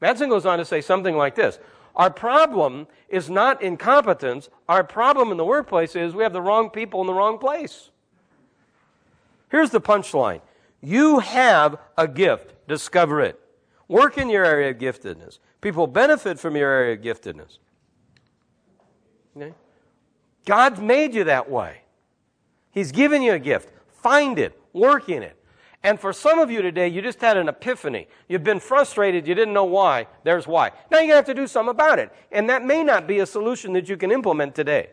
Mattson 0.00 0.28
goes 0.28 0.46
on 0.46 0.58
to 0.58 0.64
say 0.64 0.80
something 0.80 1.16
like 1.16 1.34
this 1.34 1.58
Our 1.94 2.10
problem 2.10 2.86
is 3.08 3.30
not 3.30 3.62
incompetence, 3.62 4.50
our 4.68 4.84
problem 4.84 5.30
in 5.30 5.36
the 5.36 5.44
workplace 5.44 5.96
is 5.96 6.14
we 6.14 6.22
have 6.22 6.32
the 6.32 6.42
wrong 6.42 6.70
people 6.70 7.00
in 7.00 7.06
the 7.06 7.14
wrong 7.14 7.38
place. 7.38 7.90
Here's 9.50 9.70
the 9.70 9.80
punchline 9.80 10.40
You 10.80 11.20
have 11.20 11.78
a 11.96 12.08
gift, 12.08 12.54
discover 12.68 13.20
it. 13.20 13.40
Work 13.88 14.18
in 14.18 14.28
your 14.28 14.44
area 14.44 14.70
of 14.70 14.78
giftedness. 14.78 15.38
People 15.60 15.86
benefit 15.86 16.38
from 16.38 16.56
your 16.56 16.70
area 16.70 16.94
of 16.94 17.00
giftedness. 17.00 17.58
Okay? 19.36 19.54
God's 20.44 20.80
made 20.80 21.14
you 21.14 21.24
that 21.24 21.50
way. 21.50 21.82
He's 22.72 22.92
given 22.92 23.22
you 23.22 23.32
a 23.32 23.38
gift. 23.38 23.72
Find 24.02 24.38
it, 24.38 24.60
work 24.72 25.08
in 25.08 25.22
it. 25.22 25.36
And 25.82 26.00
for 26.00 26.12
some 26.12 26.40
of 26.40 26.50
you 26.50 26.62
today, 26.62 26.88
you 26.88 27.00
just 27.00 27.20
had 27.20 27.36
an 27.36 27.48
epiphany. 27.48 28.08
You've 28.28 28.42
been 28.42 28.58
frustrated, 28.58 29.26
you 29.26 29.34
didn't 29.34 29.54
know 29.54 29.64
why. 29.64 30.08
There's 30.24 30.46
why. 30.46 30.72
Now 30.90 30.98
to 30.98 31.06
have 31.06 31.26
to 31.26 31.34
do 31.34 31.46
something 31.46 31.70
about 31.70 31.98
it. 31.98 32.12
And 32.32 32.50
that 32.50 32.64
may 32.64 32.82
not 32.82 33.06
be 33.06 33.20
a 33.20 33.26
solution 33.26 33.72
that 33.74 33.88
you 33.88 33.96
can 33.96 34.10
implement 34.10 34.54
today. 34.54 34.90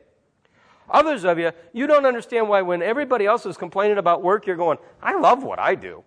Others 0.90 1.26
of 1.26 1.40
you, 1.40 1.52
you 1.72 1.88
don't 1.88 2.06
understand 2.06 2.50
why 2.50 2.62
when 2.62 2.82
everybody 2.82 3.26
else 3.26 3.46
is 3.46 3.58
complaining 3.58 3.98
about 3.98 4.22
work, 4.22 4.46
you're 4.46 4.56
going, 4.56 4.78
I 5.02 5.18
love 5.18 5.44
what 5.44 5.60
I 5.60 5.76
do. 5.76 6.04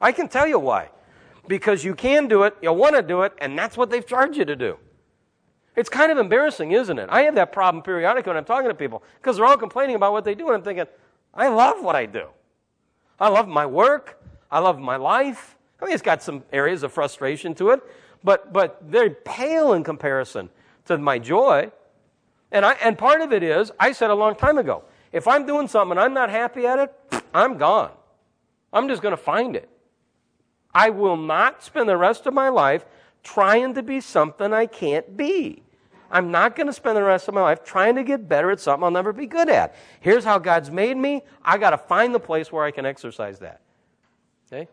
I 0.00 0.12
can 0.12 0.28
tell 0.28 0.46
you 0.46 0.58
why. 0.58 0.90
Because 1.48 1.84
you 1.84 1.94
can 1.94 2.28
do 2.28 2.42
it, 2.42 2.56
you 2.60 2.72
want 2.72 2.96
to 2.96 3.02
do 3.02 3.22
it, 3.22 3.32
and 3.38 3.58
that's 3.58 3.76
what 3.76 3.90
they've 3.90 4.06
charged 4.06 4.36
you 4.36 4.44
to 4.44 4.56
do. 4.56 4.78
It's 5.76 5.88
kind 5.88 6.10
of 6.10 6.18
embarrassing, 6.18 6.72
isn't 6.72 6.98
it? 6.98 7.08
I 7.10 7.22
have 7.22 7.34
that 7.34 7.52
problem 7.52 7.82
periodically 7.82 8.30
when 8.30 8.36
I'm 8.36 8.44
talking 8.44 8.68
to 8.68 8.74
people 8.74 9.02
because 9.20 9.36
they're 9.36 9.46
all 9.46 9.56
complaining 9.56 9.94
about 9.94 10.12
what 10.12 10.24
they 10.24 10.34
do, 10.34 10.46
and 10.46 10.56
I'm 10.56 10.62
thinking, 10.62 10.86
I 11.34 11.48
love 11.48 11.82
what 11.82 11.94
I 11.94 12.06
do. 12.06 12.28
I 13.20 13.28
love 13.28 13.46
my 13.46 13.66
work. 13.66 14.22
I 14.50 14.58
love 14.58 14.78
my 14.78 14.96
life. 14.96 15.56
I 15.80 15.84
mean, 15.84 15.94
it's 15.94 16.02
got 16.02 16.22
some 16.22 16.42
areas 16.52 16.82
of 16.82 16.92
frustration 16.92 17.54
to 17.56 17.70
it, 17.70 17.82
but, 18.24 18.52
but 18.52 18.80
they're 18.90 19.10
pale 19.10 19.74
in 19.74 19.84
comparison 19.84 20.48
to 20.86 20.96
my 20.98 21.18
joy. 21.18 21.70
And, 22.52 22.64
I, 22.64 22.72
and 22.74 22.96
part 22.96 23.20
of 23.20 23.32
it 23.32 23.42
is, 23.42 23.72
I 23.78 23.92
said 23.92 24.10
a 24.10 24.14
long 24.14 24.36
time 24.36 24.58
ago, 24.58 24.84
if 25.12 25.26
I'm 25.26 25.46
doing 25.46 25.68
something 25.68 25.92
and 25.92 26.00
I'm 26.00 26.14
not 26.14 26.30
happy 26.30 26.66
at 26.66 26.78
it, 26.78 27.24
I'm 27.34 27.58
gone. 27.58 27.92
I'm 28.72 28.88
just 28.88 29.02
going 29.02 29.12
to 29.12 29.22
find 29.22 29.56
it. 29.56 29.68
I 30.74 30.90
will 30.90 31.16
not 31.16 31.62
spend 31.62 31.88
the 31.88 31.96
rest 31.96 32.26
of 32.26 32.34
my 32.34 32.48
life 32.50 32.84
trying 33.22 33.74
to 33.74 33.82
be 33.82 34.00
something 34.00 34.52
I 34.52 34.66
can't 34.66 35.16
be. 35.16 35.62
I'm 36.10 36.30
not 36.30 36.54
going 36.54 36.68
to 36.68 36.72
spend 36.72 36.96
the 36.96 37.02
rest 37.02 37.26
of 37.28 37.34
my 37.34 37.40
life 37.40 37.64
trying 37.64 37.96
to 37.96 38.04
get 38.04 38.28
better 38.28 38.50
at 38.50 38.60
something 38.60 38.84
I'll 38.84 38.90
never 38.90 39.12
be 39.12 39.26
good 39.26 39.48
at. 39.48 39.74
Here's 40.00 40.24
how 40.24 40.38
God's 40.38 40.70
made 40.70 40.96
me. 40.96 41.22
I 41.44 41.58
got 41.58 41.70
to 41.70 41.78
find 41.78 42.14
the 42.14 42.20
place 42.20 42.52
where 42.52 42.64
I 42.64 42.70
can 42.70 42.86
exercise 42.86 43.40
that. 43.40 43.60
Okay? 44.46 44.68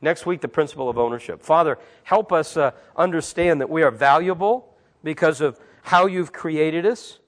Next 0.00 0.24
week, 0.24 0.40
the 0.40 0.48
principle 0.48 0.88
of 0.88 0.98
ownership. 0.98 1.42
Father, 1.42 1.78
help 2.04 2.32
us 2.32 2.56
uh, 2.56 2.70
understand 2.96 3.60
that 3.60 3.68
we 3.68 3.82
are 3.82 3.90
valuable 3.90 4.74
because 5.04 5.40
of 5.40 5.60
how 5.82 6.06
you've 6.06 6.32
created 6.32 6.86
us, 6.86 7.18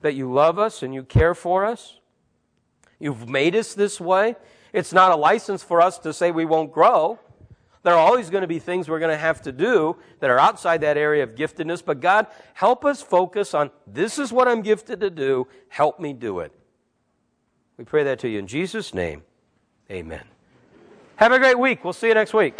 that 0.00 0.14
you 0.14 0.32
love 0.32 0.58
us 0.58 0.82
and 0.82 0.94
you 0.94 1.02
care 1.02 1.34
for 1.34 1.64
us. 1.64 1.98
You've 2.98 3.28
made 3.28 3.56
us 3.56 3.74
this 3.74 4.00
way. 4.00 4.36
It's 4.72 4.92
not 4.92 5.12
a 5.12 5.16
license 5.16 5.62
for 5.62 5.80
us 5.80 5.98
to 6.00 6.12
say 6.12 6.30
we 6.30 6.44
won't 6.44 6.72
grow. 6.72 7.18
There 7.82 7.92
are 7.92 7.98
always 7.98 8.30
going 8.30 8.42
to 8.42 8.48
be 8.48 8.58
things 8.58 8.88
we're 8.88 8.98
going 8.98 9.10
to 9.10 9.18
have 9.18 9.42
to 9.42 9.52
do 9.52 9.96
that 10.20 10.30
are 10.30 10.38
outside 10.38 10.80
that 10.80 10.96
area 10.96 11.22
of 11.22 11.34
giftedness, 11.34 11.84
but 11.84 12.00
God, 12.00 12.26
help 12.54 12.84
us 12.84 13.02
focus 13.02 13.52
on 13.52 13.70
this 13.86 14.18
is 14.18 14.32
what 14.32 14.48
I'm 14.48 14.62
gifted 14.62 15.00
to 15.00 15.10
do. 15.10 15.46
Help 15.68 16.00
me 16.00 16.14
do 16.14 16.40
it. 16.40 16.50
We 17.76 17.84
pray 17.84 18.04
that 18.04 18.20
to 18.20 18.28
you 18.28 18.38
in 18.38 18.46
Jesus' 18.46 18.94
name. 18.94 19.22
Amen. 19.90 20.22
Have 21.16 21.32
a 21.32 21.38
great 21.38 21.58
week. 21.58 21.84
We'll 21.84 21.92
see 21.92 22.08
you 22.08 22.14
next 22.14 22.32
week. 22.32 22.56